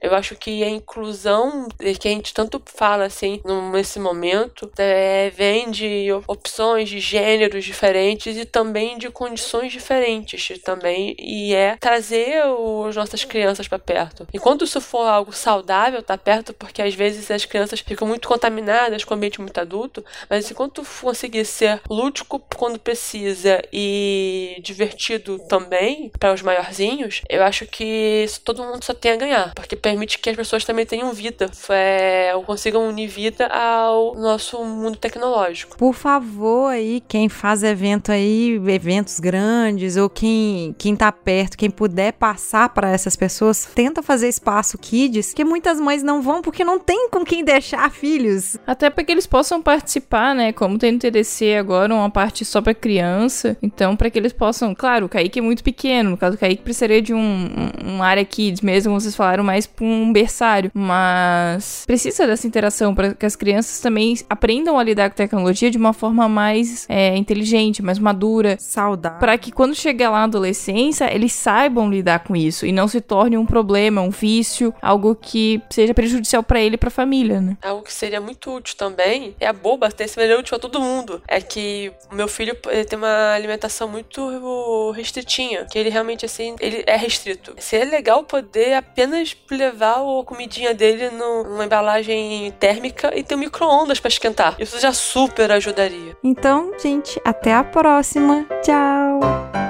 Eu 0.03 0.15
acho 0.15 0.35
que 0.35 0.65
a 0.65 0.69
inclusão 0.69 1.69
que 1.79 2.09
a 2.09 2.11
gente 2.11 2.35
tanto 2.35 2.61
fala 2.67 3.05
assim 3.05 3.41
nesse 3.73 4.01
momento 4.01 4.71
é, 4.77 5.31
vem 5.31 5.71
de 5.71 6.09
opções 6.27 6.88
de 6.88 6.99
gêneros 6.99 7.65
diferentes 7.65 8.37
e 8.37 8.45
também 8.45 8.99
de 8.99 9.09
condições 9.11 9.73
diferentes 9.73 10.59
também 10.65 11.15
e 11.19 11.55
é 11.55 11.77
trazer 11.77 12.43
as 12.88 12.97
nossas 12.97 13.25
crianças 13.25 13.69
para 13.69 13.79
perto. 13.79 14.27
Enquanto 14.35 14.65
isso 14.65 14.81
for 14.81 15.07
algo 15.07 15.33
saudável, 15.33 16.03
tá 16.03 16.19
perto, 16.19 16.53
porque 16.53 16.83
às 16.83 16.95
vezes 16.95 17.31
as 17.31 17.45
crianças 17.45 17.81
ficam 17.81 18.09
muito 18.09 18.27
contaminadas 18.27 19.05
com 19.05 19.15
o 19.15 19.17
ambiente 19.17 19.41
muito 19.41 19.59
adulto, 19.59 20.05
mas 20.29 20.51
enquanto 20.51 20.83
conseguir 21.01 21.45
ser 21.45 21.81
lúdico 21.88 22.43
quando 22.57 22.79
precisa 22.79 23.62
e 23.73 24.57
divertido 24.62 25.38
também 25.49 26.11
para 26.19 26.33
os 26.33 26.43
maiorzinhos, 26.43 27.23
eu 27.29 27.43
acho 27.43 27.67
que 27.67 28.27
todo 28.45 28.65
mundo 28.65 28.85
só 28.85 28.95
tem 28.95 29.12
a 29.12 29.17
ganhar, 29.17 29.55
porque 29.55 29.77
permite 29.93 30.19
que 30.19 30.31
as 30.31 30.37
pessoas 30.37 30.65
também 30.65 30.87
tenham 30.87 31.13
vida, 31.13 31.51
é, 31.69 32.33
ou 32.35 32.43
consigam 32.43 32.89
unir 32.89 33.09
vida 33.09 33.47
ao 33.47 34.15
nosso 34.15 34.63
mundo 34.65 34.97
tecnológico. 34.97 35.77
Por 35.77 35.95
favor, 35.95 36.69
aí, 36.69 37.03
quem 37.07 37.29
faz 37.29 37.63
evento 37.63 38.11
aí, 38.11 38.61
eventos 38.69 39.21
grandes, 39.21 39.97
ou 39.97 40.09
quem, 40.09 40.75
quem 40.79 40.97
tá 40.97 41.13
perto, 41.13 41.57
quem 41.57 41.71
puder 41.71 42.13
passar 42.13 42.71
para 42.71 42.91
essas 42.91 43.17
pessoas, 43.17 43.67
tenta 43.75 44.03
fazer 44.03 44.29
espaço 44.29 44.79
kids, 44.79 45.33
que 45.35 45.45
muitas 45.45 45.79
mães 45.79 46.03
não 46.03 46.23
vão 46.23 46.43
porque 46.43 46.65
não 46.65 46.79
tem 46.79 47.09
com 47.11 47.25
quem 47.25 47.45
deixar 47.45 47.91
filhos. 47.91 48.57
Até 48.67 48.89
para 48.89 49.05
que 49.05 49.13
eles 49.13 49.27
possam 49.27 49.63
participar, 49.63 50.35
né? 50.35 50.53
Como 50.53 50.79
tem 50.79 50.93
no 50.93 50.99
TDC 50.99 51.57
agora 51.57 51.95
uma 51.95 52.11
parte 52.11 52.45
só 52.45 52.61
para 52.61 52.75
criança. 52.75 53.57
Então, 53.63 53.97
para 53.97 54.11
que 54.11 54.19
eles 54.19 54.33
possam. 54.33 54.75
Claro, 54.75 55.07
o 55.07 55.09
Kaique 55.09 55.39
é 55.39 55.43
muito 55.43 55.63
pequeno. 55.63 56.11
No 56.11 56.17
caso, 56.17 56.37
o 56.37 56.39
Kaique 56.39 56.63
precisaria 56.63 57.03
de 57.03 57.13
um, 57.13 57.19
um, 57.19 57.97
um 57.97 58.03
área 58.03 58.25
kids 58.25 58.61
mesmo, 58.61 58.91
como 58.91 59.01
vocês 59.01 59.15
falaram, 59.15 59.45
mais 59.45 59.67
tipo 59.83 59.85
um 59.85 60.12
berçário, 60.12 60.71
mas 60.73 61.85
precisa 61.87 62.27
dessa 62.27 62.47
interação 62.47 62.95
para 62.95 63.14
que 63.14 63.27
as 63.27 63.35
crianças 63.35 63.81
também 63.81 64.16
aprendam 64.31 64.79
a 64.79 64.83
lidar 64.83 65.11
com 65.11 65.16
tecnologia 65.16 65.71
de 65.71 65.77
uma 65.77 65.92
forma 65.92 66.29
mais 66.29 66.87
é, 66.88 67.16
inteligente, 67.16 67.83
mais 67.83 67.99
madura, 67.99 68.57
Saudável. 68.59 69.18
para 69.18 69.37
que 69.37 69.51
quando 69.51 69.75
chegar 69.75 70.11
lá 70.11 70.18
na 70.18 70.25
adolescência 70.25 71.12
eles 71.12 71.33
saibam 71.33 71.90
lidar 71.90 72.21
com 72.21 72.37
isso 72.37 72.64
e 72.64 72.73
não 72.73 72.87
se 72.87 73.01
torne 73.01 73.37
um 73.37 73.45
problema, 73.45 74.01
um 74.01 74.11
vício, 74.11 74.73
algo 74.81 75.14
que 75.14 75.61
seja 75.71 75.92
prejudicial 75.92 76.42
para 76.42 76.61
ele 76.61 76.77
e 76.77 76.79
para 76.79 76.88
a 76.88 76.92
família, 76.92 77.40
né? 77.40 77.57
Algo 77.62 77.83
que 77.83 77.92
seria 77.92 78.21
muito 78.21 78.55
útil 78.55 78.77
também 78.77 79.35
é 79.40 79.47
a 79.47 79.53
boba, 79.53 79.90
ter 79.90 80.09
seria 80.09 80.38
útil 80.38 80.57
a 80.57 80.61
todo 80.61 80.81
mundo. 80.81 81.23
É 81.27 81.40
que 81.40 81.92
o 82.11 82.14
meu 82.14 82.29
filho 82.29 82.57
ele 82.68 82.85
tem 82.85 82.99
uma 82.99 83.33
alimentação 83.33 83.88
muito 83.88 84.90
restritinha, 84.92 85.66
que 85.71 85.79
ele 85.79 85.88
realmente 85.88 86.25
assim, 86.25 86.55
ele 86.61 86.85
é 86.87 86.97
restrito. 86.97 87.55
Seria 87.59 87.90
legal 87.90 88.23
poder 88.25 88.75
apenas 88.75 89.33
levar 89.73 89.97
a 89.97 90.25
comidinha 90.25 90.75
dele 90.75 91.11
numa 91.11 91.65
embalagem 91.65 92.53
térmica 92.61 93.17
e 93.17 93.23
ter 93.23 93.35
um 93.35 93.39
micro-ondas 93.39 93.99
pra 93.99 94.09
esquentar. 94.09 94.55
Isso 94.59 94.79
já 94.79 94.93
super 94.93 95.51
ajudaria. 95.51 96.17
Então, 96.23 96.73
gente, 96.79 97.21
até 97.25 97.55
a 97.55 97.65
próxima. 97.65 98.47
Tchau! 98.63 99.62